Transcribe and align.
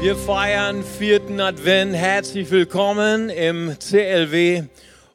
Wir 0.00 0.16
feiern 0.16 0.82
vierten 0.82 1.40
Advent. 1.40 1.94
Herzlich 1.94 2.50
willkommen 2.50 3.28
im 3.28 3.76
CLW. 3.78 4.62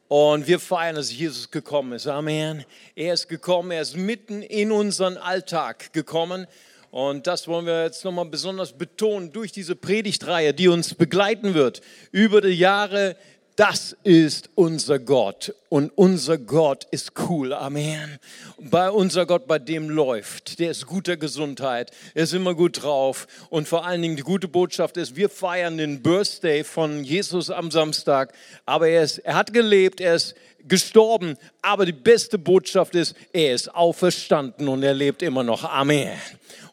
Und 0.06 0.46
wir 0.46 0.60
feiern, 0.60 0.94
dass 0.94 1.12
Jesus 1.12 1.50
gekommen 1.50 1.94
ist. 1.94 2.06
Amen. 2.06 2.64
Er 2.94 3.14
ist 3.14 3.28
gekommen, 3.28 3.72
er 3.72 3.82
ist 3.82 3.96
mitten 3.96 4.42
in 4.42 4.70
unseren 4.70 5.16
Alltag 5.16 5.92
gekommen. 5.92 6.46
Und 6.92 7.26
das 7.26 7.48
wollen 7.48 7.66
wir 7.66 7.82
jetzt 7.82 8.04
nochmal 8.04 8.26
besonders 8.26 8.74
betonen 8.74 9.32
durch 9.32 9.50
diese 9.50 9.74
Predigtreihe, 9.74 10.54
die 10.54 10.68
uns 10.68 10.94
begleiten 10.94 11.54
wird 11.54 11.80
über 12.12 12.40
die 12.40 12.50
Jahre 12.50 13.16
das 13.56 13.96
ist 14.04 14.50
unser 14.54 14.98
Gott 14.98 15.54
und 15.70 15.90
unser 15.96 16.36
Gott 16.36 16.86
ist 16.90 17.12
cool. 17.28 17.54
Amen. 17.54 18.18
Bei 18.58 18.90
unser 18.90 19.24
Gott, 19.24 19.46
bei 19.46 19.58
dem 19.58 19.88
läuft, 19.88 20.58
der 20.58 20.70
ist 20.70 20.86
guter 20.86 21.16
Gesundheit, 21.16 21.90
er 22.14 22.24
ist 22.24 22.34
immer 22.34 22.54
gut 22.54 22.82
drauf 22.82 23.26
und 23.48 23.66
vor 23.66 23.86
allen 23.86 24.02
Dingen 24.02 24.16
die 24.16 24.22
gute 24.22 24.46
Botschaft 24.46 24.98
ist, 24.98 25.16
wir 25.16 25.30
feiern 25.30 25.78
den 25.78 26.02
Birthday 26.02 26.64
von 26.64 27.02
Jesus 27.02 27.48
am 27.50 27.70
Samstag, 27.70 28.34
aber 28.66 28.88
er, 28.88 29.02
ist, 29.02 29.18
er 29.18 29.34
hat 29.34 29.54
gelebt, 29.54 30.02
er 30.02 30.16
ist 30.16 30.34
gestorben, 30.68 31.38
aber 31.62 31.86
die 31.86 31.92
beste 31.92 32.36
Botschaft 32.36 32.94
ist, 32.94 33.16
er 33.32 33.54
ist 33.54 33.74
auferstanden 33.74 34.68
und 34.68 34.82
er 34.82 34.94
lebt 34.94 35.22
immer 35.22 35.44
noch. 35.44 35.64
Amen. 35.64 36.12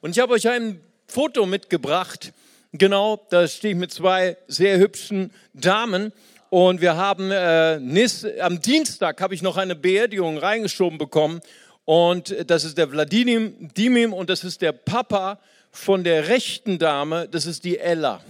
Und 0.02 0.12
ich 0.12 0.20
habe 0.20 0.34
euch 0.34 0.50
ein 0.50 0.82
Foto 1.08 1.46
mitgebracht. 1.46 2.34
Genau, 2.74 3.26
da 3.30 3.48
stehe 3.48 3.74
ich 3.74 3.80
mit 3.80 3.94
zwei 3.94 4.36
sehr 4.48 4.80
hübschen 4.80 5.32
Damen. 5.54 6.12
Und 6.54 6.82
wir 6.82 6.96
haben 6.96 7.32
äh, 7.32 7.80
Nis, 7.80 8.28
am 8.40 8.62
Dienstag 8.62 9.20
habe 9.22 9.34
ich 9.34 9.42
noch 9.42 9.58
eine 9.58 9.76
Beerdigung 9.76 10.38
reingeschoben 10.38 11.00
bekommen. 11.00 11.42
Und 11.84 12.36
das 12.46 12.64
ist 12.64 12.78
der 12.78 12.92
Wladimir 12.92 13.52
Dimim 13.76 14.14
und 14.14 14.30
das 14.30 14.44
ist 14.44 14.62
der 14.62 14.72
Papa 14.72 15.40
von 15.72 16.04
der 16.04 16.28
rechten 16.28 16.78
Dame, 16.78 17.28
das 17.28 17.48
ist 17.48 17.64
die 17.64 17.80
Ella. 17.80 18.24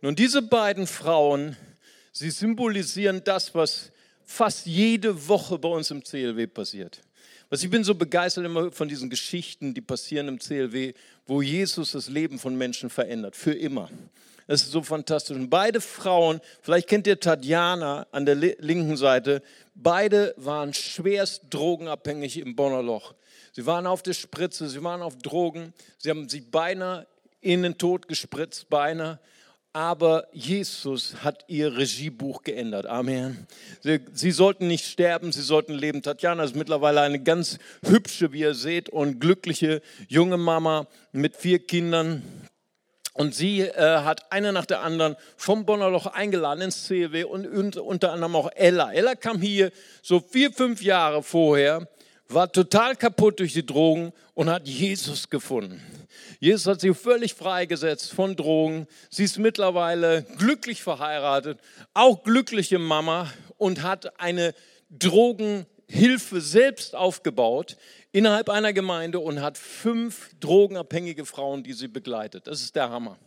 Nun, 0.00 0.14
diese 0.14 0.42
beiden 0.42 0.86
Frauen, 0.86 1.56
sie 2.12 2.30
symbolisieren 2.30 3.22
das, 3.24 3.52
was 3.52 3.90
fast 4.24 4.66
jede 4.66 5.26
Woche 5.26 5.58
bei 5.58 5.70
uns 5.70 5.90
im 5.90 6.04
CLW 6.04 6.46
passiert. 6.46 7.00
Was 7.48 7.64
ich 7.64 7.70
bin 7.70 7.82
so 7.82 7.96
begeistert 7.96 8.44
immer 8.44 8.70
von 8.70 8.88
diesen 8.88 9.10
Geschichten, 9.10 9.74
die 9.74 9.80
passieren 9.80 10.28
im 10.28 10.38
CLW, 10.38 10.94
wo 11.26 11.42
Jesus 11.42 11.90
das 11.90 12.08
Leben 12.08 12.38
von 12.38 12.56
Menschen 12.56 12.90
verändert, 12.90 13.34
für 13.34 13.54
immer. 13.54 13.90
Das 14.50 14.62
ist 14.62 14.72
so 14.72 14.82
fantastisch. 14.82 15.36
Und 15.36 15.48
beide 15.48 15.80
Frauen, 15.80 16.40
vielleicht 16.60 16.88
kennt 16.88 17.06
ihr 17.06 17.20
Tatjana 17.20 18.08
an 18.10 18.26
der 18.26 18.34
linken 18.34 18.96
Seite, 18.96 19.42
beide 19.76 20.34
waren 20.36 20.74
schwerst 20.74 21.42
drogenabhängig 21.50 22.36
im 22.36 22.56
Bonner 22.56 22.82
Loch. 22.82 23.14
Sie 23.52 23.64
waren 23.64 23.86
auf 23.86 24.02
der 24.02 24.12
Spritze, 24.12 24.68
sie 24.68 24.82
waren 24.82 25.02
auf 25.02 25.18
Drogen, 25.18 25.72
sie 25.98 26.10
haben 26.10 26.28
sich 26.28 26.50
beinahe 26.50 27.06
in 27.40 27.62
den 27.62 27.78
Tod 27.78 28.08
gespritzt, 28.08 28.68
beinahe. 28.68 29.20
Aber 29.72 30.26
Jesus 30.32 31.14
hat 31.22 31.44
ihr 31.46 31.76
Regiebuch 31.76 32.42
geändert. 32.42 32.86
Amen. 32.86 33.46
Sie, 33.82 34.00
sie, 34.14 34.32
sollten 34.32 34.66
nicht 34.66 34.84
sterben, 34.84 35.30
sie 35.30 35.42
sollten 35.42 35.74
leben. 35.74 36.02
Tatjana 36.02 36.42
ist 36.42 36.56
mittlerweile 36.56 37.02
eine 37.02 37.22
ganz 37.22 37.58
hübsche, 37.84 38.32
wie 38.32 38.40
ihr 38.40 38.54
seht, 38.54 38.88
und 38.88 39.20
glückliche 39.20 39.80
junge 40.08 40.38
Mama 40.38 40.88
mit 41.12 41.36
vier 41.36 41.60
Kindern. 41.60 42.24
Und 43.12 43.34
sie 43.34 43.62
äh, 43.62 43.98
hat 43.98 44.30
eine 44.32 44.52
nach 44.52 44.66
der 44.66 44.80
anderen 44.80 45.16
vom 45.36 45.66
Bonner 45.66 45.90
Loch 45.90 46.06
eingeladen 46.06 46.62
ins 46.62 46.86
CW 46.86 47.24
und, 47.24 47.46
und 47.46 47.76
unter 47.76 48.12
anderem 48.12 48.36
auch 48.36 48.50
Ella. 48.54 48.92
Ella 48.92 49.14
kam 49.14 49.40
hier 49.40 49.72
so 50.02 50.20
vier, 50.20 50.52
fünf 50.52 50.82
Jahre 50.82 51.22
vorher, 51.22 51.88
war 52.28 52.50
total 52.52 52.94
kaputt 52.94 53.40
durch 53.40 53.52
die 53.52 53.66
Drogen 53.66 54.12
und 54.34 54.48
hat 54.48 54.68
Jesus 54.68 55.28
gefunden. 55.28 55.82
Jesus 56.38 56.66
hat 56.66 56.80
sie 56.80 56.94
völlig 56.94 57.34
freigesetzt 57.34 58.12
von 58.12 58.36
Drogen. 58.36 58.86
Sie 59.10 59.24
ist 59.24 59.38
mittlerweile 59.38 60.24
glücklich 60.38 60.82
verheiratet, 60.82 61.58
auch 61.92 62.22
glückliche 62.22 62.78
Mama 62.78 63.30
und 63.58 63.82
hat 63.82 64.20
eine 64.20 64.54
Drogenhilfe 65.90 66.40
selbst 66.40 66.94
aufgebaut 66.94 67.76
innerhalb 68.12 68.48
einer 68.48 68.72
Gemeinde 68.72 69.18
und 69.18 69.40
hat 69.40 69.58
fünf 69.58 70.30
drogenabhängige 70.40 71.24
Frauen, 71.24 71.62
die 71.62 71.72
sie 71.72 71.88
begleitet. 71.88 72.46
Das 72.46 72.62
ist 72.62 72.76
der 72.76 72.90
Hammer. 72.90 73.18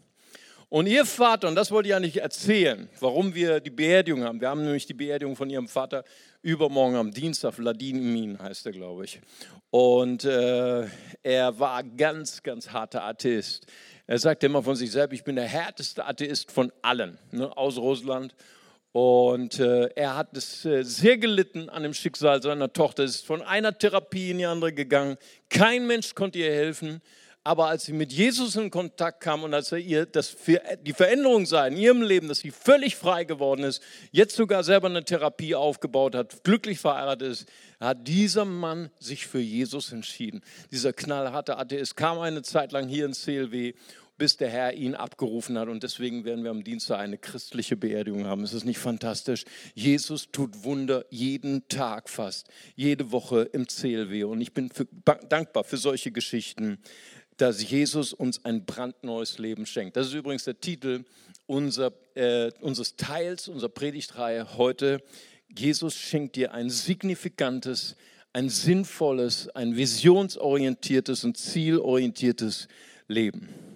Und 0.69 0.87
ihr 0.87 1.05
Vater, 1.05 1.47
und 1.47 1.55
das 1.55 1.69
wollte 1.69 1.87
ich 1.87 1.91
ja 1.91 1.99
nicht 1.99 2.17
erzählen, 2.17 2.89
warum 2.99 3.35
wir 3.35 3.59
die 3.59 3.69
Beerdigung 3.69 4.23
haben. 4.23 4.41
Wir 4.41 4.49
haben 4.49 4.63
nämlich 4.63 4.87
die 4.87 4.95
Beerdigung 4.95 5.35
von 5.35 5.49
ihrem 5.49 5.67
Vater 5.67 6.03
übermorgen 6.41 6.95
am 6.95 7.11
Dienstag. 7.11 7.53
Vladimir 7.53 8.39
heißt 8.39 8.65
er, 8.65 8.71
glaube 8.71 9.05
ich. 9.05 9.21
Und 9.69 10.23
äh, 10.23 10.87
er 11.21 11.59
war 11.59 11.83
ganz, 11.83 12.41
ganz 12.41 12.71
harter 12.71 13.03
Atheist. 13.03 13.67
Er 14.07 14.17
sagte 14.17 14.47
immer 14.47 14.63
von 14.63 14.75
sich 14.75 14.91
selbst, 14.91 15.13
ich 15.13 15.23
bin 15.23 15.35
der 15.35 15.47
härteste 15.47 16.05
Atheist 16.05 16.51
von 16.51 16.71
allen, 16.81 17.19
ne, 17.31 17.55
aus 17.55 17.77
Russland. 17.77 18.33
Und 18.93 19.59
äh, 19.59 19.89
er 19.95 20.15
hat 20.15 20.37
es 20.37 20.65
äh, 20.65 20.83
sehr 20.83 21.17
gelitten 21.17 21.67
an 21.67 21.81
dem 21.81 21.95
Schicksal 21.95 22.43
seiner 22.43 22.71
Tochter. 22.71 23.03
Es 23.03 23.15
ist 23.15 23.25
von 23.25 23.41
einer 23.41 23.75
Therapie 23.75 24.29
in 24.29 24.37
die 24.37 24.45
andere 24.45 24.71
gegangen. 24.71 25.17
Kein 25.49 25.87
Mensch 25.87 26.13
konnte 26.13 26.37
ihr 26.37 26.51
helfen. 26.51 27.01
Aber 27.45 27.67
als 27.67 27.85
sie 27.85 27.91
mit 27.91 28.13
Jesus 28.13 28.55
in 28.55 28.69
Kontakt 28.69 29.19
kam 29.19 29.43
und 29.43 29.53
als 29.53 29.71
er 29.73 29.79
ihr 29.79 30.05
das 30.05 30.37
die 30.81 30.93
Veränderung 30.93 31.45
sah 31.45 31.67
in 31.67 31.75
ihrem 31.75 32.01
Leben, 32.01 32.29
dass 32.29 32.39
sie 32.39 32.51
völlig 32.51 32.95
frei 32.95 33.25
geworden 33.25 33.63
ist, 33.63 33.81
jetzt 34.11 34.35
sogar 34.35 34.63
selber 34.63 34.87
eine 34.87 35.03
Therapie 35.03 35.53
aufgebaut 35.53 36.15
hat, 36.15 36.43
glücklich 36.45 36.79
verheiratet 36.79 37.27
ist, 37.27 37.49
hat 37.81 38.07
dieser 38.07 38.45
Mann 38.45 38.91
sich 38.97 39.27
für 39.27 39.41
Jesus 39.41 39.91
entschieden. 39.91 40.41
Dieser 40.71 40.93
knallharte 40.93 41.57
Atheist 41.57 41.97
kam 41.97 42.19
eine 42.19 42.43
Zeit 42.43 42.71
lang 42.71 42.87
hier 42.87 43.05
ins 43.05 43.23
CLW 43.23 43.73
bis 44.23 44.37
der 44.37 44.49
Herr 44.49 44.73
ihn 44.73 44.95
abgerufen 44.95 45.57
hat. 45.57 45.67
Und 45.67 45.83
deswegen 45.83 46.23
werden 46.23 46.45
wir 46.45 46.51
am 46.51 46.63
Dienstag 46.63 46.99
eine 46.99 47.17
christliche 47.17 47.75
Beerdigung 47.75 48.25
haben. 48.25 48.45
Ist 48.45 48.53
das 48.53 48.63
nicht 48.63 48.77
fantastisch? 48.77 49.43
Jesus 49.75 50.31
tut 50.31 50.63
Wunder 50.63 51.03
jeden 51.09 51.67
Tag 51.67 52.09
fast, 52.09 52.47
jede 52.77 53.11
Woche 53.11 53.41
im 53.51 53.67
CLW. 53.67 54.23
Und 54.23 54.39
ich 54.39 54.53
bin 54.53 54.69
für, 54.69 54.87
dankbar 55.27 55.65
für 55.65 55.75
solche 55.75 56.13
Geschichten, 56.13 56.77
dass 57.35 57.69
Jesus 57.69 58.13
uns 58.13 58.45
ein 58.45 58.63
brandneues 58.63 59.39
Leben 59.39 59.65
schenkt. 59.65 59.97
Das 59.97 60.07
ist 60.07 60.13
übrigens 60.13 60.45
der 60.45 60.57
Titel 60.57 61.03
unser, 61.45 61.91
äh, 62.15 62.49
unseres 62.61 62.95
Teils, 62.95 63.49
unserer 63.49 63.71
Predigtreihe 63.71 64.55
heute. 64.57 65.03
Jesus 65.53 65.95
schenkt 65.95 66.37
dir 66.37 66.53
ein 66.53 66.69
signifikantes, 66.69 67.97
ein 68.31 68.47
sinnvolles, 68.47 69.49
ein 69.49 69.75
visionsorientiertes 69.75 71.25
und 71.25 71.35
zielorientiertes 71.35 72.69
Leben. 73.09 73.72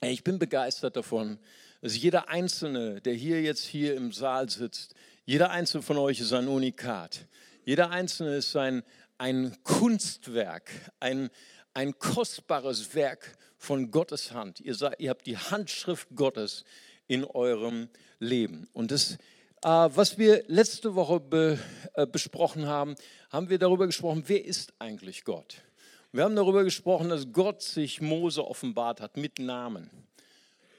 Ich 0.00 0.22
bin 0.22 0.38
begeistert 0.38 0.94
davon, 0.94 1.38
dass 1.80 1.96
jeder 1.96 2.28
Einzelne, 2.28 3.00
der 3.00 3.14
hier 3.14 3.42
jetzt 3.42 3.64
hier 3.64 3.96
im 3.96 4.12
Saal 4.12 4.48
sitzt, 4.48 4.94
jeder 5.24 5.50
Einzelne 5.50 5.82
von 5.82 5.98
euch 5.98 6.20
ist 6.20 6.32
ein 6.32 6.46
Unikat. 6.46 7.26
Jeder 7.64 7.90
Einzelne 7.90 8.36
ist 8.36 8.54
ein, 8.54 8.84
ein 9.18 9.56
Kunstwerk, 9.64 10.70
ein, 11.00 11.30
ein 11.74 11.98
kostbares 11.98 12.94
Werk 12.94 13.36
von 13.56 13.90
Gottes 13.90 14.30
Hand. 14.30 14.60
Ihr, 14.60 14.76
seid, 14.76 15.00
ihr 15.00 15.10
habt 15.10 15.26
die 15.26 15.36
Handschrift 15.36 16.08
Gottes 16.14 16.64
in 17.08 17.24
eurem 17.24 17.88
Leben. 18.20 18.68
Und 18.72 18.92
das, 18.92 19.14
äh, 19.62 19.68
was 19.68 20.16
wir 20.16 20.44
letzte 20.46 20.94
Woche 20.94 21.18
be, 21.18 21.58
äh, 21.94 22.06
besprochen 22.06 22.66
haben, 22.66 22.94
haben 23.30 23.50
wir 23.50 23.58
darüber 23.58 23.86
gesprochen, 23.86 24.22
wer 24.28 24.44
ist 24.44 24.72
eigentlich 24.78 25.24
Gott? 25.24 25.64
Wir 26.10 26.24
haben 26.24 26.36
darüber 26.36 26.64
gesprochen, 26.64 27.10
dass 27.10 27.30
Gott 27.32 27.60
sich 27.60 28.00
Mose 28.00 28.46
offenbart 28.46 29.02
hat 29.02 29.18
mit 29.18 29.38
Namen. 29.38 29.90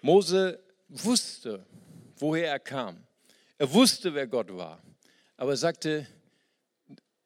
Mose 0.01 0.59
wusste, 0.87 1.63
woher 2.17 2.47
er 2.47 2.59
kam. 2.59 3.03
Er 3.59 3.71
wusste, 3.71 4.15
wer 4.15 4.25
Gott 4.25 4.55
war. 4.55 4.81
Aber 5.37 5.51
er 5.51 5.57
sagte, 5.57 6.07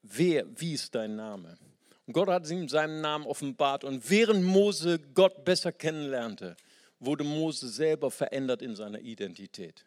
wer, 0.02 0.46
wie 0.60 0.74
ist 0.74 0.94
dein 0.94 1.16
Name? 1.16 1.58
Und 2.06 2.14
Gott 2.14 2.28
hat 2.28 2.50
ihm 2.50 2.68
seinen 2.68 3.00
Namen 3.00 3.26
offenbart. 3.26 3.86
Und 3.86 4.10
während 4.10 4.44
Mose 4.44 5.00
Gott 5.14 5.46
besser 5.46 5.72
kennenlernte, 5.72 6.58
wurde 7.00 7.24
Mose 7.24 7.70
selber 7.70 8.12
verändert 8.12 8.62
in 8.62 8.76
seiner 8.76 9.00
Identität. 9.00 9.86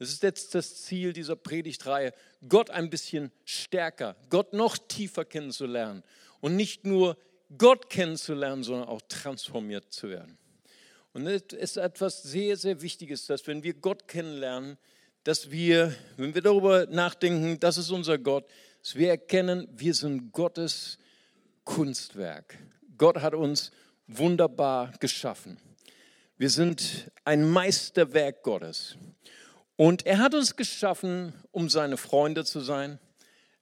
Das 0.00 0.08
ist 0.08 0.24
jetzt 0.24 0.54
das 0.56 0.82
Ziel 0.82 1.12
dieser 1.12 1.36
Predigtreihe, 1.36 2.12
Gott 2.48 2.70
ein 2.70 2.90
bisschen 2.90 3.30
stärker, 3.44 4.16
Gott 4.30 4.52
noch 4.52 4.76
tiefer 4.76 5.24
kennenzulernen 5.24 6.02
und 6.40 6.56
nicht 6.56 6.84
nur 6.84 7.16
Gott 7.58 7.90
kennenzulernen, 7.90 8.62
sondern 8.62 8.88
auch 8.88 9.02
transformiert 9.08 9.92
zu 9.92 10.08
werden. 10.08 10.38
Und 11.12 11.26
es 11.26 11.42
ist 11.52 11.76
etwas 11.76 12.22
sehr, 12.22 12.56
sehr 12.56 12.80
Wichtiges, 12.80 13.26
dass 13.26 13.46
wenn 13.46 13.62
wir 13.62 13.74
Gott 13.74 14.08
kennenlernen, 14.08 14.78
dass 15.24 15.50
wir, 15.50 15.94
wenn 16.16 16.34
wir 16.34 16.42
darüber 16.42 16.86
nachdenken, 16.86 17.60
das 17.60 17.76
ist 17.76 17.90
unser 17.90 18.18
Gott, 18.18 18.46
dass 18.82 18.96
wir 18.96 19.10
erkennen, 19.10 19.68
wir 19.72 19.94
sind 19.94 20.32
Gottes 20.32 20.98
Kunstwerk. 21.64 22.58
Gott 22.96 23.20
hat 23.20 23.34
uns 23.34 23.70
wunderbar 24.06 24.92
geschaffen. 24.98 25.58
Wir 26.38 26.50
sind 26.50 27.10
ein 27.24 27.48
Meisterwerk 27.48 28.42
Gottes. 28.42 28.96
Und 29.76 30.06
er 30.06 30.18
hat 30.18 30.34
uns 30.34 30.56
geschaffen, 30.56 31.34
um 31.50 31.68
seine 31.68 31.96
Freunde 31.96 32.44
zu 32.44 32.60
sein. 32.60 32.98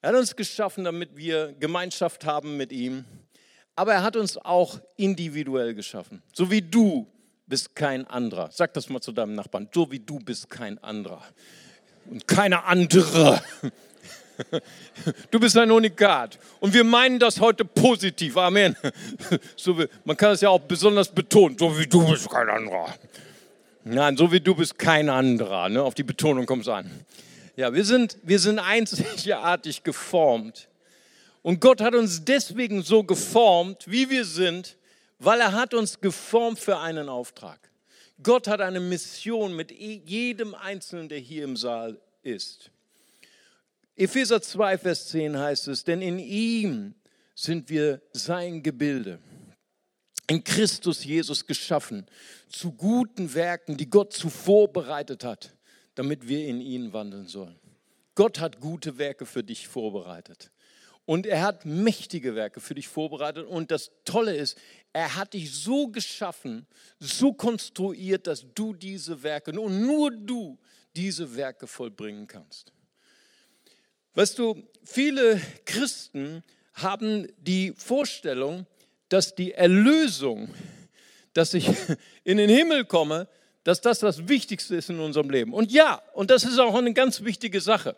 Er 0.00 0.10
hat 0.10 0.16
uns 0.16 0.34
geschaffen, 0.34 0.84
damit 0.84 1.16
wir 1.16 1.52
Gemeinschaft 1.58 2.24
haben 2.24 2.56
mit 2.56 2.72
ihm 2.72 3.04
aber 3.80 3.94
er 3.94 4.02
hat 4.02 4.14
uns 4.14 4.36
auch 4.36 4.78
individuell 4.98 5.72
geschaffen. 5.72 6.22
So 6.34 6.50
wie 6.50 6.60
du 6.60 7.06
bist 7.46 7.74
kein 7.74 8.06
anderer. 8.06 8.50
Sag 8.52 8.74
das 8.74 8.90
mal 8.90 9.00
zu 9.00 9.10
deinem 9.10 9.34
Nachbarn. 9.34 9.70
So 9.74 9.90
wie 9.90 10.00
du 10.00 10.18
bist 10.18 10.50
kein 10.50 10.76
anderer. 10.84 11.22
Und 12.04 12.28
keine 12.28 12.64
andere. 12.64 13.42
Du 15.30 15.40
bist 15.40 15.56
ein 15.56 15.70
Unikat. 15.70 16.38
Und 16.60 16.74
wir 16.74 16.84
meinen 16.84 17.18
das 17.18 17.40
heute 17.40 17.64
positiv. 17.64 18.36
Amen. 18.36 18.76
So 19.56 19.78
wie, 19.78 19.86
man 20.04 20.14
kann 20.14 20.32
es 20.32 20.42
ja 20.42 20.50
auch 20.50 20.60
besonders 20.60 21.08
betonen. 21.08 21.56
So 21.58 21.78
wie 21.78 21.86
du 21.86 22.06
bist 22.06 22.28
kein 22.28 22.50
anderer. 22.50 22.94
Nein, 23.84 24.14
so 24.18 24.30
wie 24.30 24.40
du 24.40 24.54
bist 24.54 24.78
kein 24.78 25.08
anderer. 25.08 25.70
Ne? 25.70 25.82
Auf 25.82 25.94
die 25.94 26.02
Betonung 26.02 26.44
kommt 26.44 26.64
es 26.64 26.68
an. 26.68 26.90
Ja, 27.56 27.72
wir 27.72 27.86
sind, 27.86 28.18
wir 28.24 28.40
sind 28.40 28.58
einzigartig 28.58 29.84
geformt. 29.84 30.68
Und 31.42 31.60
Gott 31.60 31.80
hat 31.80 31.94
uns 31.94 32.24
deswegen 32.24 32.82
so 32.82 33.02
geformt, 33.02 33.90
wie 33.90 34.10
wir 34.10 34.24
sind, 34.24 34.76
weil 35.18 35.40
er 35.40 35.52
hat 35.52 35.74
uns 35.74 36.00
geformt 36.00 36.58
für 36.58 36.78
einen 36.78 37.08
Auftrag. 37.08 37.70
Gott 38.22 38.48
hat 38.48 38.60
eine 38.60 38.80
Mission 38.80 39.56
mit 39.56 39.70
jedem 39.70 40.54
Einzelnen, 40.54 41.08
der 41.08 41.18
hier 41.18 41.44
im 41.44 41.56
Saal 41.56 42.00
ist. 42.22 42.70
Epheser 43.96 44.42
2, 44.42 44.78
Vers 44.78 45.08
10 45.08 45.38
heißt 45.38 45.68
es, 45.68 45.84
denn 45.84 46.02
in 46.02 46.18
ihm 46.18 46.94
sind 47.34 47.70
wir 47.70 48.02
sein 48.12 48.62
Gebilde, 48.62 49.18
in 50.26 50.44
Christus 50.44 51.04
Jesus 51.04 51.46
geschaffen, 51.46 52.06
zu 52.48 52.72
guten 52.72 53.32
Werken, 53.34 53.76
die 53.76 53.88
Gott 53.88 54.12
zuvor 54.12 54.72
bereitet 54.72 55.24
hat, 55.24 55.56
damit 55.94 56.28
wir 56.28 56.46
in 56.46 56.60
ihn 56.60 56.92
wandeln 56.92 57.26
sollen. 57.26 57.58
Gott 58.14 58.40
hat 58.40 58.60
gute 58.60 58.98
Werke 58.98 59.24
für 59.24 59.42
dich 59.42 59.66
vorbereitet. 59.68 60.50
Und 61.06 61.26
er 61.26 61.42
hat 61.42 61.64
mächtige 61.64 62.34
Werke 62.34 62.60
für 62.60 62.74
dich 62.74 62.88
vorbereitet. 62.88 63.46
Und 63.46 63.70
das 63.70 63.90
Tolle 64.04 64.36
ist, 64.36 64.56
er 64.92 65.16
hat 65.16 65.34
dich 65.34 65.52
so 65.52 65.88
geschaffen, 65.88 66.66
so 66.98 67.32
konstruiert, 67.32 68.26
dass 68.26 68.46
du 68.54 68.74
diese 68.74 69.22
Werke 69.22 69.58
und 69.58 69.86
nur 69.86 70.10
du 70.10 70.58
diese 70.94 71.36
Werke 71.36 71.66
vollbringen 71.66 72.26
kannst. 72.26 72.72
Weißt 74.14 74.38
du, 74.38 74.62
viele 74.84 75.40
Christen 75.64 76.42
haben 76.74 77.28
die 77.38 77.72
Vorstellung, 77.76 78.66
dass 79.08 79.34
die 79.34 79.52
Erlösung, 79.52 80.52
dass 81.32 81.54
ich 81.54 81.68
in 82.24 82.38
den 82.38 82.50
Himmel 82.50 82.84
komme, 82.84 83.28
dass 83.64 83.80
das 83.80 83.98
das 83.98 84.28
Wichtigste 84.28 84.76
ist 84.76 84.90
in 84.90 85.00
unserem 85.00 85.30
Leben. 85.30 85.52
Und 85.52 85.70
ja, 85.70 86.02
und 86.14 86.30
das 86.30 86.44
ist 86.44 86.58
auch 86.58 86.74
eine 86.74 86.92
ganz 86.92 87.22
wichtige 87.22 87.60
Sache. 87.60 87.94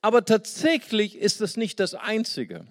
Aber 0.00 0.24
tatsächlich 0.24 1.16
ist 1.16 1.40
das 1.40 1.56
nicht 1.56 1.80
das 1.80 1.94
Einzige. 1.94 2.66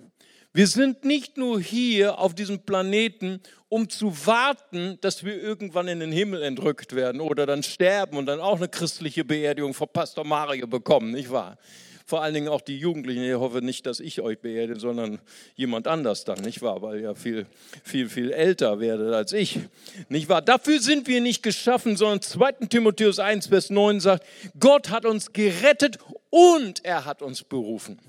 Wir 0.54 0.68
sind 0.68 1.04
nicht 1.06 1.38
nur 1.38 1.60
hier 1.60 2.18
auf 2.20 2.34
diesem 2.34 2.60
Planeten, 2.60 3.42
um 3.70 3.90
zu 3.90 4.26
warten, 4.26 4.98
dass 5.02 5.24
wir 5.24 5.40
irgendwann 5.40 5.88
in 5.88 6.00
den 6.00 6.12
Himmel 6.12 6.42
entrückt 6.42 6.96
werden 6.96 7.22
oder 7.22 7.46
dann 7.46 7.64
sterben 7.64 8.18
und 8.18 8.26
dann 8.26 8.40
auch 8.40 8.58
eine 8.58 8.70
christliche 8.70 9.26
Beerdigung 9.26 9.74
von 9.74 9.88
Pastor 9.92 10.26
Mario 10.26 10.66
bekommen, 10.66 11.12
nicht 11.12 11.30
wahr? 11.30 11.58
Vor 12.08 12.24
allen 12.24 12.34
Dingen 12.34 12.48
auch 12.48 12.62
die 12.62 12.78
Jugendlichen. 12.78 13.22
Ich 13.22 13.34
hoffe 13.34 13.62
nicht, 13.62 13.86
dass 13.86 14.00
ich 14.00 14.22
euch 14.22 14.40
beerde, 14.40 14.80
sondern 14.80 15.20
jemand 15.56 15.88
anders 15.88 16.24
dann, 16.24 16.40
nicht 16.40 16.62
wahr? 16.62 16.82
Weil 16.82 17.02
ihr 17.02 17.16
viel, 17.16 17.46
viel, 17.84 18.08
viel 18.08 18.32
älter 18.32 18.80
werdet 18.80 19.14
als 19.14 19.34
ich, 19.34 19.60
nicht 20.08 20.30
wahr? 20.30 20.42
Dafür 20.42 20.80
sind 20.80 21.08
wir 21.08 21.20
nicht 21.20 21.44
geschaffen, 21.44 21.98
sondern 21.98 22.22
2. 22.22 22.68
Timotheus 22.70 23.20
1, 23.20 23.48
Vers 23.48 23.70
9 23.70 24.00
sagt, 24.00 24.26
Gott 24.58 24.90
hat 24.90 25.06
uns 25.06 25.34
gerettet 25.34 25.98
und 26.30 26.86
er 26.86 27.04
hat 27.04 27.22
uns 27.22 27.44
berufen. 27.44 28.00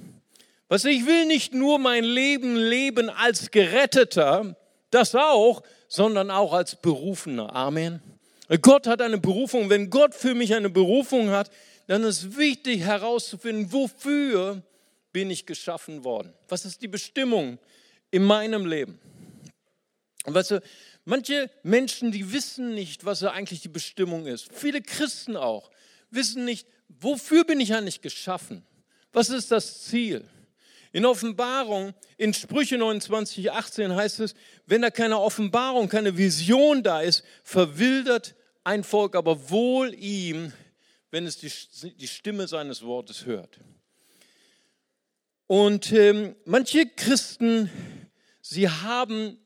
Was 0.69 0.85
ich 0.85 1.05
will 1.05 1.27
nicht 1.27 1.53
nur 1.53 1.81
mein 1.81 2.05
Leben 2.05 2.55
leben 2.55 3.11
als 3.11 3.51
Geretteter, 3.51 4.55
das 4.93 5.17
auch, 5.17 5.65
sondern 5.89 6.31
auch 6.31 6.53
als 6.53 6.77
Berufener. 6.77 7.53
Amen. 7.53 8.01
Gott 8.63 8.87
hat 8.87 9.03
eine 9.03 9.19
Berufung. 9.19 9.71
Wenn 9.71 9.91
Gott 9.91 10.15
für 10.15 10.35
mich 10.35 10.55
eine 10.55 10.71
Berufung 10.71 11.31
hat, 11.31 11.51
dann 11.89 12.05
ist 12.05 12.37
wichtig 12.37 12.83
herauszufinden, 12.83 13.73
wofür 13.73 14.63
bin 15.11 15.31
ich 15.31 15.47
geschaffen 15.47 16.05
worden? 16.05 16.33
Was 16.49 16.65
ist 16.65 16.83
die 16.83 16.89
Bestimmung 16.89 17.59
in 18.11 18.23
meinem 18.23 18.67
Leben? 18.67 19.01
Und 20.25 20.35
weißt 20.35 20.53
du, 20.53 20.63
manche 21.07 21.51
Menschen, 21.63 22.13
die 22.13 22.31
wissen 22.31 22.75
nicht, 22.75 23.07
was 23.07 23.25
eigentlich 23.25 23.63
die 23.63 23.69
Bestimmung 23.69 24.27
ist. 24.27 24.53
Viele 24.53 24.83
Christen 24.83 25.37
auch 25.37 25.71
wissen 26.11 26.45
nicht, 26.45 26.69
wofür 27.01 27.45
bin 27.45 27.59
ich 27.59 27.75
eigentlich 27.75 28.03
geschaffen? 28.03 28.63
Was 29.13 29.31
ist 29.31 29.51
das 29.51 29.85
Ziel? 29.85 30.29
In 30.93 31.07
Offenbarung, 31.07 31.95
in 32.19 32.35
Sprüche 32.35 32.77
29, 32.77 33.51
18 33.51 33.95
heißt 33.95 34.21
es, 34.21 34.35
wenn 34.67 34.83
da 34.83 34.91
keine 34.91 35.19
Offenbarung, 35.19 35.89
keine 35.89 36.19
Vision 36.19 36.83
da 36.83 37.01
ist, 37.01 37.25
verwildert 37.43 38.35
ein 38.65 38.85
Volk, 38.85 39.17
aber 39.17 39.49
wohl 39.49 39.95
ihm, 39.95 40.53
wenn 41.11 41.27
es 41.27 41.39
die, 41.39 41.51
die 41.97 42.09
Stimme 42.09 42.49
seines 42.49 42.83
Wortes 42.83 43.27
hört. 43.27 43.59
Und 45.47 45.93
ähm, 45.93 46.37
manche 46.45 46.87
Christen, 46.87 47.71
sie 48.43 48.69
haben 48.69 49.39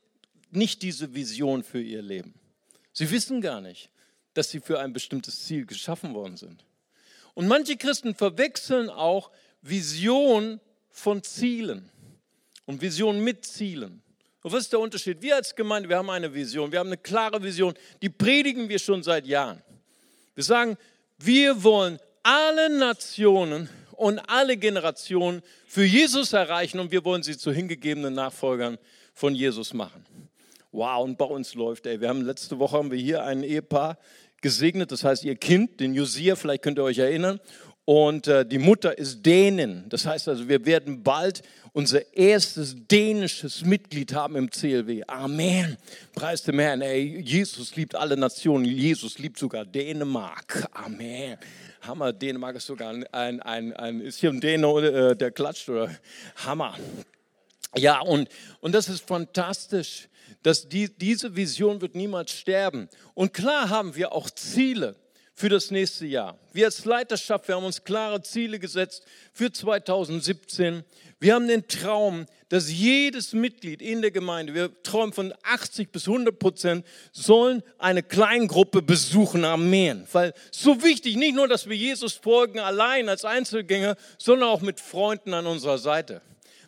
nicht 0.51 0.81
diese 0.81 1.13
Vision 1.13 1.63
für 1.63 1.81
ihr 1.81 2.01
Leben. 2.01 2.33
Sie 2.91 3.09
wissen 3.09 3.41
gar 3.41 3.61
nicht, 3.61 3.89
dass 4.33 4.49
sie 4.49 4.59
für 4.59 4.79
ein 4.79 4.93
bestimmtes 4.93 5.45
Ziel 5.45 5.65
geschaffen 5.65 6.13
worden 6.13 6.37
sind. 6.37 6.65
Und 7.33 7.47
manche 7.47 7.77
Christen 7.77 8.13
verwechseln 8.13 8.89
auch 8.89 9.31
Vision 9.61 10.59
von 10.89 11.23
Zielen 11.23 11.89
und 12.65 12.81
Vision 12.81 13.23
mit 13.23 13.45
Zielen. 13.45 14.03
Und 14.43 14.51
was 14.51 14.63
ist 14.63 14.73
der 14.73 14.79
Unterschied? 14.79 15.21
Wir 15.21 15.37
als 15.37 15.55
Gemeinde, 15.55 15.89
wir 15.89 15.97
haben 15.97 16.09
eine 16.09 16.33
Vision, 16.33 16.71
wir 16.71 16.79
haben 16.79 16.89
eine 16.89 16.97
klare 16.97 17.41
Vision, 17.41 17.73
die 18.01 18.09
predigen 18.09 18.67
wir 18.67 18.77
schon 18.77 19.01
seit 19.01 19.25
Jahren. 19.25 19.63
Wir 20.35 20.43
sagen, 20.43 20.77
wir 21.17 21.63
wollen 21.63 21.99
alle 22.23 22.69
Nationen 22.69 23.69
und 23.91 24.19
alle 24.19 24.57
Generationen 24.57 25.41
für 25.67 25.83
Jesus 25.83 26.33
erreichen 26.33 26.79
und 26.79 26.91
wir 26.91 27.05
wollen 27.05 27.23
sie 27.23 27.37
zu 27.37 27.51
hingegebenen 27.51 28.13
Nachfolgern 28.13 28.77
von 29.13 29.35
Jesus 29.35 29.73
machen. 29.73 30.05
Wow, 30.71 31.03
und 31.03 31.17
bei 31.17 31.25
uns 31.25 31.53
läuft, 31.53 31.85
ey. 31.85 32.01
Wir 32.01 32.09
haben 32.09 32.21
letzte 32.21 32.57
Woche 32.57 32.77
haben 32.77 32.89
wir 32.89 32.97
hier 32.97 33.23
ein 33.23 33.43
Ehepaar 33.43 33.99
gesegnet, 34.41 34.91
das 34.91 35.03
heißt 35.03 35.23
ihr 35.23 35.35
Kind, 35.35 35.79
den 35.79 35.93
Josia, 35.93 36.35
vielleicht 36.35 36.63
könnt 36.63 36.79
ihr 36.79 36.83
euch 36.83 36.97
erinnern. 36.97 37.39
Und 37.85 38.27
äh, 38.27 38.45
die 38.45 38.59
Mutter 38.59 38.97
ist 38.97 39.25
Dänin. 39.25 39.83
Das 39.89 40.05
heißt 40.05 40.29
also, 40.29 40.47
wir 40.47 40.65
werden 40.65 41.03
bald 41.03 41.41
unser 41.73 42.13
erstes 42.15 42.75
dänisches 42.87 43.65
Mitglied 43.65 44.13
haben 44.13 44.35
im 44.35 44.49
CLW. 44.49 45.03
Amen. 45.07 45.77
Preis 46.13 46.43
dem 46.43 46.59
Herrn. 46.59 46.81
Ey, 46.81 47.19
Jesus 47.19 47.75
liebt 47.75 47.95
alle 47.95 48.15
Nationen. 48.15 48.63
Jesus 48.63 49.19
liebt 49.19 49.37
sogar 49.37 49.65
Dänemark. 49.65 50.69
Amen. 50.71 51.37
Hammer. 51.81 52.13
Dänemark 52.13 52.55
ist 52.55 52.67
sogar 52.67 52.89
ein, 52.91 53.05
ein, 53.07 53.41
ein, 53.41 53.73
ein 53.73 53.99
ist 53.99 54.19
hier 54.19 54.29
ein 54.29 54.39
Däne, 54.39 54.67
äh, 54.67 55.15
der 55.15 55.31
klatscht 55.31 55.67
oder 55.67 55.89
Hammer. 56.45 56.77
Ja, 57.75 57.99
und, 57.99 58.29
und 58.61 58.73
das 58.73 58.87
ist 58.87 59.05
fantastisch, 59.05 60.07
dass 60.43 60.69
die, 60.69 60.95
diese 60.95 61.35
Vision 61.35 61.81
wird 61.81 61.95
niemals 61.95 62.31
sterben. 62.31 62.87
Und 63.13 63.33
klar 63.33 63.69
haben 63.69 63.95
wir 63.95 64.13
auch 64.13 64.29
Ziele 64.29 64.95
für 65.35 65.49
das 65.49 65.71
nächste 65.71 66.05
Jahr. 66.05 66.37
Wir 66.51 66.65
als 66.65 66.85
Leiterschaft, 66.85 67.47
wir 67.47 67.55
haben 67.55 67.65
uns 67.65 67.83
klare 67.83 68.21
Ziele 68.21 68.59
gesetzt 68.59 69.03
für 69.33 69.51
2017. 69.51 70.83
Wir 71.19 71.33
haben 71.33 71.47
den 71.47 71.67
Traum, 71.67 72.27
dass 72.49 72.71
jedes 72.71 73.33
Mitglied 73.33 73.81
in 73.81 74.01
der 74.01 74.11
Gemeinde, 74.11 74.53
wir 74.53 74.83
träumen 74.83 75.13
von 75.13 75.33
80 75.43 75.91
bis 75.91 76.07
100 76.07 76.37
Prozent, 76.37 76.85
sollen 77.11 77.63
eine 77.79 78.03
Kleingruppe 78.03 78.81
besuchen. 78.81 79.43
Amen. 79.43 80.07
Weil 80.11 80.33
so 80.51 80.83
wichtig, 80.83 81.15
nicht 81.15 81.35
nur, 81.35 81.47
dass 81.47 81.67
wir 81.67 81.75
Jesus 81.75 82.13
folgen 82.13 82.59
allein 82.59 83.09
als 83.09 83.25
Einzelgänger, 83.25 83.95
sondern 84.19 84.49
auch 84.49 84.61
mit 84.61 84.79
Freunden 84.79 85.33
an 85.33 85.47
unserer 85.47 85.79
Seite. 85.79 86.21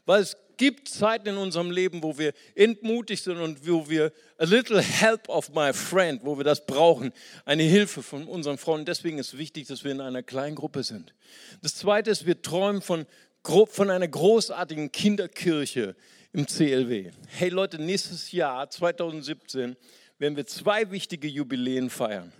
Weil 0.05 0.23
es 0.23 0.37
gibt 0.57 0.89
Zeiten 0.89 1.29
in 1.29 1.37
unserem 1.37 1.71
Leben, 1.71 2.03
wo 2.03 2.17
wir 2.17 2.33
entmutigt 2.55 3.23
sind 3.23 3.37
und 3.37 3.67
wo 3.67 3.89
wir 3.89 4.11
a 4.37 4.45
little 4.45 4.81
help 4.81 5.29
of 5.29 5.53
my 5.53 5.73
friend, 5.73 6.21
wo 6.23 6.37
wir 6.37 6.43
das 6.43 6.65
brauchen, 6.65 7.11
eine 7.45 7.63
Hilfe 7.63 8.03
von 8.03 8.27
unseren 8.27 8.57
Freunden. 8.57 8.85
Deswegen 8.85 9.17
ist 9.17 9.37
wichtig, 9.37 9.67
dass 9.67 9.83
wir 9.83 9.91
in 9.91 10.01
einer 10.01 10.23
kleinen 10.23 10.55
Gruppe 10.55 10.83
sind. 10.83 11.13
Das 11.61 11.75
Zweite 11.75 12.11
ist, 12.11 12.25
wir 12.25 12.41
träumen 12.41 12.81
von, 12.81 13.05
von 13.43 13.89
einer 13.89 14.07
großartigen 14.07 14.91
Kinderkirche 14.91 15.95
im 16.33 16.47
CLW. 16.47 17.11
Hey 17.27 17.49
Leute, 17.49 17.81
nächstes 17.81 18.31
Jahr, 18.31 18.69
2017, 18.69 19.75
werden 20.17 20.35
wir 20.35 20.45
zwei 20.45 20.91
wichtige 20.91 21.27
Jubiläen 21.27 21.89
feiern. 21.89 22.31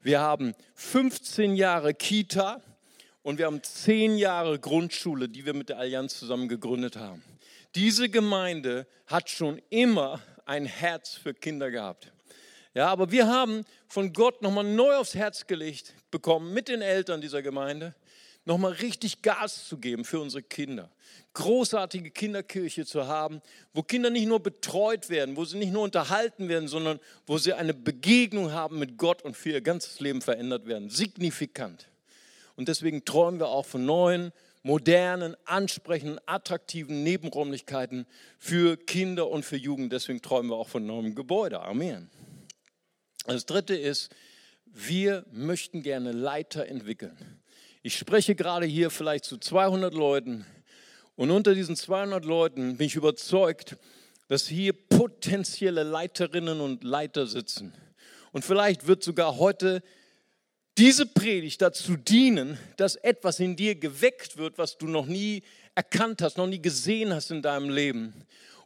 Wir 0.00 0.20
haben 0.20 0.54
15 0.74 1.56
Jahre 1.56 1.94
Kita 1.94 2.62
und 3.22 3.38
wir 3.38 3.46
haben 3.46 3.62
10 3.62 4.18
Jahre 4.18 4.58
Grundschule, 4.58 5.28
die 5.28 5.46
wir 5.46 5.54
mit 5.54 5.70
der 5.70 5.78
Allianz 5.78 6.18
zusammen 6.18 6.48
gegründet 6.48 6.96
haben. 6.96 7.22
Diese 7.74 8.08
Gemeinde 8.08 8.86
hat 9.06 9.28
schon 9.30 9.60
immer 9.70 10.20
ein 10.46 10.66
Herz 10.66 11.14
für 11.14 11.34
Kinder 11.34 11.70
gehabt. 11.70 12.12
Ja, 12.74 12.88
aber 12.88 13.10
wir 13.10 13.26
haben 13.26 13.64
von 13.88 14.12
Gott 14.12 14.42
nochmal 14.42 14.64
neu 14.64 14.96
aufs 14.96 15.14
Herz 15.14 15.46
gelegt 15.46 15.94
bekommen 16.10 16.52
mit 16.52 16.68
den 16.68 16.82
Eltern 16.82 17.20
dieser 17.20 17.42
Gemeinde, 17.42 17.94
nochmal 18.44 18.72
richtig 18.72 19.22
Gas 19.22 19.66
zu 19.66 19.78
geben 19.78 20.04
für 20.04 20.20
unsere 20.20 20.42
Kinder. 20.42 20.90
Großartige 21.34 22.10
Kinderkirche 22.10 22.84
zu 22.84 23.06
haben, 23.06 23.40
wo 23.72 23.82
Kinder 23.82 24.10
nicht 24.10 24.26
nur 24.26 24.40
betreut 24.40 25.08
werden, 25.08 25.36
wo 25.36 25.44
sie 25.44 25.58
nicht 25.58 25.72
nur 25.72 25.82
unterhalten 25.82 26.48
werden, 26.48 26.68
sondern 26.68 27.00
wo 27.26 27.38
sie 27.38 27.52
eine 27.52 27.74
Begegnung 27.74 28.52
haben 28.52 28.78
mit 28.78 28.98
Gott 28.98 29.22
und 29.22 29.36
für 29.36 29.50
ihr 29.50 29.60
ganzes 29.60 29.98
Leben 29.98 30.20
verändert 30.20 30.66
werden. 30.66 30.90
Signifikant. 30.90 31.88
Und 32.56 32.68
deswegen 32.68 33.04
träumen 33.04 33.40
wir 33.40 33.48
auch 33.48 33.66
von 33.66 33.84
neuen, 33.84 34.32
modernen, 34.64 35.36
ansprechenden, 35.44 36.18
attraktiven 36.26 37.02
Nebenräumlichkeiten 37.02 38.06
für 38.38 38.76
Kinder 38.76 39.28
und 39.28 39.44
für 39.44 39.56
Jugend. 39.56 39.92
Deswegen 39.92 40.22
träumen 40.22 40.50
wir 40.50 40.56
auch 40.56 40.70
von 40.70 40.86
neuem 40.86 41.14
Gebäude. 41.14 41.60
Amen. 41.60 42.10
Das 43.26 43.46
dritte 43.46 43.76
ist, 43.76 44.10
wir 44.64 45.24
möchten 45.30 45.82
gerne 45.82 46.12
Leiter 46.12 46.66
entwickeln. 46.66 47.40
Ich 47.82 47.96
spreche 47.96 48.34
gerade 48.34 48.64
hier 48.64 48.90
vielleicht 48.90 49.24
zu 49.24 49.36
200 49.36 49.92
Leuten 49.92 50.46
und 51.14 51.30
unter 51.30 51.54
diesen 51.54 51.76
200 51.76 52.24
Leuten 52.24 52.78
bin 52.78 52.86
ich 52.86 52.96
überzeugt, 52.96 53.76
dass 54.28 54.46
hier 54.46 54.72
potenzielle 54.72 55.82
Leiterinnen 55.82 56.60
und 56.62 56.82
Leiter 56.82 57.26
sitzen. 57.26 57.74
Und 58.32 58.44
vielleicht 58.44 58.86
wird 58.86 59.02
sogar 59.02 59.36
heute 59.36 59.82
diese 60.76 61.06
Predigt 61.06 61.62
dazu 61.62 61.96
dienen, 61.96 62.58
dass 62.76 62.96
etwas 62.96 63.40
in 63.40 63.56
dir 63.56 63.74
geweckt 63.74 64.36
wird, 64.36 64.58
was 64.58 64.76
du 64.76 64.86
noch 64.86 65.06
nie 65.06 65.42
erkannt 65.74 66.22
hast, 66.22 66.36
noch 66.36 66.46
nie 66.46 66.60
gesehen 66.60 67.12
hast 67.12 67.30
in 67.30 67.42
deinem 67.42 67.70
Leben. 67.70 68.12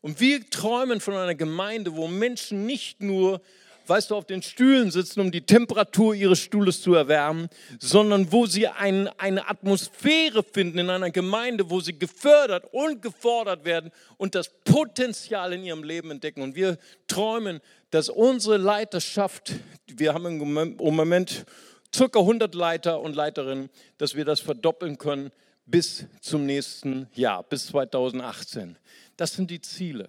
Und 0.01 0.21
wir 0.21 0.49
träumen 0.49 1.01
von 1.01 1.15
einer 1.15 1.35
Gemeinde, 1.35 1.97
wo 1.97 2.09
Menschen 2.09 2.67
nicht 2.67 3.03
nur 3.03 3.41
weißt 3.89 4.11
du, 4.11 4.17
auf 4.17 4.27
den 4.27 4.43
Stühlen 4.43 4.91
sitzen, 4.91 5.21
um 5.21 5.31
die 5.31 5.41
Temperatur 5.41 6.15
ihres 6.15 6.41
Stuhles 6.41 6.83
zu 6.83 6.95
erwärmen, 6.95 7.49
sondern 7.79 8.31
wo 8.33 8.47
sie 8.47 8.69
ein, 8.69 9.09
eine 9.19 9.49
Atmosphäre 9.49 10.43
finden 10.43 10.79
in 10.79 10.91
einer 10.91 11.11
Gemeinde, 11.11 11.71
wo 11.71 11.81
sie 11.81 11.99
gefördert 11.99 12.67
und 12.73 13.03
gefordert 13.03 13.65
werden 13.65 13.91
und 14.17 14.35
das 14.35 14.51
Potenzial 14.65 15.53
in 15.53 15.65
ihrem 15.65 15.83
Leben 15.83 16.11
entdecken. 16.11 16.43
Und 16.43 16.55
wir 16.55 16.79
träumen, 17.07 17.61
dass 17.91 18.09
unsere 18.09 18.59
Leiterschaft, 18.59 19.55
wir 19.87 20.13
haben 20.13 20.41
im 20.41 20.77
Moment 20.77 21.47
circa 21.95 22.21
100 22.21 22.55
Leiter 22.55 23.01
und 23.01 23.15
Leiterinnen, 23.15 23.71
dass 23.99 24.15
wir 24.15 24.25
das 24.25 24.41
verdoppeln 24.41 24.99
können 24.99 25.31
bis 25.67 26.07
zum 26.21 26.47
nächsten 26.47 27.09
Jahr, 27.15 27.43
bis 27.43 27.67
2018. 27.69 28.77
Das 29.17 29.35
sind 29.35 29.51
die 29.51 29.61
Ziele. 29.61 30.09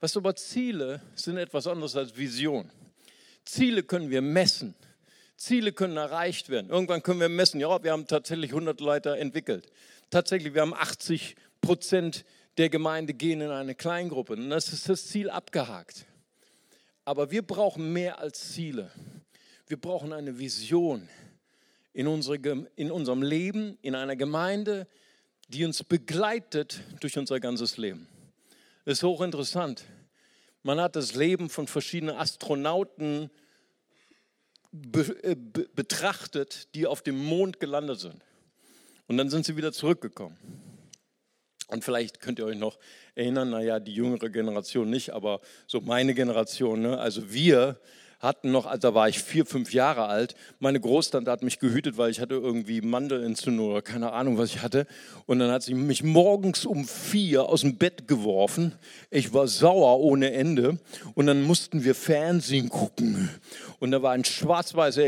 Was 0.00 0.16
aber 0.16 0.36
Ziele 0.36 1.00
sind 1.14 1.36
etwas 1.36 1.66
anderes 1.66 1.96
als 1.96 2.16
Vision. 2.16 2.70
Ziele 3.44 3.82
können 3.82 4.10
wir 4.10 4.22
messen. 4.22 4.74
Ziele 5.36 5.72
können 5.72 5.96
erreicht 5.96 6.48
werden. 6.48 6.70
Irgendwann 6.70 7.02
können 7.02 7.20
wir 7.20 7.28
messen, 7.28 7.60
ja, 7.60 7.82
wir 7.82 7.92
haben 7.92 8.06
tatsächlich 8.06 8.50
100 8.50 8.80
Leiter 8.80 9.18
entwickelt. 9.18 9.66
Tatsächlich, 10.10 10.54
wir 10.54 10.62
haben 10.62 10.74
80 10.74 11.36
Prozent 11.60 12.24
der 12.56 12.68
Gemeinde 12.68 13.14
gehen 13.14 13.40
in 13.40 13.50
eine 13.50 13.74
Kleingruppe. 13.74 14.34
Und 14.34 14.50
das 14.50 14.72
ist 14.72 14.88
das 14.88 15.06
Ziel 15.06 15.28
abgehakt. 15.28 16.06
Aber 17.04 17.30
wir 17.30 17.42
brauchen 17.42 17.92
mehr 17.92 18.18
als 18.18 18.52
Ziele. 18.52 18.90
Wir 19.66 19.78
brauchen 19.78 20.12
eine 20.12 20.38
Vision 20.38 21.08
in, 21.94 22.06
unsere, 22.06 22.38
in 22.76 22.90
unserem 22.90 23.22
Leben, 23.22 23.78
in 23.80 23.94
einer 23.94 24.14
Gemeinde, 24.14 24.86
die 25.48 25.64
uns 25.64 25.82
begleitet 25.82 26.80
durch 27.00 27.16
unser 27.16 27.40
ganzes 27.40 27.78
Leben. 27.78 28.06
Das 28.84 28.98
ist 28.98 29.02
hochinteressant. 29.02 29.84
Man 30.62 30.80
hat 30.80 30.96
das 30.96 31.14
Leben 31.14 31.48
von 31.48 31.66
verschiedenen 31.66 32.16
Astronauten 32.16 33.30
be 34.72 35.02
äh, 35.22 35.36
be 35.36 35.68
betrachtet, 35.74 36.74
die 36.74 36.86
auf 36.86 37.00
dem 37.00 37.16
Mond 37.16 37.60
gelandet 37.60 38.00
sind. 38.00 38.22
Und 39.06 39.16
dann 39.16 39.30
sind 39.30 39.46
sie 39.46 39.56
wieder 39.56 39.72
zurückgekommen. 39.72 40.36
Und 41.68 41.84
vielleicht 41.84 42.20
könnt 42.20 42.38
ihr 42.38 42.46
euch 42.46 42.58
noch 42.58 42.78
erinnern, 43.14 43.50
naja, 43.50 43.80
die 43.80 43.94
jüngere 43.94 44.28
Generation 44.28 44.90
nicht, 44.90 45.10
aber 45.10 45.40
so 45.66 45.80
meine 45.80 46.14
Generation, 46.14 46.82
ne? 46.82 46.98
also 46.98 47.32
wir 47.32 47.80
hatten 48.24 48.50
noch, 48.50 48.66
also 48.66 48.88
da 48.88 48.94
war 48.94 49.08
ich 49.08 49.22
vier, 49.22 49.46
fünf 49.46 49.72
Jahre 49.72 50.06
alt, 50.06 50.34
meine 50.58 50.80
Großtante 50.80 51.30
hat 51.30 51.42
mich 51.42 51.58
gehütet, 51.58 51.98
weil 51.98 52.10
ich 52.10 52.20
hatte 52.20 52.34
irgendwie 52.34 52.80
Mandelentzündung 52.80 53.70
oder 53.70 53.82
keine 53.82 54.12
Ahnung, 54.12 54.38
was 54.38 54.50
ich 54.50 54.62
hatte. 54.62 54.86
Und 55.26 55.38
dann 55.38 55.50
hat 55.50 55.62
sie 55.62 55.74
mich 55.74 56.02
morgens 56.02 56.64
um 56.64 56.86
vier 56.86 57.44
aus 57.44 57.60
dem 57.60 57.76
Bett 57.76 58.08
geworfen. 58.08 58.72
Ich 59.10 59.32
war 59.34 59.46
sauer 59.46 60.00
ohne 60.00 60.32
Ende. 60.32 60.78
Und 61.14 61.26
dann 61.26 61.42
mussten 61.42 61.84
wir 61.84 61.94
Fernsehen 61.94 62.70
gucken. 62.70 63.28
Und 63.78 63.90
da 63.90 64.02
war 64.02 64.12
ein 64.12 64.24
schwarz-weiß, 64.24 64.98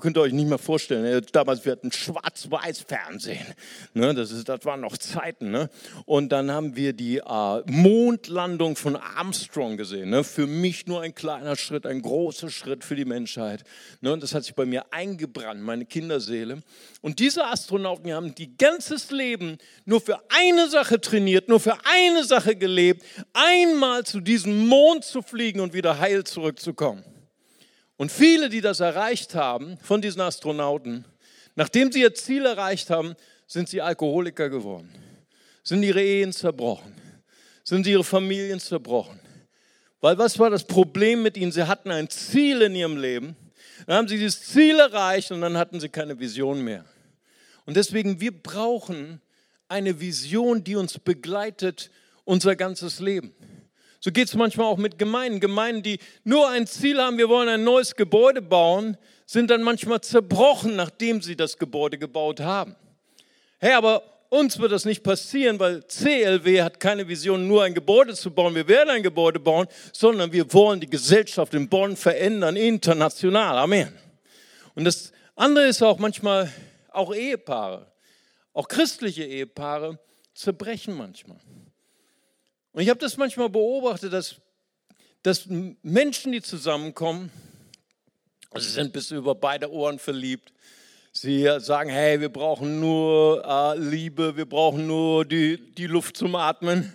könnt 0.00 0.16
ihr 0.16 0.20
euch 0.22 0.32
nicht 0.32 0.48
mehr 0.48 0.58
vorstellen, 0.58 1.24
damals 1.32 1.64
wir 1.64 1.72
hatten 1.72 1.90
schwarz-weiß 1.90 2.84
Fernsehen. 2.86 3.46
Ne, 3.94 4.14
das, 4.14 4.44
das 4.44 4.64
waren 4.64 4.80
noch 4.80 4.96
Zeiten. 4.96 5.50
Ne? 5.50 5.68
Und 6.06 6.30
dann 6.30 6.50
haben 6.50 6.76
wir 6.76 6.92
die 6.92 7.18
äh, 7.18 7.62
Mondlandung 7.66 8.76
von 8.76 8.96
Armstrong 8.96 9.76
gesehen. 9.76 10.10
Ne? 10.10 10.22
Für 10.22 10.46
mich 10.46 10.86
nur 10.86 11.00
ein 11.02 11.14
kleiner 11.14 11.56
Schritt, 11.56 11.86
ein 11.86 12.02
großer 12.02 12.48
Schritt 12.48 12.59
für 12.84 12.96
die 12.96 13.04
Menschheit. 13.04 13.64
Ne? 14.00 14.12
Und 14.12 14.22
das 14.22 14.34
hat 14.34 14.44
sich 14.44 14.54
bei 14.54 14.66
mir 14.66 14.92
eingebrannt, 14.92 15.62
meine 15.62 15.86
Kinderseele. 15.86 16.62
Und 17.00 17.18
diese 17.18 17.44
Astronauten 17.46 18.12
haben 18.12 18.34
die 18.34 18.56
ganzes 18.56 19.10
Leben 19.10 19.58
nur 19.84 20.00
für 20.00 20.18
eine 20.28 20.68
Sache 20.68 21.00
trainiert, 21.00 21.48
nur 21.48 21.60
für 21.60 21.76
eine 21.84 22.24
Sache 22.24 22.56
gelebt, 22.56 23.04
einmal 23.32 24.04
zu 24.04 24.20
diesem 24.20 24.66
Mond 24.66 25.04
zu 25.04 25.22
fliegen 25.22 25.60
und 25.60 25.72
wieder 25.72 25.98
heil 25.98 26.24
zurückzukommen. 26.24 27.04
Und 28.00 28.10
viele, 28.10 28.48
die 28.48 28.62
das 28.62 28.80
erreicht 28.80 29.34
haben, 29.34 29.76
von 29.82 30.00
diesen 30.00 30.22
Astronauten, 30.22 31.04
nachdem 31.54 31.92
sie 31.92 32.00
ihr 32.00 32.14
Ziel 32.14 32.46
erreicht 32.46 32.88
haben, 32.88 33.14
sind 33.46 33.68
sie 33.68 33.82
Alkoholiker 33.82 34.48
geworden, 34.48 34.90
sind 35.62 35.82
ihre 35.82 36.02
Ehen 36.02 36.32
zerbrochen, 36.32 36.94
sind 37.62 37.86
ihre 37.86 38.02
Familien 38.02 38.58
zerbrochen. 38.58 39.19
Weil 40.00 40.18
was 40.18 40.38
war 40.38 40.50
das 40.50 40.64
Problem 40.64 41.22
mit 41.22 41.36
ihnen? 41.36 41.52
Sie 41.52 41.66
hatten 41.66 41.90
ein 41.90 42.08
Ziel 42.08 42.62
in 42.62 42.74
ihrem 42.74 42.96
Leben, 42.96 43.36
dann 43.86 43.96
haben 43.96 44.08
sie 44.08 44.18
dieses 44.18 44.42
Ziel 44.42 44.78
erreicht 44.78 45.30
und 45.30 45.40
dann 45.40 45.56
hatten 45.56 45.80
sie 45.80 45.88
keine 45.88 46.18
Vision 46.18 46.62
mehr. 46.62 46.84
Und 47.66 47.76
deswegen, 47.76 48.20
wir 48.20 48.32
brauchen 48.32 49.20
eine 49.68 50.00
Vision, 50.00 50.64
die 50.64 50.76
uns 50.76 50.98
begleitet 50.98 51.90
unser 52.24 52.56
ganzes 52.56 53.00
Leben. 53.00 53.34
So 54.00 54.10
geht 54.10 54.28
es 54.28 54.34
manchmal 54.34 54.66
auch 54.66 54.78
mit 54.78 54.98
Gemeinden. 54.98 55.40
Gemeinden, 55.40 55.82
die 55.82 55.98
nur 56.24 56.48
ein 56.48 56.66
Ziel 56.66 56.98
haben, 57.00 57.18
wir 57.18 57.28
wollen 57.28 57.48
ein 57.48 57.64
neues 57.64 57.94
Gebäude 57.96 58.40
bauen, 58.40 58.96
sind 59.26 59.50
dann 59.50 59.62
manchmal 59.62 60.00
zerbrochen, 60.00 60.74
nachdem 60.74 61.20
sie 61.20 61.36
das 61.36 61.58
Gebäude 61.58 61.98
gebaut 61.98 62.40
haben. 62.40 62.74
Hey, 63.58 63.74
aber 63.74 64.02
uns 64.30 64.58
wird 64.60 64.70
das 64.70 64.84
nicht 64.84 65.02
passieren, 65.02 65.58
weil 65.58 65.82
CLW 65.86 66.62
hat 66.62 66.80
keine 66.80 67.06
Vision, 67.08 67.48
nur 67.48 67.64
ein 67.64 67.74
Gebäude 67.74 68.14
zu 68.14 68.30
bauen. 68.30 68.54
Wir 68.54 68.66
werden 68.68 68.90
ein 68.90 69.02
Gebäude 69.02 69.40
bauen, 69.40 69.66
sondern 69.92 70.32
wir 70.32 70.50
wollen 70.52 70.80
die 70.80 70.88
Gesellschaft 70.88 71.52
in 71.52 71.68
Bonn 71.68 71.96
verändern, 71.96 72.56
international. 72.56 73.58
Amen. 73.58 73.92
Und 74.76 74.84
das 74.84 75.12
andere 75.34 75.66
ist 75.66 75.82
auch 75.82 75.98
manchmal, 75.98 76.50
auch 76.92 77.12
Ehepaare, 77.12 77.90
auch 78.52 78.68
christliche 78.68 79.24
Ehepaare 79.24 79.98
zerbrechen 80.32 80.96
manchmal. 80.96 81.40
Und 82.72 82.82
ich 82.82 82.88
habe 82.88 83.00
das 83.00 83.16
manchmal 83.16 83.48
beobachtet, 83.48 84.12
dass, 84.12 84.36
dass 85.24 85.46
Menschen, 85.82 86.30
die 86.30 86.40
zusammenkommen, 86.40 87.32
sie 88.56 88.70
sind 88.70 88.92
bis 88.92 89.10
über 89.10 89.34
beide 89.34 89.72
Ohren 89.72 89.98
verliebt. 89.98 90.52
Sie 91.12 91.48
sagen, 91.58 91.90
hey, 91.90 92.20
wir 92.20 92.28
brauchen 92.28 92.78
nur 92.78 93.44
äh, 93.44 93.76
Liebe, 93.76 94.36
wir 94.36 94.46
brauchen 94.46 94.86
nur 94.86 95.24
die, 95.24 95.58
die 95.74 95.88
Luft 95.88 96.16
zum 96.16 96.36
Atmen. 96.36 96.94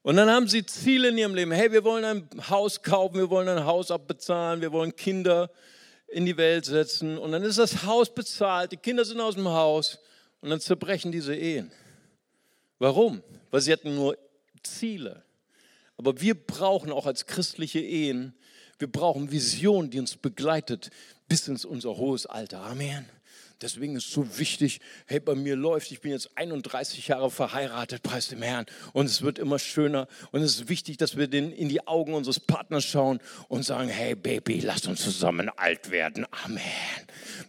Und 0.00 0.16
dann 0.16 0.30
haben 0.30 0.48
sie 0.48 0.64
Ziele 0.64 1.08
in 1.08 1.18
ihrem 1.18 1.34
Leben. 1.34 1.52
Hey, 1.52 1.70
wir 1.70 1.84
wollen 1.84 2.04
ein 2.04 2.28
Haus 2.48 2.82
kaufen, 2.82 3.16
wir 3.16 3.28
wollen 3.28 3.48
ein 3.48 3.66
Haus 3.66 3.90
abbezahlen, 3.90 4.62
wir 4.62 4.72
wollen 4.72 4.96
Kinder 4.96 5.50
in 6.08 6.24
die 6.24 6.38
Welt 6.38 6.64
setzen. 6.64 7.18
Und 7.18 7.32
dann 7.32 7.42
ist 7.42 7.58
das 7.58 7.84
Haus 7.84 8.14
bezahlt, 8.14 8.72
die 8.72 8.78
Kinder 8.78 9.04
sind 9.04 9.20
aus 9.20 9.34
dem 9.34 9.48
Haus 9.48 9.98
und 10.40 10.48
dann 10.48 10.60
zerbrechen 10.60 11.12
diese 11.12 11.34
Ehen. 11.34 11.70
Warum? 12.78 13.22
Weil 13.50 13.60
sie 13.60 13.72
hatten 13.72 13.94
nur 13.94 14.16
Ziele. 14.62 15.22
Aber 15.98 16.18
wir 16.18 16.34
brauchen 16.34 16.90
auch 16.90 17.06
als 17.06 17.26
christliche 17.26 17.80
Ehen, 17.80 18.34
wir 18.78 18.90
brauchen 18.90 19.30
Vision, 19.30 19.90
die 19.90 20.00
uns 20.00 20.16
begleitet 20.16 20.90
bis 21.28 21.46
ins 21.46 21.64
unser 21.64 21.96
hohes 21.96 22.26
Alter. 22.26 22.62
Amen. 22.62 23.06
Deswegen 23.64 23.96
ist 23.96 24.08
es 24.08 24.12
so 24.12 24.38
wichtig, 24.38 24.80
hey, 25.06 25.20
bei 25.20 25.34
mir 25.34 25.56
läuft, 25.56 25.90
ich 25.90 26.02
bin 26.02 26.12
jetzt 26.12 26.36
31 26.36 27.08
Jahre 27.08 27.30
verheiratet, 27.30 28.02
preis 28.02 28.28
dem 28.28 28.42
Herrn, 28.42 28.66
und 28.92 29.06
es 29.06 29.22
wird 29.22 29.38
immer 29.38 29.58
schöner. 29.58 30.06
Und 30.32 30.42
es 30.42 30.56
ist 30.56 30.68
wichtig, 30.68 30.98
dass 30.98 31.16
wir 31.16 31.28
den 31.28 31.50
in 31.50 31.70
die 31.70 31.86
Augen 31.86 32.12
unseres 32.12 32.40
Partners 32.40 32.84
schauen 32.84 33.20
und 33.48 33.64
sagen, 33.64 33.88
hey 33.88 34.14
Baby, 34.14 34.60
lass 34.60 34.86
uns 34.86 35.02
zusammen 35.02 35.50
alt 35.56 35.90
werden. 35.90 36.26
Amen. 36.44 36.60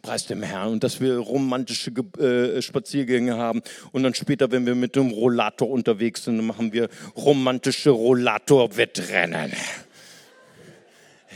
Preis 0.01 0.25
dem 0.25 0.41
Herrn. 0.41 0.71
Und 0.71 0.85
dass 0.85 1.01
wir 1.01 1.17
romantische 1.17 1.91
äh, 1.91 2.61
Spaziergänge 2.61 3.35
haben. 3.35 3.61
Und 3.91 4.03
dann 4.03 4.13
später, 4.13 4.49
wenn 4.51 4.65
wir 4.65 4.75
mit 4.75 4.95
dem 4.95 5.11
Rollator 5.11 5.69
unterwegs 5.69 6.23
sind, 6.23 6.39
machen 6.45 6.71
wir 6.71 6.87
romantische 7.17 7.89
Rollator-Wettrennen. 7.89 9.51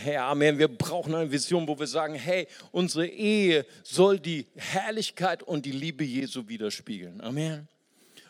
Hey, 0.02 0.16
Amen. 0.16 0.58
Wir 0.58 0.70
brauchen 0.70 1.14
eine 1.14 1.30
Vision, 1.30 1.68
wo 1.68 1.78
wir 1.78 1.86
sagen, 1.86 2.16
hey, 2.16 2.48
unsere 2.72 3.06
Ehe 3.06 3.66
soll 3.84 4.18
die 4.18 4.46
Herrlichkeit 4.56 5.44
und 5.44 5.66
die 5.66 5.74
Liebe 5.74 6.06
Jesu 6.06 6.48
widerspiegeln. 6.48 7.20
Amen. 7.20 7.68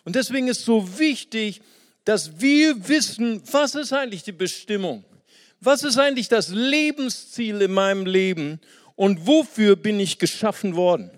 Und 0.03 0.15
deswegen 0.15 0.47
ist 0.47 0.65
so 0.65 0.97
wichtig, 0.97 1.61
dass 2.05 2.41
wir 2.41 2.87
wissen, 2.87 3.43
was 3.51 3.75
ist 3.75 3.93
eigentlich 3.93 4.23
die 4.23 4.31
Bestimmung? 4.31 5.03
Was 5.59 5.83
ist 5.83 5.99
eigentlich 5.99 6.27
das 6.27 6.49
Lebensziel 6.49 7.61
in 7.61 7.71
meinem 7.71 8.07
Leben? 8.07 8.59
Und 8.95 9.27
wofür 9.27 9.75
bin 9.75 9.99
ich 9.99 10.17
geschaffen 10.17 10.75
worden? 10.75 11.11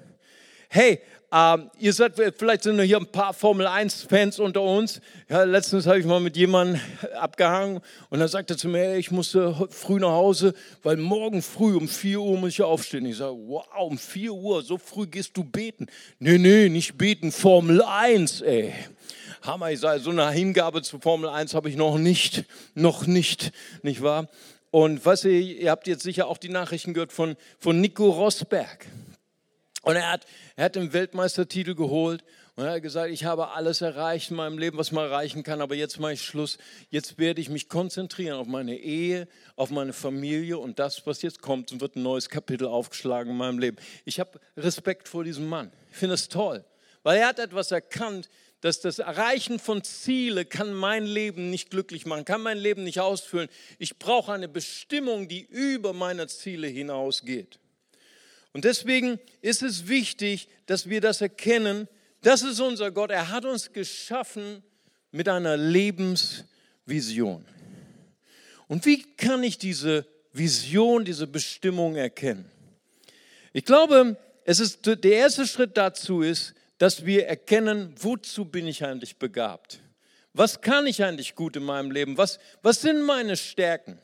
Hey, 0.67 0.99
ähm, 1.33 1.71
ihr 1.79 1.93
seid, 1.93 2.13
vielleicht 2.37 2.63
sind 2.63 2.81
hier 2.81 2.97
ein 2.97 3.05
paar 3.05 3.33
Formel 3.33 3.65
1 3.65 4.03
Fans 4.03 4.37
unter 4.37 4.61
uns. 4.61 4.99
Ja, 5.29 5.43
letztens 5.43 5.87
habe 5.87 5.99
ich 5.99 6.05
mal 6.05 6.19
mit 6.19 6.35
jemandem 6.35 6.81
abgehangen 7.17 7.79
und 8.09 8.19
dann 8.19 8.27
sagte 8.27 8.55
er 8.55 8.57
zu 8.57 8.67
mir, 8.67 8.95
ich 8.97 9.11
musste 9.11 9.55
früh 9.69 9.99
nach 9.99 10.11
Hause, 10.11 10.53
weil 10.83 10.97
morgen 10.97 11.41
früh 11.41 11.75
um 11.77 11.87
4 11.87 12.19
Uhr 12.19 12.37
muss 12.37 12.49
ich 12.49 12.61
aufstehen. 12.61 13.05
Ich 13.05 13.17
sage, 13.17 13.37
wow, 13.47 13.65
um 13.79 13.97
4 13.97 14.33
Uhr, 14.33 14.61
so 14.61 14.77
früh 14.77 15.07
gehst 15.07 15.37
du 15.37 15.45
beten. 15.45 15.87
Nee, 16.19 16.37
nee, 16.37 16.67
nicht 16.67 16.97
beten, 16.97 17.31
Formel 17.31 17.81
1, 17.81 18.41
ey. 18.41 18.73
Hammer, 19.41 19.71
ich 19.71 19.79
sage, 19.79 20.01
so 20.01 20.11
eine 20.11 20.29
Hingabe 20.31 20.81
zu 20.81 20.99
Formel 20.99 21.29
1 21.29 21.53
habe 21.53 21.69
ich 21.69 21.77
noch 21.77 21.97
nicht, 21.97 22.43
noch 22.75 23.07
nicht, 23.07 23.53
nicht 23.83 24.01
wahr? 24.01 24.27
Und 24.69 25.05
was 25.05 25.23
ihr, 25.23 25.39
ihr 25.39 25.71
habt 25.71 25.87
jetzt 25.87 26.03
sicher 26.03 26.27
auch 26.27 26.37
die 26.37 26.49
Nachrichten 26.49 26.93
gehört 26.93 27.13
von, 27.13 27.37
von 27.57 27.79
Nico 27.79 28.09
Rosberg. 28.09 28.85
Und 29.81 29.95
er 29.95 30.11
hat, 30.11 30.27
er 30.55 30.65
hat 30.65 30.75
den 30.75 30.93
Weltmeistertitel 30.93 31.73
geholt 31.73 32.23
und 32.55 32.65
er 32.65 32.73
hat 32.73 32.83
gesagt, 32.83 33.11
ich 33.11 33.25
habe 33.25 33.49
alles 33.49 33.81
erreicht 33.81 34.29
in 34.29 34.37
meinem 34.37 34.59
Leben, 34.59 34.77
was 34.77 34.91
man 34.91 35.05
erreichen 35.05 35.41
kann, 35.41 35.61
aber 35.61 35.73
jetzt 35.73 35.99
mache 35.99 36.13
ich 36.13 36.21
Schluss. 36.21 36.59
Jetzt 36.89 37.17
werde 37.17 37.41
ich 37.41 37.49
mich 37.49 37.67
konzentrieren 37.69 38.37
auf 38.37 38.45
meine 38.45 38.77
Ehe, 38.77 39.27
auf 39.55 39.71
meine 39.71 39.93
Familie 39.93 40.59
und 40.59 40.77
das, 40.77 41.07
was 41.07 41.23
jetzt 41.23 41.41
kommt, 41.41 41.71
und 41.71 41.81
wird 41.81 41.95
ein 41.95 42.03
neues 42.03 42.29
Kapitel 42.29 42.67
aufgeschlagen 42.67 43.31
in 43.31 43.37
meinem 43.37 43.57
Leben. 43.57 43.77
Ich 44.05 44.19
habe 44.19 44.39
Respekt 44.57 45.07
vor 45.07 45.23
diesem 45.23 45.47
Mann. 45.49 45.71
Ich 45.89 45.97
finde 45.97 46.13
es 46.15 46.27
toll, 46.27 46.63
weil 47.01 47.17
er 47.17 47.27
hat 47.27 47.39
etwas 47.39 47.71
erkannt, 47.71 48.29
dass 48.59 48.79
das 48.79 48.99
Erreichen 48.99 49.57
von 49.57 49.83
Ziele 49.83 50.45
kann 50.45 50.73
mein 50.73 51.05
Leben 51.05 51.49
nicht 51.49 51.71
glücklich 51.71 52.05
machen, 52.05 52.25
kann 52.25 52.43
mein 52.43 52.59
Leben 52.59 52.83
nicht 52.83 52.99
ausfüllen. 52.99 53.49
Ich 53.79 53.97
brauche 53.97 54.31
eine 54.31 54.47
Bestimmung, 54.47 55.27
die 55.27 55.41
über 55.41 55.93
meine 55.93 56.27
Ziele 56.27 56.67
hinausgeht. 56.67 57.60
Und 58.53 58.65
deswegen 58.65 59.19
ist 59.41 59.63
es 59.63 59.87
wichtig, 59.87 60.47
dass 60.65 60.89
wir 60.89 61.01
das 61.01 61.21
erkennen. 61.21 61.87
Das 62.21 62.41
ist 62.41 62.59
unser 62.59 62.91
Gott. 62.91 63.11
Er 63.11 63.29
hat 63.29 63.45
uns 63.45 63.71
geschaffen 63.71 64.63
mit 65.11 65.29
einer 65.29 65.57
Lebensvision. 65.57 67.45
Und 68.67 68.85
wie 68.85 69.03
kann 69.15 69.43
ich 69.43 69.57
diese 69.57 70.05
Vision, 70.33 71.05
diese 71.05 71.27
Bestimmung 71.27 71.95
erkennen? 71.95 72.49
Ich 73.53 73.65
glaube, 73.65 74.17
es 74.45 74.59
ist, 74.59 74.85
der 74.85 75.03
erste 75.03 75.45
Schritt 75.45 75.75
dazu 75.77 76.21
ist, 76.21 76.53
dass 76.77 77.05
wir 77.05 77.27
erkennen, 77.27 77.93
wozu 77.99 78.45
bin 78.45 78.67
ich 78.67 78.83
eigentlich 78.83 79.17
begabt? 79.17 79.81
Was 80.33 80.61
kann 80.61 80.87
ich 80.87 81.03
eigentlich 81.03 81.35
gut 81.35 81.57
in 81.57 81.63
meinem 81.63 81.91
Leben? 81.91 82.17
Was, 82.17 82.39
was 82.61 82.81
sind 82.81 83.01
meine 83.01 83.35
Stärken? 83.35 83.99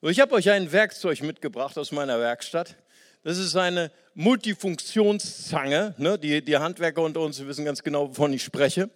Ich 0.00 0.20
habe 0.20 0.34
euch 0.34 0.50
ein 0.50 0.72
Werkzeug 0.72 1.22
mitgebracht 1.22 1.76
aus 1.76 1.92
meiner 1.92 2.18
Werkstatt. 2.18 2.76
Das 3.28 3.36
ist 3.36 3.56
eine 3.56 3.90
Multifunktionszange. 4.14 5.94
Ne? 5.98 6.18
Die, 6.18 6.42
die 6.42 6.56
Handwerker 6.56 7.02
unter 7.02 7.20
uns 7.20 7.38
wissen 7.44 7.66
ganz 7.66 7.82
genau, 7.82 8.08
wovon 8.08 8.32
ich 8.32 8.42
spreche. 8.42 8.88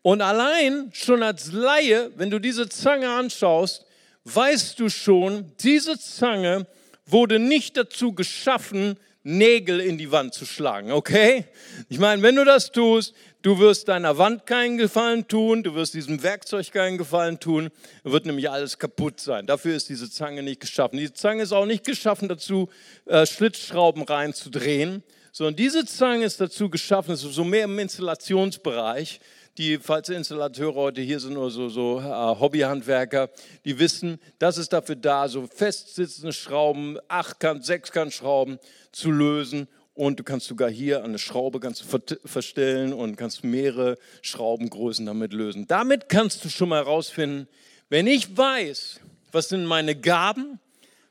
Und 0.00 0.22
allein 0.22 0.88
schon 0.94 1.22
als 1.22 1.52
Laie, 1.52 2.10
wenn 2.16 2.30
du 2.30 2.38
diese 2.38 2.70
Zange 2.70 3.10
anschaust, 3.10 3.84
weißt 4.24 4.80
du 4.80 4.88
schon, 4.88 5.52
diese 5.60 5.98
Zange 5.98 6.66
wurde 7.04 7.38
nicht 7.38 7.76
dazu 7.76 8.14
geschaffen, 8.14 8.96
Nägel 9.28 9.80
in 9.80 9.98
die 9.98 10.12
Wand 10.12 10.34
zu 10.34 10.46
schlagen, 10.46 10.92
okay? 10.92 11.46
Ich 11.88 11.98
meine, 11.98 12.22
wenn 12.22 12.36
du 12.36 12.44
das 12.44 12.70
tust, 12.70 13.12
du 13.42 13.58
wirst 13.58 13.88
deiner 13.88 14.18
Wand 14.18 14.46
keinen 14.46 14.78
Gefallen 14.78 15.26
tun, 15.26 15.64
du 15.64 15.74
wirst 15.74 15.94
diesem 15.94 16.22
Werkzeug 16.22 16.70
keinen 16.70 16.96
Gefallen 16.96 17.40
tun, 17.40 17.70
wird 18.04 18.24
nämlich 18.24 18.48
alles 18.48 18.78
kaputt 18.78 19.18
sein. 19.18 19.44
Dafür 19.44 19.74
ist 19.74 19.88
diese 19.88 20.08
Zange 20.08 20.44
nicht 20.44 20.60
geschaffen. 20.60 20.98
Diese 20.98 21.12
Zange 21.12 21.42
ist 21.42 21.52
auch 21.52 21.66
nicht 21.66 21.84
geschaffen 21.84 22.28
dazu, 22.28 22.68
äh, 23.06 23.26
Schlitzschrauben 23.26 24.04
reinzudrehen, 24.04 25.02
sondern 25.32 25.56
diese 25.56 25.84
Zange 25.86 26.24
ist 26.24 26.40
dazu 26.40 26.70
geschaffen, 26.70 27.16
so 27.16 27.42
mehr 27.42 27.64
im 27.64 27.80
Installationsbereich, 27.80 29.18
die, 29.58 29.78
falls 29.78 30.08
Installateure 30.08 30.74
heute 30.74 31.00
hier 31.00 31.20
sind 31.20 31.36
oder 31.36 31.50
so, 31.50 31.68
so 31.68 31.98
äh, 31.98 32.02
Hobbyhandwerker, 32.02 33.30
die 33.64 33.78
wissen, 33.78 34.18
das 34.38 34.58
ist 34.58 34.72
dafür 34.72 34.96
da, 34.96 35.28
so 35.28 35.46
festsitzende 35.46 36.32
Schrauben, 36.32 36.98
Achtkant, 37.08 37.64
Sechskant 37.64 38.12
Schrauben 38.12 38.58
zu 38.92 39.10
lösen 39.10 39.68
und 39.94 40.20
du 40.20 40.24
kannst 40.24 40.46
sogar 40.46 40.70
hier 40.70 41.02
eine 41.02 41.18
Schraube 41.18 41.58
ganz 41.58 41.82
verstellen 42.24 42.92
und 42.92 43.16
kannst 43.16 43.44
mehrere 43.44 43.96
Schraubengrößen 44.20 45.06
damit 45.06 45.32
lösen. 45.32 45.66
Damit 45.66 46.08
kannst 46.08 46.44
du 46.44 46.50
schon 46.50 46.68
mal 46.68 46.84
herausfinden, 46.84 47.48
wenn 47.88 48.06
ich 48.06 48.36
weiß, 48.36 49.00
was 49.32 49.48
sind 49.48 49.64
meine 49.64 49.94
Gaben, 49.94 50.60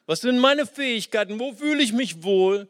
was 0.06 0.22
sind 0.22 0.38
meine 0.38 0.68
Fähigkeiten, 0.68 1.40
wo 1.40 1.54
fühle 1.54 1.82
ich 1.82 1.94
mich 1.94 2.24
wohl, 2.24 2.68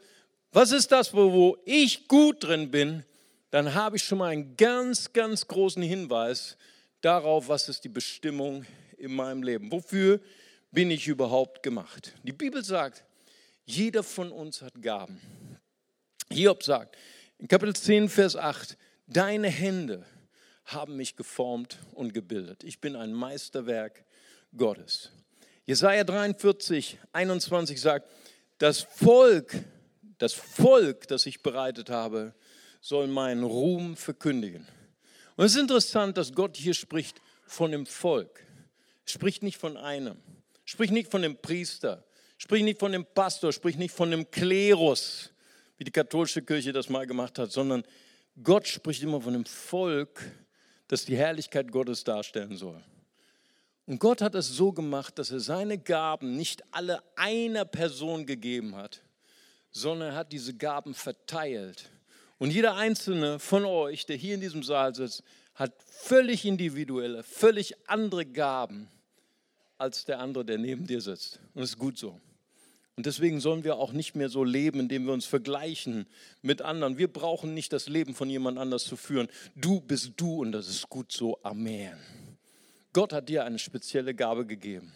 was 0.54 0.72
ist 0.72 0.94
das, 0.94 1.14
wo 1.14 1.58
ich 1.66 2.08
gut 2.08 2.46
drin 2.46 2.72
bin, 2.72 3.04
dann 3.52 3.74
habe 3.74 3.98
ich 3.98 4.04
schon 4.04 4.18
mal 4.18 4.32
einen 4.32 4.58
ganz, 4.58 5.14
ganz 5.14 5.48
großen 5.48 5.82
Hinweis 5.82 6.58
darauf, 7.02 7.48
was 7.48 7.70
ist 7.70 7.84
die 7.84 7.90
Bestimmung 7.90 8.66
in 8.98 9.14
meinem 9.16 9.44
Leben. 9.44 9.72
Wofür 9.72 10.20
bin 10.72 10.92
ich 10.92 11.08
überhaupt 11.08 11.64
gemacht? 11.64 12.14
Die 12.24 12.34
Bibel 12.34 12.64
sagt, 12.64 13.04
jeder 13.66 14.04
von 14.04 14.32
uns 14.32 14.62
hat 14.62 14.82
Gaben. 14.82 15.22
Hiob 16.32 16.64
sagt 16.64 16.98
in 17.38 17.48
Kapitel 17.48 17.76
10, 17.76 18.10
Vers 18.10 18.36
8, 18.36 18.78
deine 19.08 19.50
Hände 19.50 20.06
haben 20.66 20.96
mich 20.98 21.16
geformt 21.16 21.78
und 21.94 22.14
gebildet. 22.14 22.64
Ich 22.64 22.82
bin 22.82 22.96
ein 22.96 23.14
Meisterwerk 23.14 24.04
Gottes. 24.56 25.12
Jesaja 25.66 26.04
43, 26.04 26.98
21 27.12 27.80
sagt, 27.80 28.10
das 28.58 28.82
Volk, 28.82 29.54
das 30.18 30.34
Volk, 30.34 31.08
das 31.08 31.26
ich 31.26 31.42
bereitet 31.42 31.90
habe, 31.90 32.34
soll 32.86 33.08
meinen 33.08 33.44
Ruhm 33.44 33.96
verkündigen. 33.96 34.68
Und 35.38 35.46
es 35.46 35.56
ist 35.56 35.62
interessant, 35.62 36.18
dass 36.18 36.34
Gott 36.34 36.56
hier 36.56 36.76
spricht 36.76 37.20
von 37.48 37.72
dem 37.72 37.88
Volk. 37.88 38.46
Spricht 39.06 39.42
nicht 39.42 39.58
von 39.58 39.76
einem. 39.76 40.18
Spricht 40.66 40.94
nicht 40.94 41.10
von 41.10 41.24
dem 41.24 41.36
Priester. 41.36 42.06
Spricht 42.38 42.64
nicht 42.64 42.80
von 42.80 42.92
dem 42.92 43.04
Pastor. 43.04 43.52
Spricht 43.52 43.80
nicht 43.80 43.92
von 43.92 44.12
dem 44.12 44.30
Klerus, 44.30 45.32
wie 45.80 45.84
die 45.84 45.92
katholische 45.92 46.44
Kirche 46.44 46.74
das 46.74 46.88
mal 46.88 47.08
gemacht 47.08 47.40
hat, 47.40 47.52
sondern 47.52 47.82
Gott 48.44 48.68
spricht 48.68 49.02
immer 49.02 49.20
von 49.20 49.34
dem 49.34 49.46
Volk, 49.46 50.22
das 50.88 51.06
die 51.06 51.18
Herrlichkeit 51.18 51.72
Gottes 51.72 52.04
darstellen 52.04 52.56
soll. 52.56 52.84
Und 53.88 53.98
Gott 53.98 54.22
hat 54.22 54.36
es 54.36 54.48
so 54.50 54.72
gemacht, 54.72 55.18
dass 55.18 55.32
er 55.32 55.40
seine 55.40 55.80
Gaben 55.80 56.36
nicht 56.36 56.64
alle 56.70 57.02
einer 57.16 57.66
Person 57.66 58.28
gegeben 58.28 58.76
hat, 58.76 59.02
sondern 59.72 60.10
er 60.10 60.16
hat 60.18 60.32
diese 60.32 60.54
Gaben 60.54 60.94
verteilt 60.94 61.90
und 62.38 62.52
jeder 62.52 62.76
einzelne 62.76 63.40
von 63.40 63.66
euch, 63.66 64.06
der 64.06 64.18
hier 64.18 64.36
in 64.36 64.42
diesem 64.42 64.64
Saal 64.64 64.94
sitzt, 64.94 65.24
hat 65.54 65.74
völlig 65.84 66.46
individuelle, 66.46 67.24
völlig 67.24 67.76
andere 67.88 68.26
Gaben 68.26 68.90
als 69.78 70.06
der 70.06 70.20
andere, 70.20 70.46
der 70.46 70.58
neben 70.58 70.86
dir 70.86 71.02
sitzt. 71.02 71.40
Und 71.54 71.62
das 71.62 71.70
ist 71.70 71.80
gut 71.80 71.98
so. 71.98 72.20
Und 72.98 73.06
deswegen 73.06 73.42
sollen 73.42 73.66
wir 73.66 73.76
auch 73.76 73.92
nicht 73.92 74.16
mehr 74.16 74.30
so 74.30 74.44
leben, 74.44 74.80
indem 74.80 75.06
wir 75.06 75.14
uns 75.14 75.26
vergleichen 75.26 76.08
mit 76.42 76.62
anderen. 76.62 76.98
Wir 76.98 77.12
brauchen 77.12 77.54
nicht 77.54 77.74
das 77.74 77.90
Leben 77.90 78.16
von 78.16 78.30
jemand 78.30 78.58
anders 78.58 78.86
zu 78.86 78.96
führen. 78.96 79.28
Du 79.56 79.82
bist 79.82 80.14
du 80.16 80.42
und 80.42 80.54
das 80.54 80.68
ist 80.70 80.90
gut 80.90 81.12
so. 81.12 81.38
Amen. 81.44 81.98
Gott 82.94 83.12
hat 83.12 83.28
dir 83.28 83.44
eine 83.44 83.60
spezielle 83.60 84.16
Gabe 84.16 84.46
gegeben. 84.46 84.94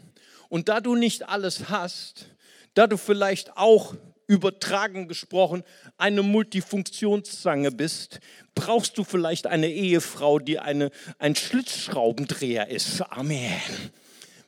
Und 0.48 0.70
da 0.70 0.80
du 0.80 0.96
nicht 0.96 1.28
alles 1.28 1.70
hast, 1.70 2.28
da 2.74 2.88
du 2.88 2.96
vielleicht 2.96 3.58
auch 3.58 3.96
übertragen 4.30 5.08
gesprochen 5.08 5.64
eine 5.98 6.22
Multifunktionszange 6.22 7.72
bist, 7.72 8.20
brauchst 8.54 8.98
du 8.98 9.04
vielleicht 9.04 9.48
eine 9.48 9.70
Ehefrau, 9.70 10.38
die 10.38 10.60
eine, 10.60 10.92
ein 11.18 11.36
Schlitzschraubendreher 11.36 12.70
ist. 12.70 13.02
Amen 13.02 13.92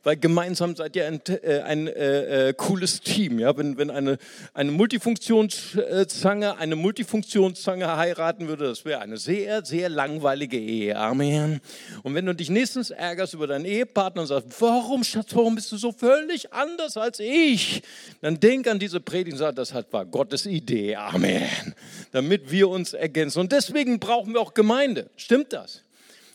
weil 0.03 0.17
gemeinsam 0.17 0.75
seid 0.75 0.95
ihr 0.95 1.05
ein, 1.05 1.21
äh, 1.27 1.59
ein 1.61 1.87
äh, 1.87 2.49
äh, 2.49 2.53
cooles 2.53 3.01
Team. 3.01 3.39
Ja? 3.39 3.55
Wenn, 3.55 3.77
wenn 3.77 3.91
eine, 3.91 4.17
eine 4.53 4.71
Multifunktionszange 4.71 6.57
eine 6.57 6.75
Multifunktionszange 6.75 7.97
heiraten 7.97 8.47
würde, 8.47 8.65
das 8.65 8.83
wäre 8.83 9.01
eine 9.01 9.17
sehr, 9.17 9.63
sehr 9.63 9.89
langweilige 9.89 10.57
Ehe. 10.57 10.97
Amen. 10.97 11.61
Und 12.03 12.15
wenn 12.15 12.25
du 12.25 12.33
dich 12.33 12.49
nächstens 12.49 12.89
ärgerst 12.89 13.33
über 13.33 13.47
deinen 13.47 13.65
Ehepartner 13.65 14.23
und 14.23 14.27
sagst, 14.27 14.49
warum, 14.59 15.03
Schatz, 15.03 15.35
warum 15.35 15.55
bist 15.55 15.71
du 15.71 15.77
so 15.77 15.91
völlig 15.91 16.51
anders 16.51 16.97
als 16.97 17.19
ich? 17.19 17.83
Dann 18.21 18.39
denk 18.39 18.67
an 18.67 18.79
diese 18.79 18.99
Predigt 18.99 19.33
und 19.33 19.39
sag, 19.39 19.55
das 19.55 19.73
war 19.91 20.05
Gottes 20.05 20.45
Idee. 20.45 20.95
Amen. 20.95 21.75
Damit 22.11 22.49
wir 22.51 22.69
uns 22.69 22.93
ergänzen. 22.93 23.39
Und 23.39 23.51
deswegen 23.51 23.99
brauchen 23.99 24.33
wir 24.33 24.41
auch 24.41 24.53
Gemeinde. 24.53 25.09
Stimmt 25.15 25.53
das? 25.53 25.83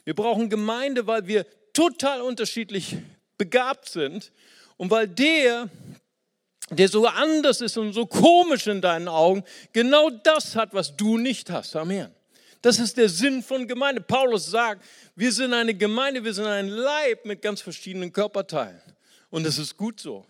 Wir 0.05 0.15
brauchen 0.15 0.49
Gemeinde, 0.49 1.09
weil 1.09 1.27
wir 1.27 1.45
total 1.73 2.21
unterschiedlich 2.23 2.97
begabt 3.39 3.89
sind 3.89 4.33
und 4.77 4.91
weil 4.91 5.09
der, 5.09 5.69
der 6.71 6.89
so 6.89 7.07
anders 7.07 7.61
ist 7.61 7.77
und 7.77 7.93
so 7.93 8.07
komisch 8.07 8.67
in 8.67 8.81
deinen 8.81 9.09
Augen, 9.09 9.45
genau 9.73 10.11
das 10.11 10.57
hat, 10.57 10.75
was 10.75 10.97
du 10.97 11.19
nicht 11.19 11.51
hast. 11.51 11.77
Amen. 11.77 12.11
Das 12.63 12.79
ist 12.79 12.97
der 12.97 13.09
Sinn 13.09 13.43
von 13.43 13.69
Gemeinde. 13.69 14.01
Paulus 14.01 14.47
sagt, 14.47 14.85
wir 15.15 15.31
sind 15.31 15.55
eine 15.55 15.75
Gemeinde, 15.75 16.25
wir 16.25 16.35
sind 16.35 16.47
ein 16.47 16.69
Leib 16.69 17.25
mit 17.25 17.41
ganz 17.43 17.61
verschiedenen 17.61 18.13
Körperteilen. 18.13 18.81
Und 19.31 19.45
das 19.45 19.59
ist 19.59 19.77
gut 19.77 20.01
so. 20.01 20.27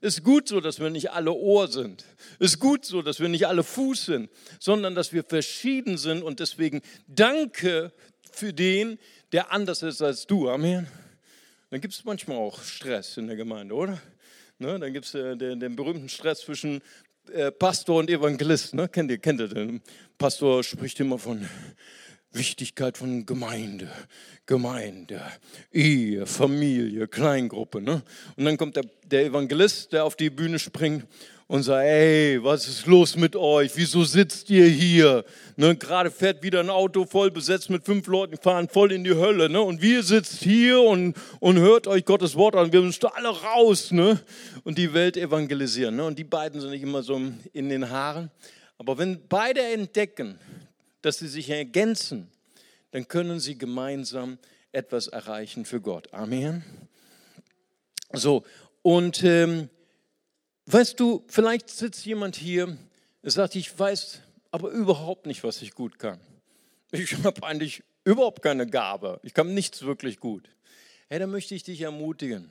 Es 0.00 0.18
ist 0.18 0.24
gut 0.24 0.48
so, 0.48 0.60
dass 0.60 0.78
wir 0.78 0.90
nicht 0.90 1.10
alle 1.10 1.32
Ohr 1.32 1.68
sind. 1.68 2.04
Es 2.38 2.52
ist 2.52 2.60
gut 2.60 2.84
so, 2.84 3.02
dass 3.02 3.20
wir 3.20 3.28
nicht 3.28 3.46
alle 3.46 3.62
Fuß 3.62 4.06
sind, 4.06 4.30
sondern 4.58 4.94
dass 4.94 5.12
wir 5.12 5.24
verschieden 5.24 5.96
sind 5.96 6.22
und 6.22 6.40
deswegen 6.40 6.82
danke 7.06 7.92
für 8.30 8.52
den, 8.52 8.98
der 9.32 9.52
anders 9.52 9.82
ist 9.82 10.02
als 10.02 10.26
du. 10.26 10.50
Amen. 10.50 10.86
Dann 11.70 11.80
gibt 11.80 11.94
es 11.94 12.04
manchmal 12.04 12.36
auch 12.36 12.62
Stress 12.62 13.16
in 13.16 13.26
der 13.26 13.36
Gemeinde, 13.36 13.74
oder? 13.74 14.00
Ne, 14.58 14.78
dann 14.78 14.92
gibt 14.92 15.06
es 15.06 15.14
äh, 15.14 15.36
den, 15.36 15.58
den, 15.58 15.74
berühmten 15.74 16.08
Stress 16.08 16.40
zwischen 16.40 16.80
äh, 17.32 17.50
Pastor 17.50 17.98
und 17.98 18.08
Evangelist. 18.08 18.74
Ne? 18.74 18.88
Kennt 18.88 19.10
ihr, 19.10 19.18
kennt 19.18 19.40
ihr 19.40 19.48
den? 19.48 19.82
Pastor 20.16 20.62
spricht 20.62 21.00
immer 21.00 21.18
von 21.18 21.46
Wichtigkeit 22.36 22.98
von 22.98 23.26
Gemeinde, 23.26 23.88
Gemeinde, 24.46 25.20
Ehe, 25.72 26.26
Familie, 26.26 27.08
Kleingruppe. 27.08 27.80
Ne? 27.80 28.02
Und 28.36 28.44
dann 28.44 28.56
kommt 28.56 28.76
der, 28.76 28.84
der 29.04 29.24
Evangelist, 29.26 29.92
der 29.92 30.04
auf 30.04 30.16
die 30.16 30.30
Bühne 30.30 30.58
springt 30.58 31.06
und 31.48 31.62
sagt, 31.62 31.84
ey, 31.84 32.42
was 32.42 32.66
ist 32.66 32.86
los 32.86 33.16
mit 33.16 33.36
euch? 33.36 33.72
Wieso 33.76 34.02
sitzt 34.04 34.50
ihr 34.50 34.66
hier? 34.66 35.24
Ne, 35.56 35.76
Gerade 35.76 36.10
fährt 36.10 36.42
wieder 36.42 36.60
ein 36.60 36.70
Auto 36.70 37.06
voll 37.06 37.30
besetzt 37.30 37.70
mit 37.70 37.84
fünf 37.84 38.06
Leuten, 38.08 38.36
fahren 38.36 38.68
voll 38.68 38.92
in 38.92 39.04
die 39.04 39.14
Hölle. 39.14 39.48
Ne? 39.48 39.60
Und 39.60 39.80
wir 39.80 40.02
sitzt 40.02 40.42
hier 40.42 40.80
und, 40.80 41.16
und 41.38 41.58
hört 41.58 41.86
euch 41.86 42.04
Gottes 42.04 42.34
Wort 42.34 42.56
an. 42.56 42.72
Wir 42.72 42.82
müssen 42.82 43.06
alle 43.14 43.28
raus 43.28 43.92
ne? 43.92 44.20
und 44.64 44.76
die 44.76 44.92
Welt 44.92 45.16
evangelisieren. 45.16 45.96
Ne? 45.96 46.04
Und 46.04 46.18
die 46.18 46.24
beiden 46.24 46.60
sind 46.60 46.70
nicht 46.70 46.82
immer 46.82 47.02
so 47.02 47.20
in 47.52 47.68
den 47.68 47.90
Haaren. 47.90 48.30
Aber 48.78 48.98
wenn 48.98 49.20
beide 49.28 49.62
entdecken, 49.62 50.38
dass 51.06 51.18
sie 51.18 51.28
sich 51.28 51.48
ergänzen, 51.50 52.28
dann 52.90 53.06
können 53.06 53.38
sie 53.38 53.56
gemeinsam 53.56 54.38
etwas 54.72 55.06
erreichen 55.06 55.64
für 55.64 55.80
Gott. 55.80 56.12
Amen. 56.12 56.64
So, 58.12 58.44
und 58.82 59.22
ähm, 59.22 59.70
weißt 60.66 60.98
du, 60.98 61.24
vielleicht 61.28 61.70
sitzt 61.70 62.04
jemand 62.06 62.34
hier, 62.34 62.76
der 63.22 63.30
sagt, 63.30 63.54
ich 63.54 63.78
weiß 63.78 64.20
aber 64.50 64.70
überhaupt 64.70 65.26
nicht, 65.26 65.44
was 65.44 65.62
ich 65.62 65.74
gut 65.74 65.98
kann. 66.00 66.18
Ich 66.90 67.14
habe 67.24 67.46
eigentlich 67.46 67.84
überhaupt 68.02 68.42
keine 68.42 68.66
Gabe. 68.66 69.20
Ich 69.22 69.32
kann 69.32 69.54
nichts 69.54 69.82
wirklich 69.82 70.18
gut. 70.18 70.48
Hey, 71.08 71.20
dann 71.20 71.30
möchte 71.30 71.54
ich 71.54 71.62
dich 71.62 71.82
ermutigen 71.82 72.50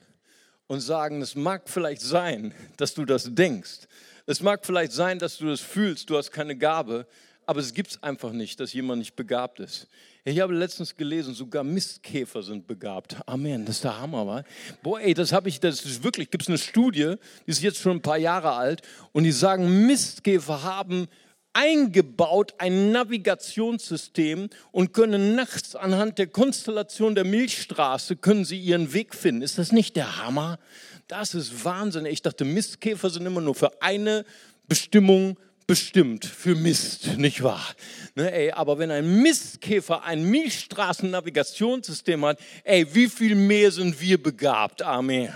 und 0.68 0.80
sagen, 0.80 1.22
es 1.22 1.36
mag 1.36 1.70
vielleicht 1.70 2.02
sein, 2.02 2.54
dass 2.78 2.94
du 2.94 3.04
das 3.04 3.36
denkst. 3.36 3.88
Es 4.26 4.42
mag 4.42 4.66
vielleicht 4.66 4.94
sein, 4.94 5.20
dass 5.20 5.40
du 5.40 5.48
das 5.48 5.60
fühlst, 5.60 6.10
du 6.10 6.18
hast 6.18 6.32
keine 6.32 6.56
Gabe, 6.56 7.06
aber 7.46 7.60
es 7.60 7.74
gibt 7.74 7.92
es 7.92 8.04
einfach 8.04 8.32
nicht, 8.32 8.60
dass 8.60 8.74
jemand 8.74 9.00
nicht 9.00 9.16
begabt 9.16 9.60
ist. 9.60 9.88
Ich 10.24 10.40
habe 10.40 10.54
letztens 10.54 10.96
gelesen, 10.96 11.34
sogar 11.34 11.64
Mistkäfer 11.64 12.42
sind 12.42 12.66
begabt. 12.66 13.16
Amen, 13.28 13.66
das 13.66 13.76
ist 13.76 13.84
der 13.84 14.00
Hammer, 14.00 14.26
wa? 14.26 14.44
Boah, 14.82 15.00
ey, 15.00 15.14
das 15.14 15.32
habe 15.32 15.50
ich, 15.50 15.60
das 15.60 15.86
ist 15.86 16.04
wirklich, 16.04 16.32
gibt 16.32 16.44
es 16.44 16.50
eine 16.50 16.58
Studie, 16.58 17.16
die 17.46 17.52
ist 17.52 17.62
jetzt 17.62 17.80
schon 17.80 17.98
ein 17.98 18.02
paar 18.02 18.18
Jahre 18.18 18.54
alt 18.54 18.82
und 19.12 19.24
die 19.24 19.32
sagen, 19.32 19.86
Mistkäfer 19.86 20.64
haben 20.64 21.08
eingebaut 21.56 22.54
ein 22.58 22.92
Navigationssystem 22.92 24.50
und 24.72 24.94
können 24.94 25.36
nachts 25.36 25.76
anhand 25.76 26.18
der 26.18 26.28
Konstellation 26.28 27.16
der 27.16 27.24
Milchstraße 27.24 28.18
können 28.18 28.44
sie 28.44 28.60
ihren 28.60 28.94
Weg 28.94 29.16
finden. 29.16 29.42
Ist 29.42 29.58
das 29.58 29.72
nicht 29.72 29.96
der 29.96 30.18
Hammer? 30.24 30.60
Das 31.08 31.34
ist 31.34 31.64
Wahnsinn. 31.64 32.06
Ich 32.06 32.22
dachte, 32.22 32.44
Mistkäfer 32.44 33.10
sind 33.10 33.26
immer 33.26 33.42
nur 33.42 33.56
für 33.56 33.82
eine 33.82 34.26
Bestimmung 34.68 35.38
bestimmt 35.68 36.26
für 36.26 36.56
Mist, 36.56 37.18
nicht 37.18 37.44
wahr? 37.44 37.76
Ne, 38.16 38.32
ey, 38.32 38.52
aber 38.52 38.78
wenn 38.78 38.92
ein 38.92 39.22
Mistkäfer 39.22 40.04
ein 40.04 40.24
Milchstraßennavigationssystem 40.30 42.24
hat, 42.26 42.40
ey, 42.64 42.94
wie 42.94 43.08
viel 43.08 43.36
mehr 43.36 43.72
sind 43.72 44.00
wir 44.00 44.22
begabt? 44.22 44.82
Amen. 44.82 45.34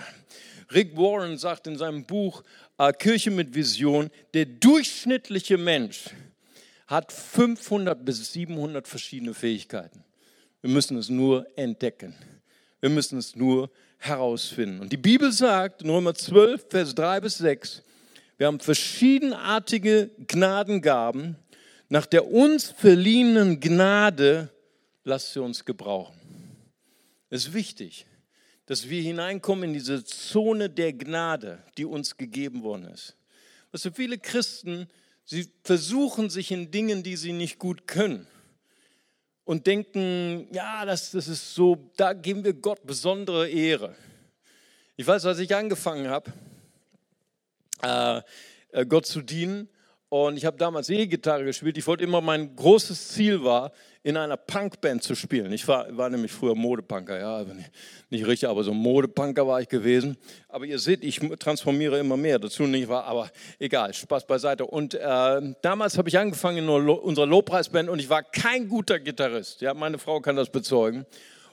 Rick 0.71 0.95
Warren 0.95 1.37
sagt 1.37 1.67
in 1.67 1.77
seinem 1.77 2.05
Buch 2.05 2.43
äh, 2.77 2.93
Kirche 2.93 3.31
mit 3.31 3.55
Vision, 3.55 4.09
der 4.33 4.45
durchschnittliche 4.45 5.57
Mensch 5.57 6.05
hat 6.87 7.11
500 7.11 8.03
bis 8.03 8.33
700 8.33 8.87
verschiedene 8.87 9.33
Fähigkeiten. 9.33 10.03
Wir 10.61 10.71
müssen 10.71 10.97
es 10.97 11.09
nur 11.09 11.47
entdecken. 11.55 12.15
Wir 12.81 12.89
müssen 12.89 13.17
es 13.17 13.35
nur 13.35 13.69
herausfinden. 13.97 14.79
Und 14.79 14.91
die 14.91 14.97
Bibel 14.97 15.31
sagt 15.31 15.81
in 15.81 15.89
Römer 15.89 16.13
12, 16.13 16.65
Vers 16.69 16.95
3 16.95 17.21
bis 17.21 17.37
6, 17.37 17.83
wir 18.39 18.47
haben 18.47 18.62
verschiedenartige 18.62 20.12
Gnadengaben. 20.28 21.36
Nach 21.89 22.06
der 22.06 22.32
uns 22.32 22.69
verliehenen 22.71 23.60
Gnade 23.60 24.49
lasst 25.04 25.34
sie 25.34 25.41
uns 25.41 25.65
gebrauchen. 25.65 26.17
Es 27.30 27.47
ist 27.47 27.54
wichtig, 27.54 28.06
dass 28.65 28.89
wir 28.89 29.02
hineinkommen 29.02 29.65
in 29.65 29.73
diese 29.73 30.06
Zone 30.06 30.69
der 30.69 30.93
Gnade, 30.93 31.62
die 31.78 31.84
uns 31.84 32.15
gegeben 32.15 32.63
worden 32.63 32.86
ist. 32.86 33.17
Was 33.73 33.82
für 33.82 33.91
viele 33.91 34.17
Christen, 34.17 34.88
sie 35.25 35.52
versuchen 35.65 36.30
sich 36.30 36.52
in 36.52 36.71
Dingen, 36.71 37.04
die 37.04 37.17
sie 37.17 37.34
nicht 37.34 37.60
gut 37.60 37.88
können 37.88 38.25
und 39.43 39.67
denken, 39.67 40.47
ja, 40.54 40.86
das, 40.86 41.12
das 41.12 41.28
ist 41.28 41.56
so, 41.56 41.91
da 41.97 42.13
geben 42.13 42.45
wir 42.45 42.54
Gott 42.54 42.86
besondere 42.86 43.49
Ehre. 43.49 43.97
Ich 44.95 45.06
weiß, 45.06 45.25
als 45.25 45.39
ich 45.39 45.54
angefangen 45.54 46.08
habe, 46.08 46.32
äh, 47.83 48.21
äh, 48.71 48.85
Gott 48.85 49.05
zu 49.05 49.21
dienen. 49.21 49.69
Und 50.11 50.37
ich 50.37 50.45
habe 50.45 50.57
damals 50.57 50.89
E-Gitarre 50.89 51.45
gespielt. 51.45 51.77
Ich 51.77 51.85
wollte 51.85 52.03
immer, 52.03 52.19
mein 52.19 52.55
großes 52.55 53.09
Ziel 53.09 53.43
war, 53.43 53.71
in 54.01 54.17
einer 54.17 54.37
Punkband 54.37 55.03
zu 55.03 55.13
spielen. 55.13 55.51
Ich 55.51 55.67
war, 55.67 55.95
war 55.95 56.09
nämlich 56.09 56.31
früher 56.31 56.55
Modepunker, 56.55 57.19
ja, 57.19 57.35
also 57.35 57.53
nicht, 57.53 57.69
nicht, 58.09 58.25
richtig, 58.25 58.49
aber 58.49 58.63
so 58.63 58.73
Modepunker 58.73 59.45
war 59.45 59.61
ich 59.61 59.67
gewesen. 59.67 60.17
Aber 60.47 60.65
ihr 60.65 60.79
seht, 60.79 61.03
ich 61.03 61.19
transformiere 61.37 61.99
immer 61.99 62.17
mehr 62.17 62.39
dazu, 62.39 62.63
nicht 62.63 62.87
wahr? 62.87 63.03
Aber 63.03 63.29
egal, 63.59 63.93
Spaß 63.93 64.25
beiseite. 64.25 64.65
Und 64.65 64.95
äh, 64.95 65.53
damals 65.61 65.99
habe 65.99 66.09
ich 66.09 66.17
angefangen 66.17 66.57
in 66.57 66.69
unserer 66.69 67.27
Lobpreisband 67.27 67.87
und 67.87 67.99
ich 67.99 68.09
war 68.09 68.23
kein 68.23 68.67
guter 68.67 68.99
Gitarrist. 68.99 69.61
Ja, 69.61 69.75
meine 69.75 69.99
Frau 69.99 70.21
kann 70.21 70.35
das 70.35 70.49
bezeugen. 70.49 71.05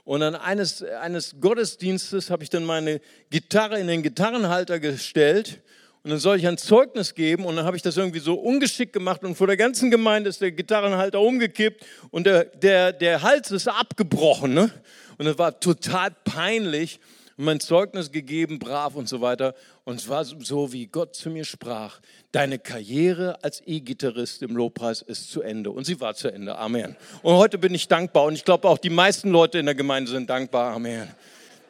Und 0.04 0.22
an 0.22 0.34
eines, 0.34 0.82
eines 0.82 1.40
Gottesdienstes 1.40 2.30
habe 2.30 2.42
ich 2.42 2.48
dann 2.48 2.64
meine 2.64 3.00
Gitarre 3.28 3.78
in 3.80 3.88
den 3.88 4.02
Gitarrenhalter 4.02 4.78
gestellt 4.78 5.60
und 6.07 6.11
dann 6.11 6.21
soll 6.21 6.37
ich 6.37 6.47
ein 6.47 6.57
Zeugnis 6.57 7.16
geben 7.16 7.45
und 7.47 7.57
dann 7.57 7.64
habe 7.64 7.77
ich 7.77 7.83
das 7.83 7.97
irgendwie 7.97 8.21
so 8.21 8.35
ungeschickt 8.35 8.92
gemacht 8.92 9.25
und 9.25 9.35
vor 9.35 9.49
der 9.49 9.57
ganzen 9.57 9.90
Gemeinde 9.90 10.31
ist 10.31 10.40
der 10.40 10.53
Gitarrenhalter 10.53 11.21
umgekippt 11.21 11.85
und 12.12 12.29
der, 12.29 12.45
der, 12.45 12.92
der 12.92 13.23
Hals 13.23 13.51
ist 13.51 13.66
abgebrochen. 13.66 14.55
Ne? 14.55 14.71
Und 15.19 15.27
das 15.27 15.37
war 15.37 15.59
total 15.59 16.12
peinlich 16.23 17.01
und 17.37 17.47
mein 17.47 17.59
Zeugnis 17.59 18.12
gegeben, 18.12 18.61
brav 18.61 18.95
und 18.95 19.09
so 19.09 19.21
weiter. 19.21 19.57
Und 19.83 19.97
es 19.97 20.09
war 20.09 20.25
so, 20.25 20.73
wie 20.73 20.87
Gott 20.87 21.16
zu 21.16 21.29
mir 21.29 21.45
sprach, 21.45 21.99
deine 22.31 22.61
Karriere 22.61 23.42
als 23.42 23.61
E-Gitarrist 23.66 24.45
im 24.45 24.55
Lobpreis 24.55 25.03
ist 25.03 25.33
zu 25.33 25.42
Ende. 25.42 25.73
Und 25.73 25.87
sie 25.87 26.01
war 26.01 26.14
zu 26.14 26.29
Ende. 26.29 26.57
Amen. 26.57 26.95
Und 27.23 27.35
heute 27.35 27.59
bin 27.59 27.75
ich 27.75 27.88
dankbar 27.88 28.27
und 28.27 28.35
ich 28.35 28.45
glaube 28.45 28.69
auch 28.69 28.79
die 28.79 28.90
meisten 28.90 29.31
Leute 29.31 29.59
in 29.59 29.66
der 29.66 29.75
Gemeinde 29.75 30.09
sind 30.09 30.31
dankbar. 30.31 30.73
Amen 30.73 31.09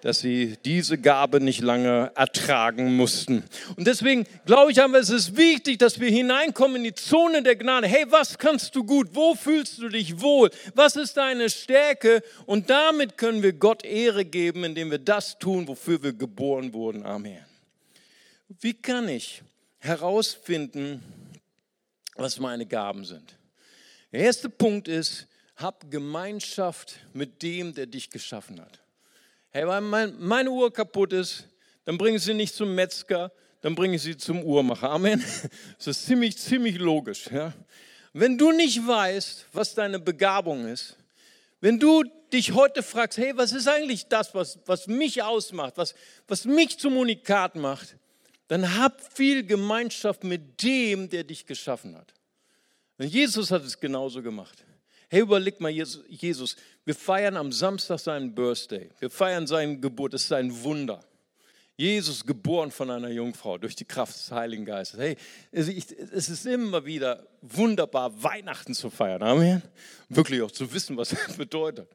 dass 0.06 0.20
sie 0.20 0.56
diese 0.64 0.98
Gabe 0.98 1.40
nicht 1.40 1.60
lange 1.60 2.12
ertragen 2.14 2.94
mussten. 2.94 3.42
Und 3.74 3.88
deswegen 3.88 4.24
glaube 4.44 4.70
ich 4.70 4.80
einfach, 4.80 5.00
es 5.00 5.10
ist 5.10 5.36
wichtig, 5.36 5.78
dass 5.78 5.98
wir 5.98 6.08
hineinkommen 6.08 6.76
in 6.76 6.84
die 6.84 6.94
Zone 6.94 7.42
der 7.42 7.56
Gnade. 7.56 7.88
Hey, 7.88 8.04
was 8.08 8.38
kannst 8.38 8.76
du 8.76 8.84
gut? 8.84 9.08
Wo 9.14 9.34
fühlst 9.34 9.78
du 9.78 9.88
dich 9.88 10.20
wohl? 10.20 10.52
Was 10.76 10.94
ist 10.94 11.16
deine 11.16 11.50
Stärke? 11.50 12.22
Und 12.44 12.70
damit 12.70 13.18
können 13.18 13.42
wir 13.42 13.52
Gott 13.52 13.84
Ehre 13.84 14.24
geben, 14.24 14.62
indem 14.62 14.92
wir 14.92 15.00
das 15.00 15.40
tun, 15.40 15.66
wofür 15.66 16.00
wir 16.00 16.12
geboren 16.12 16.72
wurden. 16.72 17.04
Amen. 17.04 17.44
Wie 18.60 18.74
kann 18.74 19.08
ich 19.08 19.42
herausfinden, 19.80 21.02
was 22.14 22.38
meine 22.38 22.64
Gaben 22.64 23.04
sind? 23.04 23.34
Der 24.12 24.20
erste 24.20 24.48
Punkt 24.48 24.86
ist, 24.86 25.26
hab 25.56 25.90
Gemeinschaft 25.90 27.00
mit 27.12 27.42
dem, 27.42 27.74
der 27.74 27.86
dich 27.86 28.08
geschaffen 28.08 28.60
hat. 28.60 28.85
Hey, 29.56 29.66
wenn 29.66 30.14
meine 30.18 30.50
Uhr 30.50 30.70
kaputt 30.70 31.14
ist, 31.14 31.48
dann 31.86 31.96
bringe 31.96 32.18
ich 32.18 32.24
sie 32.24 32.34
nicht 32.34 32.54
zum 32.54 32.74
Metzger, 32.74 33.32
dann 33.62 33.74
bringe 33.74 33.96
ich 33.96 34.02
sie 34.02 34.14
zum 34.14 34.42
Uhrmacher. 34.42 34.90
Amen. 34.90 35.24
Das 35.78 35.86
ist 35.86 36.04
ziemlich, 36.04 36.36
ziemlich 36.36 36.76
logisch. 36.76 37.30
Ja? 37.32 37.54
Wenn 38.12 38.36
du 38.36 38.52
nicht 38.52 38.86
weißt, 38.86 39.46
was 39.54 39.74
deine 39.74 39.98
Begabung 39.98 40.66
ist, 40.66 40.98
wenn 41.62 41.78
du 41.78 42.04
dich 42.34 42.52
heute 42.52 42.82
fragst, 42.82 43.16
hey, 43.16 43.34
was 43.34 43.52
ist 43.52 43.66
eigentlich 43.66 44.08
das, 44.08 44.34
was, 44.34 44.58
was 44.66 44.88
mich 44.88 45.22
ausmacht, 45.22 45.78
was, 45.78 45.94
was 46.28 46.44
mich 46.44 46.78
zum 46.78 46.98
Unikat 46.98 47.56
macht, 47.56 47.96
dann 48.48 48.76
hab 48.76 49.00
viel 49.14 49.42
Gemeinschaft 49.42 50.22
mit 50.22 50.62
dem, 50.62 51.08
der 51.08 51.24
dich 51.24 51.46
geschaffen 51.46 51.96
hat. 51.96 52.12
Und 52.98 53.06
Jesus 53.06 53.50
hat 53.50 53.62
es 53.62 53.80
genauso 53.80 54.20
gemacht. 54.20 54.66
Hey, 55.08 55.20
überleg 55.20 55.60
mal, 55.60 55.70
Jesus, 55.70 56.56
wir 56.84 56.94
feiern 56.94 57.36
am 57.36 57.52
Samstag 57.52 58.00
seinen 58.00 58.34
Birthday. 58.34 58.90
Wir 58.98 59.10
feiern 59.10 59.46
seine 59.46 59.78
Geburt. 59.78 60.14
Das 60.14 60.24
ist 60.24 60.32
ein 60.32 60.62
Wunder. 60.64 61.04
Jesus 61.76 62.24
geboren 62.24 62.70
von 62.70 62.90
einer 62.90 63.10
Jungfrau 63.10 63.58
durch 63.58 63.76
die 63.76 63.84
Kraft 63.84 64.14
des 64.14 64.32
Heiligen 64.32 64.64
Geistes. 64.64 64.98
Hey, 64.98 65.16
es 65.52 65.68
ist 65.68 66.46
immer 66.46 66.84
wieder 66.86 67.26
wunderbar, 67.42 68.22
Weihnachten 68.22 68.74
zu 68.74 68.88
feiern. 68.88 69.22
Amen. 69.22 69.62
Wirklich 70.08 70.40
auch 70.40 70.50
zu 70.50 70.72
wissen, 70.72 70.96
was 70.96 71.10
das 71.10 71.36
bedeutet. 71.36 71.88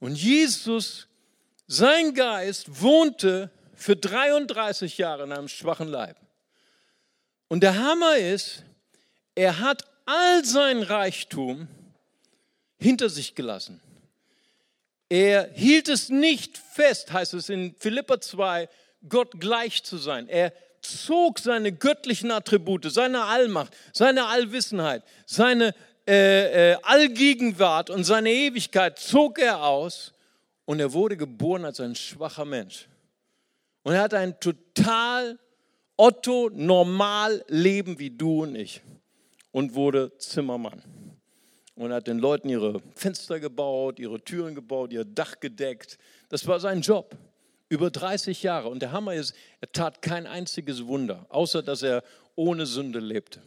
Und 0.00 0.16
Jesus, 0.16 1.08
sein 1.66 2.14
Geist 2.14 2.82
wohnte 2.82 3.50
für 3.74 3.96
33 3.96 4.98
Jahre 4.98 5.24
in 5.24 5.32
einem 5.32 5.48
schwachen 5.48 5.88
Leib. 5.88 6.16
Und 7.48 7.62
der 7.62 7.78
Hammer 7.78 8.18
ist, 8.18 8.64
er 9.34 9.60
hat 9.60 9.84
all 10.04 10.44
sein 10.44 10.82
Reichtum 10.82 11.68
hinter 12.78 13.08
sich 13.08 13.34
gelassen. 13.34 13.80
Er 15.08 15.50
hielt 15.52 15.88
es 15.88 16.08
nicht 16.08 16.58
fest, 16.58 17.12
heißt 17.12 17.34
es 17.34 17.48
in 17.48 17.74
Philippa 17.78 18.20
2, 18.20 18.68
Gott 19.08 19.38
gleich 19.38 19.84
zu 19.84 19.98
sein. 19.98 20.28
Er 20.28 20.52
zog 20.80 21.38
seine 21.38 21.72
göttlichen 21.72 22.30
Attribute, 22.30 22.90
seine 22.90 23.24
Allmacht, 23.24 23.76
seine 23.92 24.26
Allwissenheit, 24.26 25.02
seine 25.26 25.74
äh, 26.08 26.72
äh, 26.72 26.76
Allgegenwart 26.82 27.90
und 27.90 28.04
seine 28.04 28.30
Ewigkeit 28.30 28.98
zog 28.98 29.38
er 29.38 29.64
aus 29.64 30.12
und 30.64 30.80
er 30.80 30.92
wurde 30.92 31.16
geboren 31.16 31.64
als 31.64 31.80
ein 31.80 31.94
schwacher 31.94 32.44
Mensch. 32.44 32.88
Und 33.82 33.94
er 33.94 34.02
hatte 34.02 34.18
ein 34.18 34.38
total 34.40 35.38
Otto 35.96 36.50
normal 36.52 37.44
Leben 37.48 37.98
wie 37.98 38.10
du 38.10 38.42
und 38.42 38.56
ich 38.56 38.82
und 39.52 39.74
wurde 39.74 40.12
Zimmermann. 40.18 40.82
Und 41.76 41.92
hat 41.92 42.06
den 42.06 42.18
Leuten 42.18 42.48
ihre 42.48 42.80
Fenster 42.94 43.38
gebaut, 43.38 43.98
ihre 43.98 44.20
Türen 44.20 44.54
gebaut, 44.54 44.92
ihr 44.92 45.04
Dach 45.04 45.40
gedeckt. 45.40 45.98
Das 46.28 46.46
war 46.46 46.58
sein 46.58 46.80
Job. 46.80 47.16
Über 47.68 47.90
30 47.90 48.42
Jahre. 48.42 48.68
Und 48.68 48.80
der 48.80 48.92
Hammer 48.92 49.14
ist, 49.14 49.34
er 49.60 49.70
tat 49.70 50.02
kein 50.02 50.26
einziges 50.26 50.86
Wunder, 50.86 51.26
außer 51.28 51.62
dass 51.62 51.82
er 51.82 52.02
ohne 52.34 52.66
Sünde 52.66 52.98
lebte. 52.98 53.42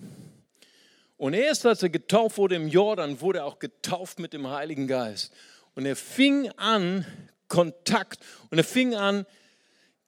Und 1.17 1.33
erst 1.33 1.65
als 1.65 1.83
er 1.83 1.89
getauft 1.89 2.37
wurde 2.37 2.55
im 2.55 2.69
Jordan, 2.69 3.19
wurde 3.19 3.39
er 3.39 3.45
auch 3.45 3.59
getauft 3.59 4.19
mit 4.19 4.31
dem 4.31 4.49
Heiligen 4.49 4.87
Geist. 4.87 5.33
Und 5.75 5.85
er 5.85 5.95
fing 5.95 6.49
an, 6.57 7.05
Kontakt, 7.47 8.19
und 8.49 8.57
er 8.57 8.63
fing 8.63 8.95
an, 8.95 9.25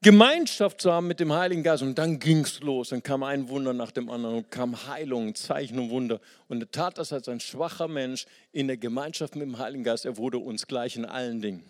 Gemeinschaft 0.03 0.81
zu 0.81 0.91
haben 0.91 1.07
mit 1.07 1.19
dem 1.19 1.31
Heiligen 1.31 1.63
Geist. 1.63 1.83
Und 1.83 1.97
dann 1.97 2.19
ging 2.19 2.39
es 2.39 2.59
los. 2.61 2.89
Dann 2.89 3.03
kam 3.03 3.23
ein 3.23 3.49
Wunder 3.49 3.73
nach 3.73 3.91
dem 3.91 4.09
anderen 4.09 4.37
und 4.37 4.51
kam 4.51 4.87
Heilung, 4.87 5.35
Zeichen 5.35 5.77
und 5.77 5.89
Wunder. 5.89 6.19
Und 6.47 6.61
er 6.61 6.71
tat 6.71 6.97
das 6.97 7.13
als 7.13 7.29
ein 7.29 7.39
schwacher 7.39 7.87
Mensch 7.87 8.25
in 8.51 8.67
der 8.67 8.77
Gemeinschaft 8.77 9.35
mit 9.35 9.43
dem 9.43 9.59
Heiligen 9.59 9.83
Geist. 9.83 10.05
Er 10.05 10.17
wurde 10.17 10.39
uns 10.39 10.65
gleich 10.65 10.95
in 10.95 11.05
allen 11.05 11.41
Dingen 11.41 11.63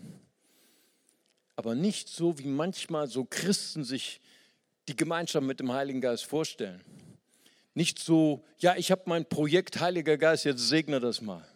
aber 1.62 1.76
nicht 1.76 2.10
so, 2.10 2.40
wie 2.40 2.48
manchmal 2.48 3.08
so 3.08 3.24
Christen 3.24 3.84
sich 3.84 4.20
die 4.88 4.96
Gemeinschaft 4.96 5.46
mit 5.46 5.60
dem 5.60 5.72
Heiligen 5.72 6.02
Geist 6.02 6.26
vorstellen. 6.26 6.82
Nicht 7.76 8.00
so, 8.00 8.44
ja, 8.58 8.76
ich 8.78 8.90
habe 8.90 9.04
mein 9.06 9.30
Projekt 9.30 9.80
Heiliger 9.80 10.18
Geist, 10.18 10.44
jetzt 10.46 10.68
segne 10.68 11.00
das 11.00 11.22
mal. 11.22 11.48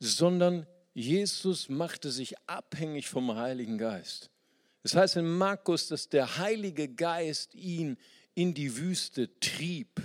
Sondern 0.00 0.66
Jesus 0.92 1.68
machte 1.68 2.10
sich 2.10 2.34
abhängig 2.48 3.08
vom 3.08 3.36
Heiligen 3.36 3.78
Geist. 3.78 4.28
Das 4.82 4.96
heißt 4.96 5.16
in 5.16 5.30
Markus, 5.30 5.88
dass 5.88 6.08
der 6.08 6.38
Heilige 6.38 6.88
Geist 6.88 7.54
ihn 7.54 7.96
in 8.34 8.54
die 8.54 8.76
Wüste 8.76 9.38
trieb. 9.38 10.00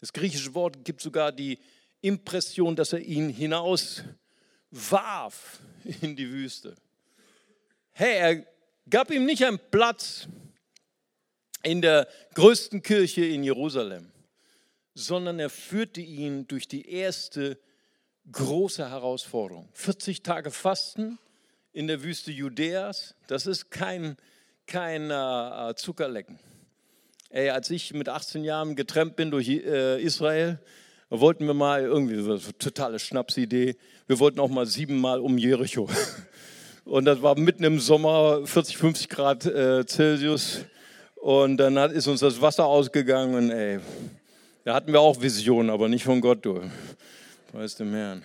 Das 0.00 0.12
griechische 0.12 0.54
Wort 0.54 0.84
gibt 0.84 1.02
sogar 1.02 1.32
die 1.32 1.58
Impression, 2.00 2.74
dass 2.76 2.94
er 2.94 3.00
ihn 3.00 3.28
hinaus 3.28 4.02
warf 4.70 5.60
in 6.00 6.16
die 6.16 6.30
Wüste. 6.30 6.74
Hey, 7.92 8.16
er 8.16 8.46
gab 8.88 9.10
ihm 9.10 9.26
nicht 9.26 9.44
einen 9.44 9.60
Platz 9.70 10.26
in 11.62 11.82
der 11.82 12.08
größten 12.34 12.82
Kirche 12.82 13.26
in 13.26 13.44
Jerusalem, 13.44 14.10
sondern 14.94 15.38
er 15.38 15.50
führte 15.50 16.00
ihn 16.00 16.46
durch 16.46 16.66
die 16.66 16.88
erste 16.88 17.58
große 18.32 18.88
Herausforderung. 18.88 19.68
40 19.74 20.22
Tage 20.22 20.50
Fasten 20.50 21.18
in 21.72 21.86
der 21.86 22.02
Wüste 22.02 22.32
Judäas, 22.32 23.14
das 23.26 23.46
ist 23.46 23.70
kein, 23.70 24.16
kein 24.66 25.10
äh, 25.10 25.74
Zuckerlecken. 25.76 26.38
Ey, 27.30 27.50
als 27.50 27.70
ich 27.70 27.94
mit 27.94 28.08
18 28.08 28.42
Jahren 28.42 28.74
getrennt 28.74 29.14
bin 29.14 29.30
durch 29.30 29.48
äh, 29.48 30.02
Israel, 30.02 30.58
wollten 31.10 31.46
wir 31.46 31.54
mal 31.54 31.82
irgendwie, 31.82 32.20
so 32.22 32.32
eine 32.32 32.58
totale 32.58 32.98
Schnapsidee, 32.98 33.76
wir 34.06 34.18
wollten 34.18 34.40
auch 34.40 34.48
mal 34.48 34.66
siebenmal 34.66 35.20
um 35.20 35.38
Jericho. 35.38 35.88
Und 36.84 37.04
das 37.04 37.22
war 37.22 37.38
mitten 37.38 37.62
im 37.62 37.78
Sommer, 37.78 38.44
40, 38.46 38.76
50 38.76 39.08
Grad 39.08 39.46
äh, 39.46 39.86
Celsius. 39.86 40.64
Und 41.14 41.58
dann 41.58 41.78
hat, 41.78 41.92
ist 41.92 42.08
uns 42.08 42.20
das 42.20 42.40
Wasser 42.40 42.64
ausgegangen. 42.64 43.34
Und 43.34 43.50
ey, 43.50 43.78
da 44.64 44.74
hatten 44.74 44.92
wir 44.92 45.00
auch 45.00 45.20
Visionen, 45.20 45.70
aber 45.70 45.88
nicht 45.88 46.04
von 46.04 46.20
Gott, 46.20 46.44
du. 46.44 46.62
Weißt 47.52 47.78
du, 47.78 47.84
Herrn. 47.84 48.24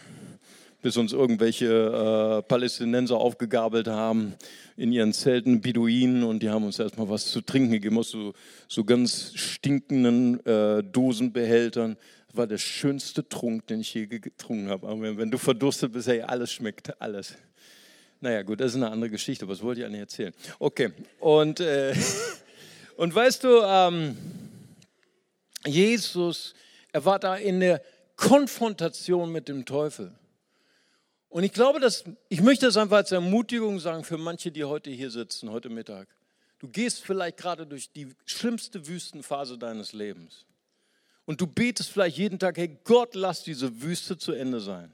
Bis 0.85 0.97
uns 0.97 1.13
irgendwelche 1.13 1.65
äh, 1.65 2.47
Palästinenser 2.47 3.17
aufgegabelt 3.17 3.87
haben 3.87 4.35
in 4.77 4.91
ihren 4.91 5.13
Zelten, 5.13 5.59
Beduinen, 5.59 6.23
und 6.23 6.43
die 6.43 6.49
haben 6.51 6.63
uns 6.63 6.77
erstmal 6.77 7.09
was 7.09 7.25
zu 7.31 7.41
trinken 7.41 7.71
gegeben 7.71 7.97
aus 7.97 8.11
so, 8.11 8.33
so 8.67 8.83
ganz 8.83 9.31
stinkenden 9.33 10.45
äh, 10.45 10.83
Dosenbehältern. 10.83 11.97
Das 12.27 12.37
war 12.37 12.45
der 12.45 12.59
schönste 12.59 13.27
Trunk, 13.27 13.65
den 13.65 13.79
ich 13.79 13.95
je 13.95 14.05
getrunken 14.05 14.69
habe. 14.69 14.87
Aber 14.87 15.17
wenn 15.17 15.31
du 15.31 15.39
verdurstet 15.39 15.91
bist, 15.91 16.07
hey, 16.07 16.21
alles 16.21 16.51
schmeckt, 16.51 17.01
alles. 17.01 17.33
Naja, 18.21 18.43
gut, 18.43 18.59
das 18.59 18.73
ist 18.73 18.75
eine 18.75 18.91
andere 18.91 19.09
Geschichte, 19.09 19.47
was 19.47 19.63
wollte 19.63 19.81
ich 19.81 19.87
eigentlich 19.87 20.01
erzählen? 20.01 20.35
Okay, 20.59 20.91
und, 21.19 21.61
äh, 21.61 21.95
und 22.95 23.15
weißt 23.15 23.43
du, 23.43 23.59
ähm, 23.63 24.15
Jesus, 25.65 26.53
er 26.91 27.03
war 27.03 27.17
da 27.17 27.37
in 27.37 27.59
der 27.59 27.81
Konfrontation 28.15 29.31
mit 29.31 29.47
dem 29.47 29.65
Teufel. 29.65 30.11
Und 31.35 31.43
ich 31.43 31.51
glaube, 31.51 31.81
dass, 31.81 32.05
ich 32.29 32.39
möchte 32.39 32.65
das 32.65 32.77
einfach 32.77 32.95
als 32.95 33.11
Ermutigung 33.11 33.77
sagen 33.81 34.05
für 34.05 34.17
manche, 34.17 34.53
die 34.53 34.63
heute 34.63 34.89
hier 34.89 35.11
sitzen, 35.11 35.51
heute 35.51 35.67
Mittag. 35.67 36.07
Du 36.59 36.69
gehst 36.69 37.03
vielleicht 37.03 37.35
gerade 37.35 37.67
durch 37.67 37.91
die 37.91 38.07
schlimmste 38.23 38.87
Wüstenphase 38.87 39.57
deines 39.57 39.91
Lebens. 39.91 40.45
Und 41.25 41.41
du 41.41 41.45
betest 41.45 41.89
vielleicht 41.89 42.15
jeden 42.15 42.39
Tag, 42.39 42.55
hey 42.55 42.77
Gott, 42.85 43.15
lass 43.15 43.43
diese 43.43 43.81
Wüste 43.81 44.17
zu 44.17 44.31
Ende 44.31 44.61
sein. 44.61 44.93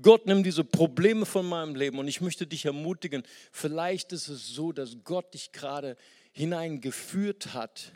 Gott, 0.00 0.24
nimm 0.24 0.44
diese 0.44 0.62
Probleme 0.62 1.26
von 1.26 1.48
meinem 1.48 1.74
Leben 1.74 1.98
und 1.98 2.06
ich 2.06 2.20
möchte 2.20 2.46
dich 2.46 2.64
ermutigen, 2.64 3.24
vielleicht 3.50 4.12
ist 4.12 4.28
es 4.28 4.46
so, 4.46 4.70
dass 4.70 4.98
Gott 5.02 5.34
dich 5.34 5.50
gerade 5.50 5.96
hineingeführt 6.30 7.54
hat 7.54 7.90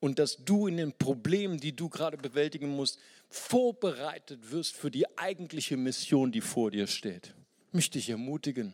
und 0.00 0.18
dass 0.18 0.46
du 0.46 0.66
in 0.66 0.78
den 0.78 0.92
Problemen, 0.96 1.60
die 1.60 1.76
du 1.76 1.90
gerade 1.90 2.16
bewältigen 2.16 2.70
musst, 2.70 2.98
vorbereitet 3.28 4.50
wirst 4.50 4.76
für 4.76 4.90
die 4.90 5.06
eigentliche 5.18 5.76
Mission, 5.76 6.32
die 6.32 6.40
vor 6.40 6.70
dir 6.70 6.86
steht. 6.86 7.34
Ich 7.68 7.74
möchte 7.74 7.98
dich 7.98 8.10
ermutigen, 8.10 8.72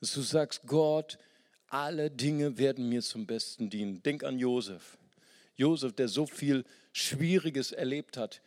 dass 0.00 0.14
du 0.14 0.20
sagst, 0.20 0.62
Gott, 0.66 1.18
alle 1.68 2.10
Dinge 2.10 2.58
werden 2.58 2.88
mir 2.88 3.02
zum 3.02 3.26
Besten 3.26 3.70
dienen. 3.70 4.02
Denk 4.02 4.24
an 4.24 4.38
Josef. 4.38 4.98
Josef, 5.56 5.92
der 5.92 6.08
so 6.08 6.26
viel 6.26 6.64
Schwieriges 6.92 7.72
erlebt 7.72 8.16
hat, 8.16 8.40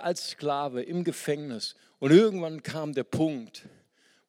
als 0.00 0.30
Sklave 0.30 0.82
im 0.82 1.04
Gefängnis. 1.04 1.76
Und 2.00 2.10
irgendwann 2.10 2.62
kam 2.62 2.94
der 2.94 3.04
Punkt, 3.04 3.64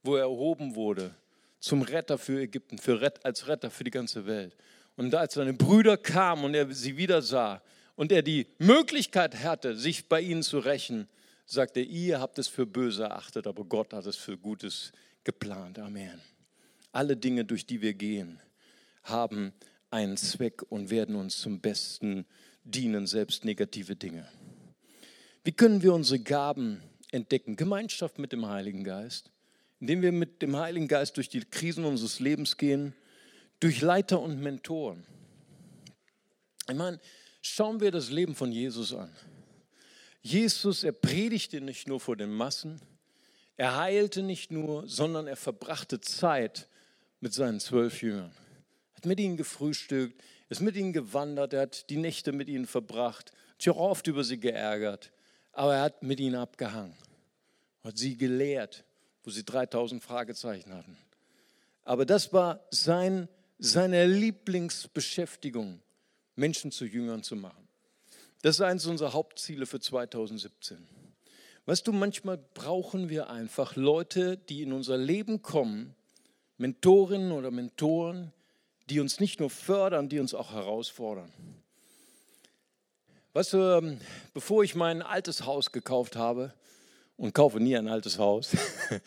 wo 0.03 0.15
er 0.15 0.23
erhoben 0.23 0.75
wurde 0.75 1.15
zum 1.59 1.81
Retter 1.81 2.17
für 2.17 2.41
Ägypten, 2.41 2.77
für 2.77 3.11
als 3.23 3.47
Retter 3.47 3.69
für 3.69 3.83
die 3.83 3.91
ganze 3.91 4.25
Welt. 4.25 4.55
Und 4.95 5.13
als 5.15 5.33
seine 5.33 5.53
Brüder 5.53 5.97
kamen 5.97 6.45
und 6.45 6.53
er 6.53 6.71
sie 6.71 6.97
wieder 6.97 7.21
sah 7.21 7.61
und 7.99 8.13
er 8.13 8.21
die 8.21 8.47
Möglichkeit 8.59 9.43
hatte, 9.43 9.75
sich 9.75 10.07
bei 10.07 10.21
ihnen 10.21 10.41
zu 10.41 10.59
rächen, 10.59 11.09
sagte 11.45 11.81
ihr 11.81 12.21
habt 12.21 12.39
es 12.39 12.47
für 12.47 12.65
böse 12.65 13.03
erachtet, 13.03 13.45
aber 13.45 13.65
Gott 13.65 13.91
hat 13.91 14.05
es 14.05 14.15
für 14.15 14.37
Gutes 14.37 14.93
geplant. 15.25 15.79
Amen. 15.79 16.21
Alle 16.93 17.17
Dinge, 17.17 17.43
durch 17.43 17.65
die 17.65 17.81
wir 17.81 17.93
gehen, 17.93 18.39
haben 19.03 19.51
einen 19.91 20.15
Zweck 20.15 20.61
und 20.69 20.89
werden 20.89 21.17
uns 21.17 21.39
zum 21.39 21.59
Besten 21.59 22.25
dienen, 22.63 23.05
selbst 23.05 23.43
negative 23.43 23.97
Dinge. 23.97 24.25
Wie 25.43 25.51
können 25.51 25.83
wir 25.83 25.93
unsere 25.93 26.21
Gaben 26.21 26.81
entdecken? 27.11 27.57
Gemeinschaft 27.57 28.17
mit 28.17 28.31
dem 28.31 28.47
Heiligen 28.47 28.85
Geist, 28.85 29.29
indem 29.81 30.03
wir 30.03 30.13
mit 30.13 30.41
dem 30.41 30.55
Heiligen 30.55 30.87
Geist 30.87 31.17
durch 31.17 31.27
die 31.27 31.41
Krisen 31.41 31.83
unseres 31.83 32.21
Lebens 32.21 32.55
gehen, 32.55 32.95
durch 33.59 33.81
Leiter 33.81 34.21
und 34.21 34.39
Mentoren. 34.39 35.05
Ich 36.69 36.75
meine, 36.75 37.01
schauen 37.41 37.79
wir 37.79 37.91
das 37.91 38.09
Leben 38.09 38.35
von 38.35 38.51
Jesus 38.51 38.93
an. 38.93 39.13
Jesus, 40.21 40.83
er 40.83 40.91
predigte 40.91 41.61
nicht 41.61 41.87
nur 41.87 41.99
vor 41.99 42.15
den 42.15 42.31
Massen, 42.31 42.81
er 43.55 43.77
heilte 43.77 44.21
nicht 44.23 44.51
nur, 44.51 44.87
sondern 44.87 45.27
er 45.27 45.35
verbrachte 45.35 45.99
Zeit 45.99 46.67
mit 47.19 47.33
seinen 47.33 47.59
zwölf 47.59 48.01
Jüngern. 48.01 48.31
Er 48.93 48.97
hat 48.97 49.05
mit 49.05 49.19
ihnen 49.19 49.37
gefrühstückt, 49.37 50.21
ist 50.49 50.61
mit 50.61 50.75
ihnen 50.75 50.93
gewandert, 50.93 51.53
er 51.53 51.61
hat 51.61 51.89
die 51.89 51.97
Nächte 51.97 52.31
mit 52.31 52.49
ihnen 52.49 52.65
verbracht, 52.65 53.31
hat 53.53 53.61
sich 53.61 53.71
auch 53.71 53.77
oft 53.77 54.07
über 54.07 54.23
sie 54.23 54.39
geärgert 54.39 55.11
aber 55.59 55.75
er 55.75 55.81
hat 55.81 56.03
mit 56.03 56.21
ihnen 56.21 56.35
abgehangen, 56.35 56.95
hat 57.83 57.97
sie 57.97 58.15
gelehrt, 58.15 58.85
wo 59.23 59.29
sie 59.29 59.43
3000 59.43 60.01
Fragezeichen 60.01 60.73
hatten. 60.73 60.97
Aber 61.83 62.05
das 62.05 62.31
war 62.31 62.61
sein, 62.71 63.27
seine 63.57 64.05
Lieblingsbeschäftigung, 64.05 65.81
Menschen 66.39 66.71
zu 66.71 66.85
Jüngern 66.85 67.21
zu 67.21 67.35
machen. 67.35 67.67
Das 68.41 68.55
ist 68.55 68.61
eines 68.61 68.85
unserer 68.85 69.13
Hauptziele 69.13 69.65
für 69.65 69.79
2017. 69.79 70.77
Weißt 71.65 71.85
du, 71.85 71.91
manchmal 71.91 72.39
brauchen 72.53 73.09
wir 73.09 73.29
einfach 73.29 73.75
Leute, 73.75 74.37
die 74.37 74.63
in 74.63 74.73
unser 74.73 74.97
Leben 74.97 75.41
kommen, 75.41 75.93
Mentorinnen 76.57 77.31
oder 77.31 77.51
Mentoren, 77.51 78.31
die 78.89 78.99
uns 78.99 79.19
nicht 79.19 79.39
nur 79.39 79.49
fördern, 79.49 80.09
die 80.09 80.19
uns 80.19 80.33
auch 80.33 80.53
herausfordern. 80.53 81.31
Weißt 83.33 83.53
du, 83.53 83.57
ähm, 83.57 83.99
bevor 84.33 84.63
ich 84.63 84.73
mein 84.73 85.01
altes 85.01 85.45
Haus 85.45 85.71
gekauft 85.71 86.15
habe, 86.15 86.53
und 87.17 87.33
kaufe 87.33 87.59
nie 87.59 87.75
ein 87.75 87.89
altes 87.89 88.17
Haus, 88.17 88.51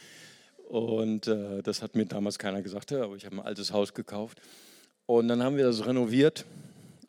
und 0.69 1.27
äh, 1.27 1.63
das 1.63 1.83
hat 1.83 1.97
mir 1.97 2.05
damals 2.05 2.39
keiner 2.39 2.63
gesagt, 2.63 2.93
aber 2.93 3.17
ich 3.17 3.25
habe 3.25 3.37
ein 3.37 3.47
altes 3.47 3.73
Haus 3.73 3.95
gekauft. 3.95 4.41
Und 5.07 5.29
dann 5.29 5.43
haben 5.43 5.57
wir 5.57 5.65
das 5.65 5.85
renoviert 5.85 6.45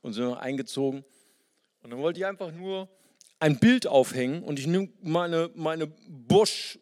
und 0.04 0.14
sind 0.14 0.32
eingezogen. 0.36 1.04
Und 1.82 1.90
dann 1.90 2.00
wollte 2.00 2.20
ich 2.20 2.26
einfach 2.28 2.52
nur 2.52 2.88
ein 3.40 3.60
Bild 3.60 3.88
aufhängen 3.88 4.44
und 4.44 4.60
ich 4.60 4.68
nehme 4.68 4.90
meine, 5.02 5.50
meine 5.56 5.88
Bosch 5.88 6.78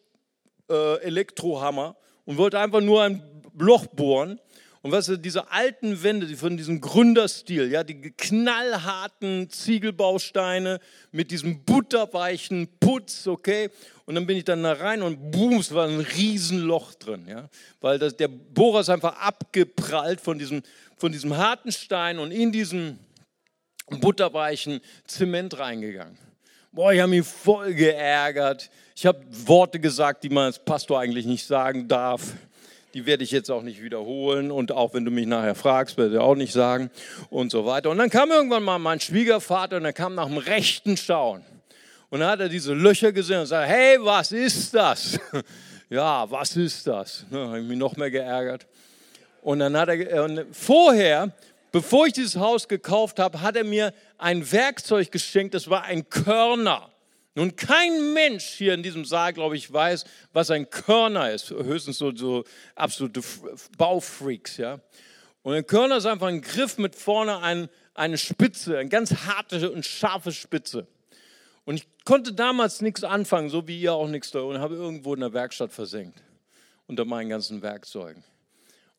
äh, 0.70 1.00
Elektrohammer 1.00 1.96
und 2.24 2.36
wollte 2.36 2.60
einfach 2.60 2.80
nur 2.80 3.02
ein 3.02 3.22
Loch 3.56 3.86
bohren. 3.86 4.38
Und 4.82 4.90
weißt 4.90 5.10
du, 5.10 5.16
diese 5.16 5.50
alten 5.52 6.02
Wände, 6.02 6.26
die 6.26 6.34
von 6.34 6.56
diesem 6.56 6.80
Gründerstil, 6.80 7.70
ja, 7.70 7.84
die 7.84 8.10
knallharten 8.10 9.48
Ziegelbausteine 9.48 10.80
mit 11.12 11.30
diesem 11.30 11.64
butterweichen 11.64 12.68
Putz, 12.80 13.28
okay? 13.28 13.70
Und 14.06 14.16
dann 14.16 14.26
bin 14.26 14.36
ich 14.36 14.44
dann 14.44 14.64
da 14.64 14.72
rein 14.72 15.02
und 15.02 15.30
boom, 15.30 15.58
es 15.58 15.72
war 15.72 15.86
ein 15.86 16.00
Riesenloch 16.00 16.94
drin, 16.94 17.26
ja? 17.28 17.48
Weil 17.80 18.00
das, 18.00 18.16
der 18.16 18.26
Bohrer 18.26 18.80
ist 18.80 18.88
einfach 18.88 19.16
abgeprallt 19.20 20.20
von 20.20 20.36
diesem, 20.36 20.62
von 20.96 21.12
diesem 21.12 21.36
harten 21.36 21.70
Stein 21.70 22.18
und 22.18 22.32
in 22.32 22.50
diesen 22.50 22.98
butterweichen 23.86 24.80
Zement 25.06 25.58
reingegangen. 25.58 26.18
Boah, 26.72 26.92
ich 26.92 27.00
habe 27.00 27.10
mich 27.10 27.26
voll 27.26 27.74
geärgert. 27.74 28.70
Ich 28.96 29.04
habe 29.04 29.20
Worte 29.28 29.78
gesagt, 29.78 30.24
die 30.24 30.28
man 30.28 30.44
als 30.44 30.58
Pastor 30.58 31.00
eigentlich 31.00 31.26
nicht 31.26 31.46
sagen 31.46 31.88
darf. 31.88 32.34
Die 32.94 33.06
werde 33.06 33.24
ich 33.24 33.30
jetzt 33.30 33.50
auch 33.50 33.62
nicht 33.62 33.82
wiederholen 33.82 34.50
und 34.50 34.72
auch 34.72 34.92
wenn 34.94 35.04
du 35.04 35.10
mich 35.10 35.26
nachher 35.26 35.54
fragst, 35.54 35.96
werde 35.96 36.14
ich 36.14 36.20
auch 36.20 36.34
nicht 36.34 36.52
sagen 36.52 36.90
und 37.30 37.50
so 37.50 37.64
weiter. 37.64 37.90
Und 37.90 37.98
dann 37.98 38.10
kam 38.10 38.30
irgendwann 38.30 38.62
mal 38.62 38.78
mein 38.78 39.00
Schwiegervater 39.00 39.78
und 39.78 39.84
er 39.84 39.92
kam 39.92 40.14
nach 40.14 40.26
dem 40.26 40.36
rechten 40.36 40.96
Schauen. 40.96 41.42
Und 42.10 42.20
dann 42.20 42.28
hat 42.28 42.40
er 42.40 42.50
diese 42.50 42.74
Löcher 42.74 43.12
gesehen 43.12 43.40
und 43.40 43.46
sagt, 43.46 43.68
hey, 43.68 43.96
was 44.00 44.32
ist 44.32 44.74
das? 44.74 45.18
Ja, 45.92 46.30
was 46.30 46.56
ist 46.56 46.86
das? 46.86 47.26
Da 47.30 47.48
habe 47.48 47.60
ich 47.60 47.66
mich 47.66 47.76
noch 47.76 47.94
mehr 47.98 48.10
geärgert. 48.10 48.66
Und 49.42 49.58
dann 49.58 49.76
hat 49.76 49.90
er, 49.90 50.24
und 50.24 50.46
vorher 50.50 51.32
bevor 51.72 52.06
ich 52.06 52.12
dieses 52.12 52.36
Haus 52.36 52.68
gekauft 52.68 53.18
habe, 53.18 53.40
hat 53.40 53.56
er 53.56 53.64
mir 53.64 53.92
ein 54.18 54.52
Werkzeug 54.52 55.10
geschenkt, 55.10 55.54
das 55.54 55.68
war 55.68 55.82
ein 55.82 56.08
Körner. 56.08 56.90
Nun, 57.34 57.56
kein 57.56 58.12
Mensch 58.12 58.44
hier 58.44 58.74
in 58.74 58.82
diesem 58.82 59.06
Saal, 59.06 59.32
glaube 59.32 59.56
ich, 59.56 59.72
weiß, 59.72 60.04
was 60.34 60.50
ein 60.50 60.68
Körner 60.68 61.32
ist. 61.32 61.50
Höchstens 61.50 61.96
so, 61.96 62.14
so 62.14 62.44
absolute 62.74 63.22
Baufreaks, 63.78 64.58
ja. 64.58 64.80
Und 65.42 65.54
ein 65.54 65.66
Körner 65.66 65.96
ist 65.96 66.06
einfach 66.06 66.28
ein 66.28 66.42
Griff 66.42 66.76
mit 66.76 66.94
vorne 66.94 67.38
ein, 67.38 67.68
eine 67.94 68.18
Spitze, 68.18 68.78
eine 68.78 68.90
ganz 68.90 69.12
harte 69.26 69.70
und 69.70 69.84
scharfe 69.84 70.30
Spitze. 70.30 70.86
Und 71.64 71.76
ich 71.76 71.86
konnte 72.04 72.32
damals 72.32 72.80
nichts 72.80 73.02
anfangen, 73.02 73.48
so 73.48 73.66
wie 73.66 73.80
ihr 73.80 73.94
auch 73.94 74.08
nichts 74.08 74.30
da, 74.30 74.40
und 74.40 74.58
habe 74.58 74.74
irgendwo 74.74 75.14
in 75.14 75.20
der 75.20 75.32
Werkstatt 75.32 75.72
versenkt, 75.72 76.22
unter 76.86 77.04
meinen 77.04 77.30
ganzen 77.30 77.62
Werkzeugen. 77.62 78.22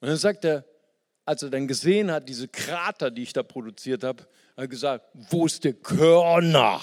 Und 0.01 0.07
dann 0.07 0.17
sagt 0.17 0.43
er, 0.43 0.65
als 1.25 1.43
er 1.43 1.49
dann 1.49 1.67
gesehen 1.67 2.12
hat, 2.12 2.27
diese 2.27 2.47
Krater, 2.47 3.09
die 3.09 3.23
ich 3.23 3.33
da 3.33 3.43
produziert 3.43 4.03
habe, 4.03 4.23
hat 4.23 4.29
er 4.55 4.67
gesagt, 4.67 5.05
wo 5.13 5.45
ist 5.45 5.63
der 5.63 5.73
Körner? 5.73 6.81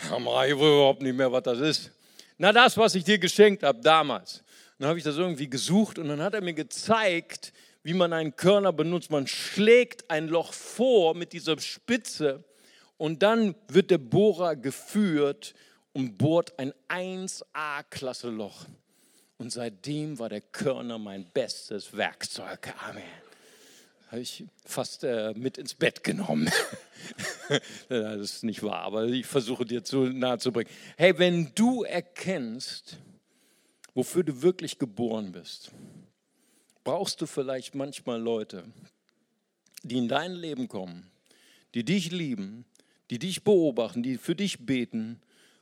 Ich 0.00 0.50
überhaupt 0.50 1.02
nicht 1.02 1.16
mehr, 1.16 1.32
was 1.32 1.42
das 1.42 1.58
ist. 1.58 1.90
Na, 2.36 2.52
das, 2.52 2.76
was 2.76 2.94
ich 2.94 3.04
dir 3.04 3.18
geschenkt 3.18 3.62
habe 3.62 3.80
damals. 3.80 4.44
Dann 4.78 4.88
habe 4.88 4.98
ich 4.98 5.04
das 5.04 5.16
irgendwie 5.16 5.50
gesucht 5.50 5.98
und 5.98 6.08
dann 6.08 6.22
hat 6.22 6.34
er 6.34 6.40
mir 6.40 6.54
gezeigt, 6.54 7.52
wie 7.82 7.94
man 7.94 8.12
einen 8.12 8.36
Körner 8.36 8.72
benutzt. 8.72 9.10
Man 9.10 9.26
schlägt 9.26 10.08
ein 10.08 10.28
Loch 10.28 10.52
vor 10.52 11.14
mit 11.14 11.32
dieser 11.32 11.58
Spitze 11.58 12.44
und 12.96 13.22
dann 13.22 13.56
wird 13.66 13.90
der 13.90 13.98
Bohrer 13.98 14.54
geführt 14.54 15.54
und 15.92 16.16
bohrt 16.16 16.56
ein 16.60 16.72
1A-Klasse-Loch. 16.88 18.66
Und 19.38 19.50
seitdem 19.50 20.18
war 20.18 20.28
der 20.28 20.42
Körner 20.42 20.98
mein 20.98 21.24
bestes 21.32 21.96
Werkzeug. 21.96 22.72
Amen 22.88 23.27
habe 24.08 24.22
ich 24.22 24.44
fast 24.64 25.04
äh, 25.04 25.34
mit 25.36 25.58
ins 25.58 25.74
Bett 25.74 26.02
genommen. 26.02 26.50
das 27.88 28.20
ist 28.20 28.44
nicht 28.44 28.62
wahr, 28.62 28.80
aber 28.80 29.04
ich 29.04 29.26
versuche 29.26 29.66
dir 29.66 29.84
zu 29.84 30.04
nahe 30.04 30.38
zu 30.38 30.50
bringen. 30.50 30.70
Hey, 30.96 31.18
wenn 31.18 31.52
du 31.54 31.82
erkennst, 31.82 32.96
wofür 33.94 34.24
du 34.24 34.42
wirklich 34.42 34.78
geboren 34.78 35.32
bist, 35.32 35.70
brauchst 36.84 37.20
du 37.20 37.26
vielleicht 37.26 37.74
manchmal 37.74 38.20
Leute, 38.20 38.64
die 39.82 39.98
in 39.98 40.08
dein 40.08 40.32
Leben 40.32 40.68
kommen, 40.68 41.10
die 41.74 41.84
dich 41.84 42.10
lieben, 42.10 42.64
die 43.10 43.18
dich 43.18 43.44
beobachten, 43.44 44.02
die 44.02 44.16
für 44.16 44.34
dich 44.34 44.64
beten 44.64 45.20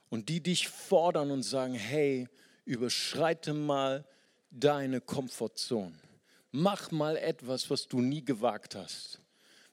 und 0.08 0.28
die 0.28 0.40
dich 0.40 0.68
fordern 0.68 1.32
und 1.32 1.42
sagen, 1.42 1.74
hey, 1.74 2.28
überschreite 2.64 3.54
mal 3.54 4.04
deine 4.50 5.00
Komfortzone. 5.00 5.94
Mach 6.52 6.90
mal 6.90 7.16
etwas, 7.16 7.70
was 7.70 7.86
du 7.88 8.00
nie 8.00 8.24
gewagt 8.24 8.74
hast. 8.74 9.20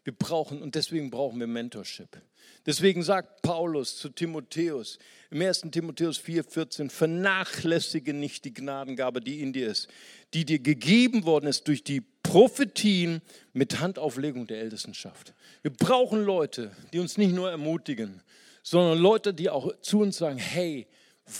Wir 0.03 0.13
brauchen, 0.13 0.61
und 0.61 0.75
deswegen 0.75 1.09
brauchen 1.09 1.39
wir 1.39 1.47
Mentorship. 1.47 2.21
Deswegen 2.65 3.03
sagt 3.03 3.41
Paulus 3.41 3.97
zu 3.97 4.09
Timotheus 4.09 4.99
im 5.31 5.41
1. 5.41 5.61
Timotheus 5.71 6.19
4,14: 6.19 6.89
Vernachlässige 6.89 8.13
nicht 8.13 8.43
die 8.43 8.53
Gnadengabe, 8.53 9.21
die 9.21 9.41
in 9.41 9.53
dir 9.53 9.69
ist, 9.69 9.87
die 10.33 10.43
dir 10.43 10.59
gegeben 10.59 11.23
worden 11.23 11.47
ist 11.47 11.67
durch 11.69 11.83
die 11.83 12.01
Prophetien 12.01 13.21
mit 13.53 13.79
Handauflegung 13.79 14.45
der 14.47 14.59
Ältestenschaft. 14.59 15.33
Wir 15.61 15.71
brauchen 15.71 16.23
Leute, 16.23 16.75
die 16.91 16.99
uns 16.99 17.17
nicht 17.17 17.33
nur 17.33 17.49
ermutigen, 17.49 18.21
sondern 18.61 18.97
Leute, 18.97 19.33
die 19.33 19.49
auch 19.49 19.71
zu 19.79 20.01
uns 20.01 20.17
sagen: 20.17 20.37
Hey, 20.37 20.87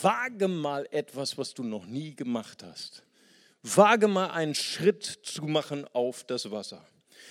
wage 0.02 0.48
mal 0.48 0.88
etwas, 0.92 1.38
was 1.38 1.54
du 1.54 1.64
noch 1.64 1.86
nie 1.86 2.16
gemacht 2.16 2.64
hast. 2.64 3.04
Wage 3.64 4.08
mal 4.08 4.28
einen 4.28 4.56
Schritt 4.56 5.04
zu 5.04 5.44
machen 5.44 5.86
auf 5.94 6.24
das 6.26 6.52
Wasser. 6.52 6.86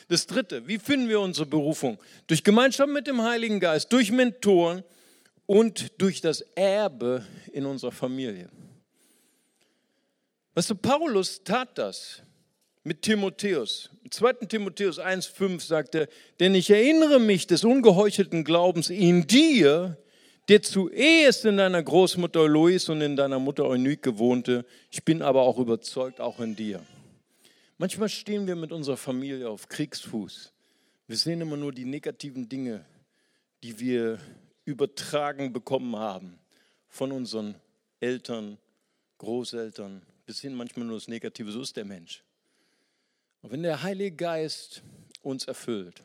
Das 0.08 0.26
dritte, 0.26 0.66
wie 0.66 0.78
finden 0.78 1.08
wir 1.08 1.20
unsere 1.20 1.46
Berufung? 1.46 1.98
Durch 2.26 2.42
Gemeinschaft 2.42 2.90
mit 2.90 3.06
dem 3.06 3.22
Heiligen 3.22 3.60
Geist, 3.60 3.92
durch 3.92 4.10
Mentoren 4.10 4.82
und 5.46 6.00
durch 6.00 6.20
das 6.20 6.40
Erbe 6.54 7.24
in 7.52 7.66
unserer 7.66 7.92
Familie. 7.92 8.48
Weißt 10.54 10.70
du, 10.70 10.74
Paulus 10.74 11.44
tat 11.44 11.76
das 11.78 12.22
mit 12.84 13.02
Timotheus. 13.02 13.90
Im 14.02 14.10
2. 14.10 14.32
Timotheus 14.48 14.98
1,5 14.98 15.60
sagt 15.60 15.94
er, 15.94 16.08
denn 16.40 16.54
ich 16.54 16.70
erinnere 16.70 17.20
mich 17.20 17.46
des 17.46 17.64
ungeheuchelten 17.64 18.44
Glaubens 18.44 18.90
in 18.90 19.26
dir, 19.26 19.96
der 20.48 20.62
zuerst 20.62 21.44
in 21.44 21.56
deiner 21.56 21.82
Großmutter 21.82 22.48
Lois 22.48 22.88
und 22.88 23.00
in 23.00 23.16
deiner 23.16 23.38
Mutter 23.38 23.64
Eunike 23.64 24.18
wohnte. 24.18 24.64
Ich 24.90 25.04
bin 25.04 25.22
aber 25.22 25.42
auch 25.42 25.58
überzeugt, 25.58 26.20
auch 26.20 26.40
in 26.40 26.56
dir. 26.56 26.84
Manchmal 27.78 28.08
stehen 28.08 28.46
wir 28.46 28.56
mit 28.56 28.72
unserer 28.72 28.96
Familie 28.96 29.48
auf 29.48 29.68
Kriegsfuß. 29.68 30.52
Wir 31.06 31.16
sehen 31.16 31.40
immer 31.40 31.56
nur 31.56 31.72
die 31.72 31.84
negativen 31.84 32.48
Dinge, 32.48 32.84
die 33.62 33.78
wir 33.78 34.18
übertragen 34.64 35.52
bekommen 35.52 35.96
haben 35.96 36.38
von 36.88 37.12
unseren 37.12 37.54
Eltern, 38.00 38.58
Großeltern. 39.18 40.02
Wir 40.26 40.34
sehen 40.34 40.54
manchmal 40.54 40.86
nur 40.86 40.96
das 40.96 41.08
Negative, 41.08 41.50
so 41.50 41.60
ist 41.60 41.76
der 41.76 41.84
Mensch. 41.84 42.22
Und 43.42 43.50
wenn 43.52 43.62
der 43.62 43.82
Heilige 43.82 44.16
Geist 44.16 44.82
uns 45.22 45.44
erfüllt 45.44 46.02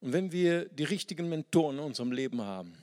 und 0.00 0.12
wenn 0.12 0.32
wir 0.32 0.66
die 0.66 0.84
richtigen 0.84 1.28
Mentoren 1.28 1.78
in 1.78 1.84
unserem 1.84 2.12
Leben 2.12 2.42
haben, 2.42 2.74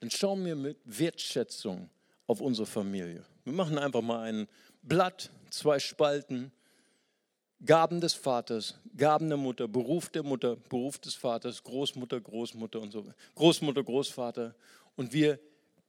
dann 0.00 0.10
schauen 0.10 0.44
wir 0.44 0.54
mit 0.54 0.78
Wertschätzung 0.84 1.90
auf 2.26 2.40
unsere 2.40 2.66
Familie. 2.66 3.24
Wir 3.44 3.52
machen 3.52 3.78
einfach 3.78 4.02
mal 4.02 4.20
ein 4.20 4.46
Blatt, 4.82 5.30
zwei 5.50 5.78
Spalten, 5.78 6.52
Gaben 7.64 8.00
des 8.00 8.14
Vaters, 8.14 8.78
Gaben 8.96 9.28
der 9.28 9.38
Mutter, 9.38 9.66
Beruf 9.66 10.10
der 10.10 10.22
Mutter, 10.22 10.56
Beruf 10.56 10.98
des 10.98 11.14
Vaters, 11.14 11.62
Großmutter, 11.64 12.20
Großmutter 12.20 12.80
und 12.80 12.92
so, 12.92 13.04
Großmutter, 13.34 13.82
Großvater. 13.82 14.54
Und 14.94 15.12
wir 15.12 15.40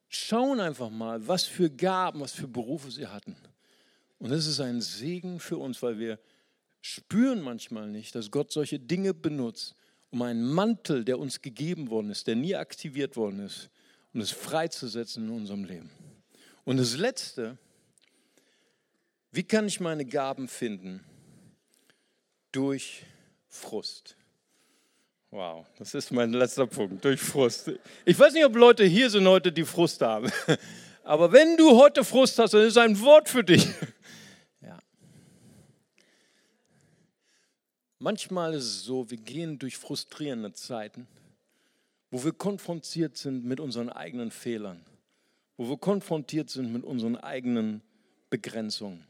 schauen 0.08 0.60
einfach 0.60 0.90
mal, 0.90 1.28
was 1.28 1.44
für 1.44 1.70
Gaben, 1.70 2.22
was 2.22 2.34
für 2.34 2.48
Berufe 2.48 2.90
sie 2.90 3.06
hatten. 3.06 3.36
Und 4.18 4.32
das 4.32 4.48
ist 4.48 4.60
ein 4.60 4.82
Segen 4.82 5.40
für 5.40 5.58
uns, 5.58 5.82
weil 5.84 6.00
wir 6.00 6.20
spüren 6.82 7.42
manchmal 7.42 7.88
nicht, 7.88 8.16
dass 8.16 8.32
Gott 8.32 8.52
solche 8.52 8.80
Dinge 8.80 9.14
benutzt, 9.14 9.76
um 10.10 10.24
einen 10.24 10.44
Mantel, 10.44 11.06
der 11.06 11.20
uns 11.20 11.42
gegeben 11.42 11.90
worden 11.90 12.10
ist, 12.10 12.26
der 12.26 12.36
nie 12.36 12.56
aktiviert 12.56 13.16
worden 13.16 13.42
ist, 13.42 13.70
um 14.14 14.22
es 14.22 14.32
freizusetzen 14.32 15.28
in 15.28 15.32
unserem 15.32 15.64
Leben. 15.64 15.90
Und 16.66 16.78
das 16.78 16.98
Letzte, 16.98 17.58
wie 19.32 19.44
kann 19.44 19.68
ich 19.68 19.80
meine 19.80 20.06
Gaben 20.06 20.48
finden? 20.48 21.04
durch 22.52 23.06
Frust. 23.48 24.16
Wow, 25.32 25.66
das 25.78 25.94
ist 25.94 26.12
mein 26.12 26.34
letzter 26.34 26.66
Punkt, 26.66 27.06
durch 27.06 27.22
Frust. 27.22 27.72
Ich 28.04 28.18
weiß 28.18 28.34
nicht, 28.34 28.46
ob 28.46 28.56
Leute 28.56 28.84
hier 28.84 29.10
sind 29.10 29.28
heute, 29.28 29.52
die 29.52 29.64
Frust 29.64 30.02
haben. 30.02 30.32
Aber 31.04 31.32
wenn 31.32 31.56
du 31.56 31.78
heute 31.78 32.04
Frust 32.04 32.40
hast, 32.40 32.54
dann 32.54 32.66
ist 32.66 32.78
ein 32.78 33.00
Wort 33.02 33.30
für 33.30 33.44
dich. 33.44 33.68
Ja. 34.62 34.78
Manchmal 37.98 38.54
ist 38.54 38.66
es 38.66 38.84
so, 38.84 39.10
wir 39.10 39.18
gehen 39.18 39.58
durch 39.58 39.78
frustrierende 39.78 40.52
Zeiten, 40.52 41.08
wo 42.12 42.24
wir 42.24 42.34
konfrontiert 42.34 43.18
sind 43.18 43.46
mit 43.46 43.60
unseren 43.60 43.90
eigenen 43.90 44.32
Fehlern, 44.32 44.84
wo 45.58 45.70
wir 45.70 45.78
konfrontiert 45.78 46.50
sind 46.50 46.72
mit 46.72 46.84
unseren 46.84 47.16
eigenen 47.16 47.82
Begrenzungen, 48.30 49.06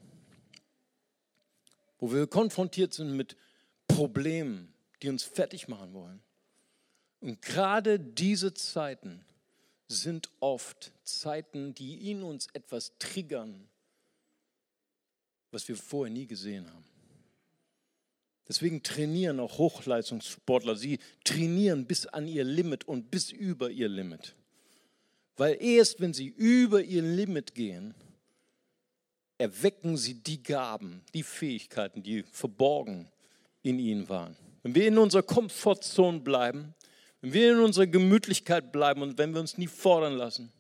wo 1.99 2.11
wir 2.11 2.27
konfrontiert 2.27 2.93
sind 2.93 3.15
mit 3.15 3.35
Problemen, 3.87 4.73
die 5.01 5.09
uns 5.09 5.23
fertig 5.23 5.67
machen 5.67 5.93
wollen. 5.93 6.21
Und 7.21 7.41
gerade 7.41 7.99
diese 7.99 8.53
Zeiten 8.53 9.25
sind 9.87 10.29
oft 10.39 10.93
Zeiten, 11.03 11.73
die 11.73 12.11
in 12.11 12.23
uns 12.23 12.47
etwas 12.53 12.97
triggern, 12.99 13.67
was 15.51 15.67
wir 15.67 15.75
vorher 15.75 16.13
nie 16.13 16.27
gesehen 16.27 16.71
haben. 16.71 16.85
Deswegen 18.49 18.81
trainieren 18.81 19.39
auch 19.39 19.59
Hochleistungssportler. 19.59 20.75
Sie 20.75 20.97
trainieren 21.23 21.85
bis 21.85 22.07
an 22.07 22.27
ihr 22.27 22.43
Limit 22.43 22.87
und 22.87 23.11
bis 23.11 23.31
über 23.31 23.69
ihr 23.69 23.87
Limit. 23.87 24.35
Weil 25.37 25.61
erst 25.61 26.01
wenn 26.01 26.13
sie 26.13 26.27
über 26.27 26.81
ihr 26.81 27.03
Limit 27.03 27.53
gehen, 27.53 27.93
erwecken 29.37 29.97
sie 29.97 30.15
die 30.15 30.41
Gaben, 30.41 31.03
die 31.13 31.21
Fähigkeiten, 31.21 32.01
die 32.01 32.23
verborgen 32.23 33.07
in 33.61 33.77
ihnen 33.77 34.09
waren. 34.09 34.35
Wenn 34.63 34.73
wir 34.73 34.87
in 34.87 34.97
unserer 34.97 35.23
Komfortzone 35.23 36.19
bleiben, 36.19 36.73
wenn 37.21 37.33
wir 37.33 37.51
in 37.51 37.59
unserer 37.59 37.87
Gemütlichkeit 37.87 38.71
bleiben 38.71 39.03
und 39.03 39.19
wenn 39.19 39.33
wir 39.33 39.41
uns 39.41 39.59
nie 39.59 39.67
fordern 39.67 40.13
lassen, 40.13 40.51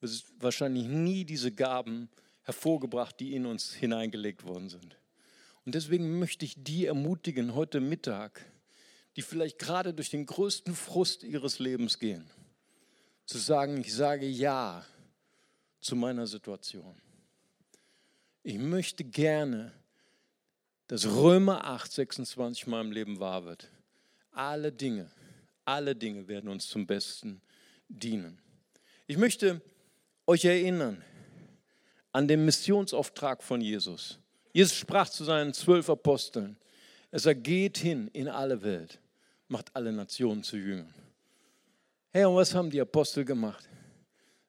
wird 0.00 0.24
wahrscheinlich 0.38 0.86
nie 0.86 1.24
diese 1.24 1.52
Gaben 1.52 2.10
hervorgebracht, 2.42 3.18
die 3.18 3.34
in 3.34 3.46
uns 3.46 3.72
hineingelegt 3.72 4.44
worden 4.44 4.68
sind. 4.68 4.97
Und 5.68 5.74
deswegen 5.74 6.18
möchte 6.18 6.46
ich 6.46 6.54
die 6.56 6.86
ermutigen 6.86 7.54
heute 7.54 7.80
Mittag, 7.80 8.42
die 9.16 9.20
vielleicht 9.20 9.58
gerade 9.58 9.92
durch 9.92 10.08
den 10.08 10.24
größten 10.24 10.74
Frust 10.74 11.24
ihres 11.24 11.58
Lebens 11.58 11.98
gehen, 11.98 12.30
zu 13.26 13.36
sagen, 13.36 13.76
ich 13.76 13.92
sage 13.92 14.26
Ja 14.26 14.86
zu 15.78 15.94
meiner 15.94 16.26
Situation. 16.26 16.98
Ich 18.42 18.56
möchte 18.56 19.04
gerne 19.04 19.74
dass 20.86 21.04
Römer 21.04 21.66
8, 21.66 21.92
26 21.92 22.64
in 22.64 22.70
meinem 22.70 22.90
Leben 22.90 23.20
wahr 23.20 23.44
wird. 23.44 23.70
Alle 24.30 24.72
Dinge, 24.72 25.10
alle 25.66 25.94
Dinge 25.94 26.28
werden 26.28 26.48
uns 26.48 26.66
zum 26.66 26.86
Besten 26.86 27.42
dienen. 27.90 28.40
Ich 29.06 29.18
möchte 29.18 29.60
euch 30.26 30.46
erinnern 30.46 31.04
an 32.12 32.26
den 32.26 32.46
Missionsauftrag 32.46 33.42
von 33.42 33.60
Jesus. 33.60 34.18
Jesus 34.58 34.74
sprach 34.74 35.08
zu 35.08 35.22
seinen 35.22 35.54
zwölf 35.54 35.88
Aposteln. 35.88 36.56
Er 37.12 37.20
sagt, 37.20 37.44
geht 37.44 37.78
hin 37.78 38.10
in 38.12 38.26
alle 38.26 38.60
Welt, 38.60 38.98
macht 39.46 39.70
alle 39.72 39.92
Nationen 39.92 40.42
zu 40.42 40.56
Jüngern. 40.56 40.92
Hey, 42.10 42.24
und 42.24 42.34
was 42.34 42.52
haben 42.52 42.68
die 42.68 42.80
Apostel 42.80 43.24
gemacht? 43.24 43.68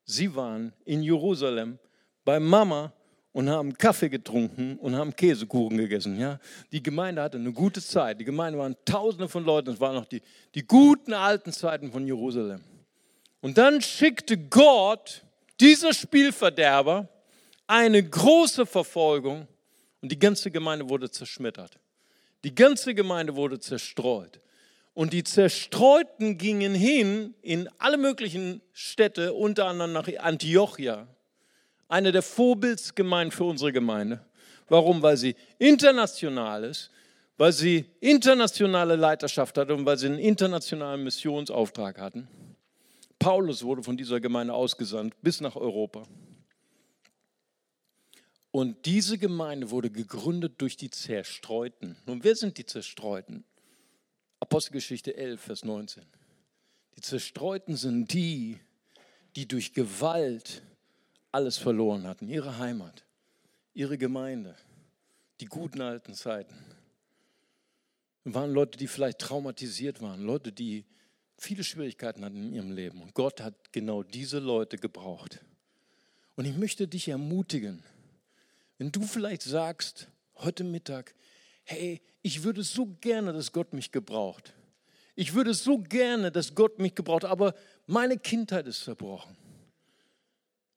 Sie 0.06 0.36
waren 0.36 0.74
in 0.84 1.04
Jerusalem 1.04 1.78
bei 2.26 2.40
Mama 2.40 2.92
und 3.34 3.52
haben 3.52 3.72
Kaffee 3.78 4.10
getrunken 4.10 4.80
und 4.80 4.96
haben 4.96 5.16
Käsekuchen 5.16 5.78
gegessen. 5.78 6.20
Ja? 6.20 6.40
Die 6.72 6.82
Gemeinde 6.82 7.22
hatte 7.22 7.38
eine 7.38 7.54
gute 7.54 7.80
Zeit. 7.80 8.20
Die 8.20 8.26
Gemeinde 8.26 8.58
waren 8.58 8.76
tausende 8.86 9.30
von 9.30 9.46
Leuten. 9.46 9.70
Es 9.70 9.80
waren 9.80 9.94
noch 9.94 10.06
die, 10.06 10.24
die 10.56 10.66
guten 10.66 11.14
alten 11.14 11.54
Zeiten 11.54 11.92
von 11.92 12.08
Jerusalem. 12.08 12.64
Und 13.42 13.60
dann 13.60 13.80
schickte 13.80 14.40
Gott 14.40 15.24
dieser 15.60 15.94
Spielverderber 15.94 17.08
eine 17.68 18.02
große 18.02 18.66
Verfolgung 18.66 19.48
und 20.02 20.12
die 20.12 20.20
ganze 20.20 20.52
Gemeinde 20.52 20.90
wurde 20.90 21.10
zerschmettert. 21.10 21.80
Die 22.44 22.56
ganze 22.56 22.94
Gemeinde 22.94 23.36
wurde 23.36 23.60
zerstreut. 23.60 24.40
Und 24.94 25.14
die 25.14 25.24
Zerstreuten 25.24 26.38
gingen 26.38 26.74
hin 26.74 27.34
in 27.42 27.70
alle 27.78 27.98
möglichen 27.98 28.62
Städte, 28.74 29.34
unter 29.34 29.68
anderem 29.68 29.94
nach 29.94 30.08
Antiochia 30.18 31.08
eine 31.90 32.12
der 32.12 32.22
Vorbildsgemeinden 32.22 33.32
für 33.36 33.44
unsere 33.44 33.74
Gemeinde. 33.74 34.24
Warum? 34.70 35.02
Weil 35.02 35.18
sie 35.18 35.36
international 35.58 36.64
ist, 36.64 36.92
weil 37.38 37.52
sie 37.52 37.86
internationale 38.00 38.96
Leiterschaft 38.96 39.58
hatte 39.58 39.74
und 39.74 39.86
weil 39.86 39.98
sie 39.98 40.06
einen 40.06 40.20
internationalen 40.20 41.04
Missionsauftrag 41.04 42.00
hatten. 42.00 42.28
Paulus 43.18 43.64
wurde 43.64 43.84
von 43.84 43.98
dieser 43.98 44.20
Gemeinde 44.22 44.54
ausgesandt 44.54 45.16
bis 45.22 45.42
nach 45.42 45.56
Europa. 45.56 46.04
Und 48.52 48.86
diese 48.86 49.18
Gemeinde 49.18 49.70
wurde 49.70 49.92
gegründet 49.92 50.60
durch 50.60 50.76
die 50.76 50.90
Zerstreuten. 50.90 51.96
Nun, 52.06 52.24
wer 52.24 52.36
sind 52.36 52.58
die 52.58 52.66
Zerstreuten? 52.66 53.44
Apostelgeschichte 54.40 55.16
11, 55.16 55.42
Vers 55.42 55.66
19. 55.66 56.04
Die 56.96 57.02
Zerstreuten 57.02 57.76
sind 57.76 58.12
die, 58.14 58.60
die 59.36 59.48
durch 59.48 59.74
Gewalt 59.74 60.64
alles 61.32 61.58
verloren 61.58 62.08
hatten, 62.08 62.28
ihre 62.28 62.58
Heimat, 62.58 63.06
ihre 63.74 63.98
Gemeinde, 63.98 64.56
die 65.40 65.46
guten 65.46 65.82
alten 65.82 66.16
Zeiten. 66.16 66.56
Es 68.26 68.34
waren 68.34 68.52
Leute, 68.52 68.78
die 68.78 68.88
vielleicht 68.88 69.20
traumatisiert 69.20 70.02
waren, 70.02 70.22
Leute, 70.22 70.52
die 70.52 70.86
viele 71.38 71.64
Schwierigkeiten 71.64 72.26
hatten 72.26 72.48
in 72.48 72.54
ihrem 72.54 72.72
Leben. 72.72 73.02
Und 73.02 73.14
Gott 73.14 73.42
hat 73.42 73.72
genau 73.72 74.04
diese 74.04 74.40
Leute 74.40 74.78
gebraucht. 74.78 75.40
Und 76.36 76.46
ich 76.46 76.58
möchte 76.58 76.88
dich 76.88 77.08
ermutigen, 77.08 77.84
wenn 78.80 78.92
du 78.92 79.04
vielleicht 79.04 79.44
sagst, 79.44 80.08
heute 80.38 80.64
Mittag, 80.64 81.14
hey, 81.66 82.02
ich 82.24 82.44
würde 82.44 82.64
so 82.64 82.88
gerne, 83.02 83.34
dass 83.34 83.52
Gott 83.52 83.74
mich 83.74 83.92
gebraucht. 83.92 84.54
Ich 85.16 85.34
würde 85.34 85.54
so 85.54 85.80
gerne, 85.80 86.32
dass 86.32 86.56
Gott 86.56 86.80
mich 86.80 86.96
gebraucht, 86.96 87.26
aber 87.26 87.54
meine 87.86 88.18
Kindheit 88.18 88.66
ist 88.68 88.86
zerbrochen. 88.86 89.36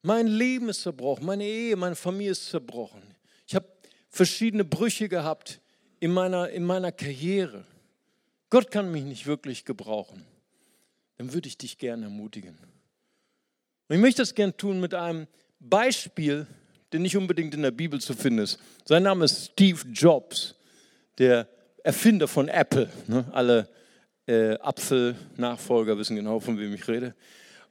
Mein 0.02 0.26
Leben 0.26 0.68
ist 0.68 0.82
zerbrochen, 0.82 1.24
meine 1.24 1.44
Ehe, 1.44 1.76
meine 1.76 1.94
Familie 1.94 2.32
ist 2.32 2.50
zerbrochen. 2.50 3.02
Ich 3.46 3.54
habe 3.54 3.68
verschiedene 4.08 4.64
Brüche 4.64 5.08
gehabt 5.08 5.60
in 6.00 6.12
meiner, 6.12 6.50
in 6.50 6.64
meiner 6.64 6.90
Karriere. 6.90 7.64
Gott 8.50 8.72
kann 8.72 8.90
mich 8.90 9.04
nicht 9.04 9.26
wirklich 9.26 9.64
gebrauchen. 9.64 10.26
Dann 11.18 11.32
würde 11.32 11.46
ich 11.46 11.56
dich 11.56 11.78
gerne 11.78 12.06
ermutigen. 12.06 12.58
Und 13.88 13.94
ich 13.94 14.00
möchte 14.00 14.22
das 14.22 14.34
gerne 14.34 14.56
tun 14.56 14.80
mit 14.80 14.92
einem 14.92 15.28
Beispiel, 15.60 16.48
der 16.92 17.00
nicht 17.00 17.16
unbedingt 17.16 17.54
in 17.54 17.62
der 17.62 17.70
Bibel 17.70 18.00
zu 18.00 18.14
finden 18.14 18.40
ist. 18.40 18.58
Sein 18.84 19.02
Name 19.02 19.24
ist 19.24 19.52
Steve 19.52 19.80
Jobs, 19.92 20.54
der 21.18 21.48
Erfinder 21.82 22.28
von 22.28 22.48
Apple. 22.48 22.88
Ne? 23.06 23.24
Alle 23.32 23.68
äh, 24.26 24.54
Apfel-Nachfolger 24.58 25.96
wissen 25.98 26.16
genau, 26.16 26.38
von 26.38 26.58
wem 26.58 26.74
ich 26.74 26.86
rede. 26.86 27.14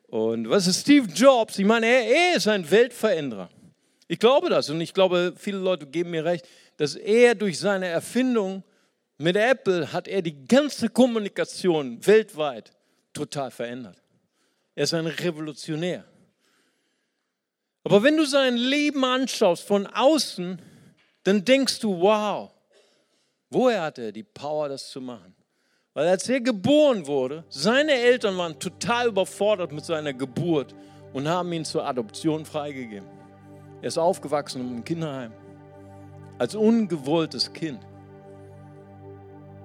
Und 0.07 0.49
was 0.49 0.67
ist 0.67 0.81
Steve 0.81 1.07
Jobs? 1.07 1.57
Ich 1.57 1.65
meine, 1.65 1.85
er, 1.85 2.05
er 2.05 2.35
ist 2.35 2.47
ein 2.47 2.69
Weltveränderer. 2.69 3.49
Ich 4.07 4.19
glaube 4.19 4.49
das 4.49 4.69
und 4.69 4.81
ich 4.81 4.93
glaube, 4.93 5.33
viele 5.37 5.59
Leute 5.59 5.87
geben 5.87 6.11
mir 6.11 6.25
recht, 6.25 6.45
dass 6.77 6.95
er 6.95 7.35
durch 7.35 7.57
seine 7.57 7.87
Erfindung 7.87 8.63
mit 9.17 9.35
Apple 9.35 9.93
hat 9.93 10.07
er 10.07 10.21
die 10.21 10.45
ganze 10.47 10.89
Kommunikation 10.89 12.05
weltweit 12.05 12.71
total 13.13 13.51
verändert. 13.51 14.01
Er 14.75 14.83
ist 14.85 14.93
ein 14.93 15.05
Revolutionär. 15.05 16.03
Aber 17.83 18.03
wenn 18.03 18.17
du 18.17 18.25
sein 18.25 18.55
Leben 18.57 19.03
anschaust 19.03 19.63
von 19.63 19.87
außen, 19.87 20.61
dann 21.23 21.45
denkst 21.45 21.79
du, 21.79 21.99
wow, 21.99 22.51
woher 23.49 23.81
hat 23.81 23.97
er 23.97 24.11
die 24.11 24.23
Power, 24.23 24.69
das 24.69 24.89
zu 24.89 25.01
machen? 25.01 25.35
Weil 25.93 26.07
als 26.07 26.29
er 26.29 26.39
geboren 26.41 27.05
wurde, 27.05 27.43
seine 27.49 27.91
Eltern 27.91 28.37
waren 28.37 28.57
total 28.59 29.07
überfordert 29.07 29.71
mit 29.71 29.83
seiner 29.83 30.13
Geburt 30.13 30.73
und 31.11 31.27
haben 31.27 31.51
ihn 31.51 31.65
zur 31.65 31.85
Adoption 31.85 32.45
freigegeben. 32.45 33.07
Er 33.81 33.87
ist 33.87 33.97
aufgewachsen 33.97 34.61
im 34.61 34.83
Kinderheim 34.83 35.33
als 36.37 36.55
ungewolltes 36.55 37.51
Kind. 37.51 37.79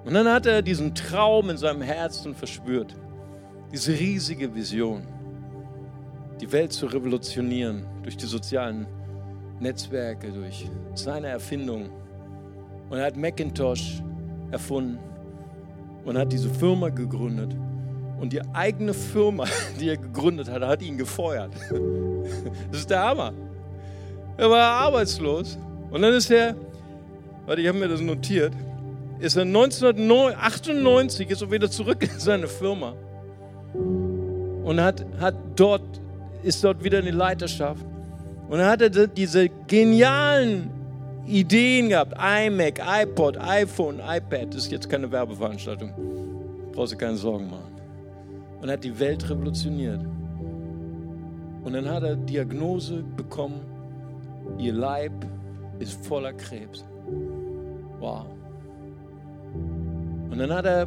Und 0.04 0.14
dann 0.14 0.28
hat 0.28 0.46
er 0.46 0.62
diesen 0.62 0.94
Traum 0.94 1.50
in 1.50 1.56
seinem 1.56 1.82
Herzen 1.82 2.34
verspürt, 2.34 2.94
diese 3.72 3.92
riesige 3.92 4.54
Vision, 4.54 5.06
die 6.40 6.50
Welt 6.52 6.72
zu 6.72 6.86
revolutionieren 6.86 7.86
durch 8.06 8.16
die 8.16 8.26
sozialen 8.26 8.86
Netzwerke, 9.58 10.30
durch 10.30 10.70
seine 10.94 11.26
Erfindung. 11.26 11.90
Und 12.88 12.98
er 12.98 13.06
hat 13.06 13.16
Macintosh 13.16 14.00
erfunden 14.52 15.00
und 16.04 16.16
hat 16.16 16.32
diese 16.32 16.48
Firma 16.48 16.88
gegründet. 16.88 17.56
Und 18.20 18.32
die 18.32 18.40
eigene 18.54 18.94
Firma, 18.94 19.44
die 19.80 19.88
er 19.88 19.96
gegründet 19.96 20.48
hat, 20.48 20.62
hat 20.62 20.82
ihn 20.82 20.96
gefeuert. 20.96 21.52
Das 22.70 22.80
ist 22.80 22.90
der 22.90 23.00
Hammer. 23.00 23.32
Er 24.36 24.50
war 24.50 24.70
arbeitslos. 24.70 25.58
Und 25.90 26.02
dann 26.02 26.14
ist 26.14 26.30
er, 26.30 26.54
warte, 27.44 27.60
ich 27.60 27.66
habe 27.66 27.78
mir 27.78 27.88
das 27.88 28.00
notiert, 28.00 28.52
ist 29.18 29.36
er 29.36 29.42
1998 29.42 31.28
ist 31.28 31.42
er 31.42 31.50
wieder 31.50 31.68
zurück 31.68 32.02
in 32.02 32.20
seine 32.20 32.46
Firma 32.46 32.94
und 33.74 34.80
hat, 34.80 35.04
hat 35.18 35.34
dort, 35.56 36.00
ist 36.44 36.62
dort 36.62 36.84
wieder 36.84 37.00
in 37.00 37.06
die 37.06 37.10
Leiterschaft. 37.10 37.84
Und 38.48 38.58
dann 38.58 38.68
hat 38.68 38.80
er 38.80 39.06
diese 39.08 39.48
genialen 39.66 40.70
Ideen 41.26 41.88
gehabt. 41.88 42.12
iMac, 42.12 42.80
iPod, 43.02 43.36
iPhone, 43.38 43.96
iPad. 43.98 44.54
Das 44.54 44.64
ist 44.64 44.72
jetzt 44.72 44.88
keine 44.88 45.10
Werbeveranstaltung. 45.10 45.92
Brauchst 46.72 46.92
du 46.92 46.96
keine 46.96 47.16
Sorgen 47.16 47.50
machen. 47.50 47.72
Und 48.60 48.70
hat 48.70 48.84
die 48.84 48.98
Welt 48.98 49.28
revolutioniert. 49.28 50.00
Und 51.64 51.72
dann 51.72 51.90
hat 51.90 52.04
er 52.04 52.14
Diagnose 52.14 53.02
bekommen, 53.16 53.60
ihr 54.58 54.72
Leib 54.72 55.12
ist 55.80 56.06
voller 56.06 56.32
Krebs. 56.32 56.84
Wow. 57.98 58.26
Und 60.30 60.38
dann 60.38 60.52
hat 60.52 60.66
er 60.66 60.86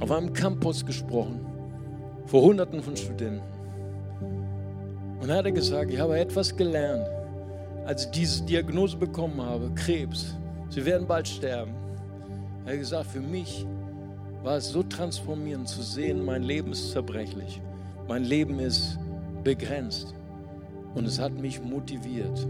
auf 0.00 0.10
einem 0.10 0.32
Campus 0.32 0.86
gesprochen, 0.86 1.40
vor 2.26 2.42
Hunderten 2.42 2.82
von 2.82 2.96
Studenten. 2.96 3.57
Und 5.20 5.28
dann 5.28 5.38
hat 5.38 5.46
er 5.46 5.52
gesagt, 5.52 5.90
ich 5.90 5.98
habe 5.98 6.18
etwas 6.18 6.56
gelernt, 6.56 7.06
als 7.84 8.04
ich 8.04 8.10
diese 8.10 8.44
Diagnose 8.44 8.96
bekommen 8.96 9.40
habe, 9.40 9.70
Krebs. 9.74 10.36
Sie 10.70 10.84
werden 10.84 11.06
bald 11.06 11.26
sterben. 11.26 11.72
Er 12.64 12.72
hat 12.72 12.78
gesagt, 12.78 13.06
für 13.10 13.20
mich 13.20 13.66
war 14.42 14.58
es 14.58 14.68
so 14.68 14.82
transformierend 14.82 15.68
zu 15.68 15.82
sehen, 15.82 16.24
mein 16.24 16.42
Leben 16.42 16.72
ist 16.72 16.92
zerbrechlich. 16.92 17.60
Mein 18.06 18.24
Leben 18.24 18.60
ist 18.60 18.98
begrenzt. 19.42 20.14
Und 20.94 21.06
es 21.06 21.18
hat 21.18 21.32
mich 21.32 21.62
motiviert, 21.62 22.46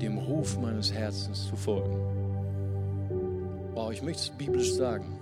dem 0.00 0.18
Ruf 0.18 0.58
meines 0.58 0.92
Herzens 0.92 1.46
zu 1.46 1.56
folgen. 1.56 1.96
Wow, 3.74 3.92
ich 3.92 4.02
möchte 4.02 4.22
es 4.22 4.30
biblisch 4.30 4.72
sagen. 4.74 5.18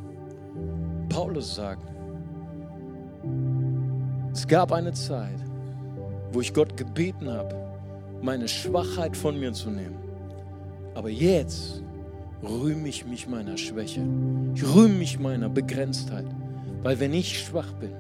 Paulus 1.08 1.54
sagt, 1.54 1.82
es 4.32 4.46
gab 4.46 4.72
eine 4.72 4.92
Zeit, 4.92 5.40
wo 6.32 6.40
ich 6.40 6.54
Gott 6.54 6.76
gebeten 6.76 7.30
habe, 7.30 7.54
meine 8.22 8.48
Schwachheit 8.48 9.16
von 9.16 9.38
mir 9.38 9.52
zu 9.52 9.70
nehmen. 9.70 9.98
Aber 10.94 11.08
jetzt 11.08 11.82
rühme 12.42 12.88
ich 12.88 13.06
mich 13.06 13.28
meiner 13.28 13.56
Schwäche. 13.56 14.02
Ich 14.54 14.64
rühme 14.74 14.94
mich 14.94 15.18
meiner 15.18 15.48
Begrenztheit. 15.48 16.26
Weil 16.82 16.98
wenn 17.00 17.12
ich 17.12 17.38
schwach 17.38 17.72
bin, 17.74 17.92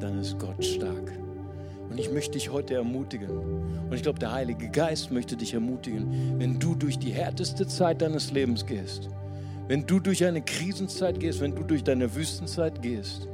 dann 0.00 0.18
ist 0.18 0.38
Gott 0.38 0.64
stark. 0.64 1.12
Und 1.90 1.98
ich 1.98 2.10
möchte 2.10 2.32
dich 2.32 2.50
heute 2.50 2.74
ermutigen. 2.74 3.30
Und 3.30 3.94
ich 3.94 4.02
glaube, 4.02 4.18
der 4.18 4.32
Heilige 4.32 4.68
Geist 4.68 5.10
möchte 5.10 5.36
dich 5.36 5.54
ermutigen, 5.54 6.38
wenn 6.38 6.58
du 6.58 6.74
durch 6.74 6.98
die 6.98 7.12
härteste 7.12 7.66
Zeit 7.66 8.02
deines 8.02 8.32
Lebens 8.32 8.66
gehst, 8.66 9.08
wenn 9.68 9.86
du 9.86 10.00
durch 10.00 10.24
eine 10.24 10.42
Krisenzeit 10.42 11.20
gehst, 11.20 11.40
wenn 11.40 11.54
du 11.54 11.62
durch 11.62 11.84
deine 11.84 12.14
Wüstenzeit 12.14 12.82
gehst. 12.82 13.28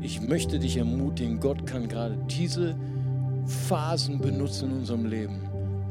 Ich 0.00 0.20
möchte 0.20 0.58
dich 0.58 0.76
ermutigen, 0.76 1.38
Gott 1.38 1.64
kann 1.66 1.88
gerade 1.88 2.18
diese 2.28 2.74
Phasen 3.46 4.18
benutzen 4.18 4.70
in 4.70 4.76
unserem 4.78 5.06
Leben, 5.06 5.40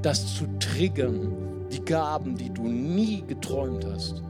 das 0.02 0.36
zu 0.36 0.46
triggern, 0.60 1.32
die 1.72 1.84
Gaben, 1.84 2.36
die 2.36 2.50
du 2.50 2.64
nie 2.64 3.24
geträumt 3.28 3.86
hast, 3.86 4.22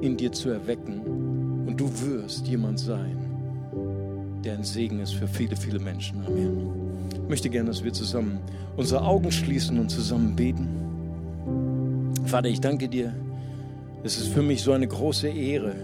in 0.00 0.16
dir 0.16 0.32
zu 0.32 0.50
erwecken. 0.50 1.00
Und 1.66 1.78
du 1.78 1.88
wirst 2.00 2.46
jemand 2.46 2.78
sein, 2.78 3.16
der 4.44 4.54
ein 4.54 4.64
Segen 4.64 5.00
ist 5.00 5.14
für 5.14 5.26
viele, 5.26 5.56
viele 5.56 5.78
Menschen. 5.78 6.24
Amen. 6.26 6.84
Ich 7.12 7.28
möchte 7.28 7.48
gerne, 7.48 7.70
dass 7.70 7.82
wir 7.82 7.92
zusammen 7.92 8.38
unsere 8.76 9.02
Augen 9.02 9.32
schließen 9.32 9.78
und 9.78 9.88
zusammen 9.88 10.36
beten. 10.36 10.68
Vater, 12.26 12.48
ich 12.48 12.60
danke 12.60 12.88
dir. 12.88 13.14
Es 14.02 14.18
ist 14.18 14.28
für 14.28 14.42
mich 14.42 14.62
so 14.62 14.72
eine 14.72 14.86
große 14.86 15.28
Ehre, 15.28 15.74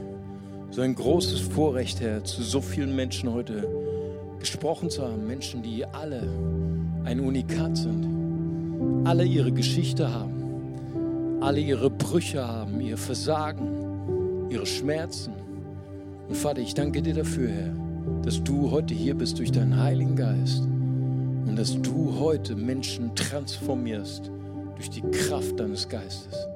so 0.70 0.82
ein 0.82 0.94
großes 0.94 1.40
Vorrecht, 1.40 2.00
Herr, 2.00 2.22
zu 2.24 2.42
so 2.42 2.60
vielen 2.60 2.94
Menschen 2.94 3.32
heute 3.32 3.66
gesprochen 4.40 4.90
zu 4.90 5.02
haben. 5.02 5.26
Menschen, 5.26 5.62
die 5.62 5.84
alle 5.84 6.22
ein 7.04 7.20
Unikat 7.20 7.76
sind, 7.76 9.06
alle 9.06 9.24
ihre 9.24 9.52
Geschichte 9.52 10.12
haben, 10.12 11.38
alle 11.40 11.60
ihre 11.60 11.90
Brüche 11.90 12.46
haben, 12.46 12.80
ihr 12.80 12.96
Versagen, 12.96 14.48
ihre 14.50 14.66
Schmerzen. 14.66 15.32
Und 16.28 16.36
Vater, 16.36 16.60
ich 16.60 16.74
danke 16.74 17.02
dir 17.02 17.14
dafür, 17.14 17.48
Herr, 17.48 17.74
dass 18.22 18.42
du 18.42 18.70
heute 18.70 18.94
hier 18.94 19.14
bist 19.14 19.38
durch 19.38 19.52
deinen 19.52 19.80
Heiligen 19.80 20.16
Geist 20.16 20.62
und 20.62 21.56
dass 21.56 21.80
du 21.80 22.18
heute 22.18 22.56
Menschen 22.56 23.14
transformierst 23.14 24.30
durch 24.76 24.90
die 24.90 25.02
Kraft 25.02 25.58
deines 25.60 25.88
Geistes. 25.88 26.48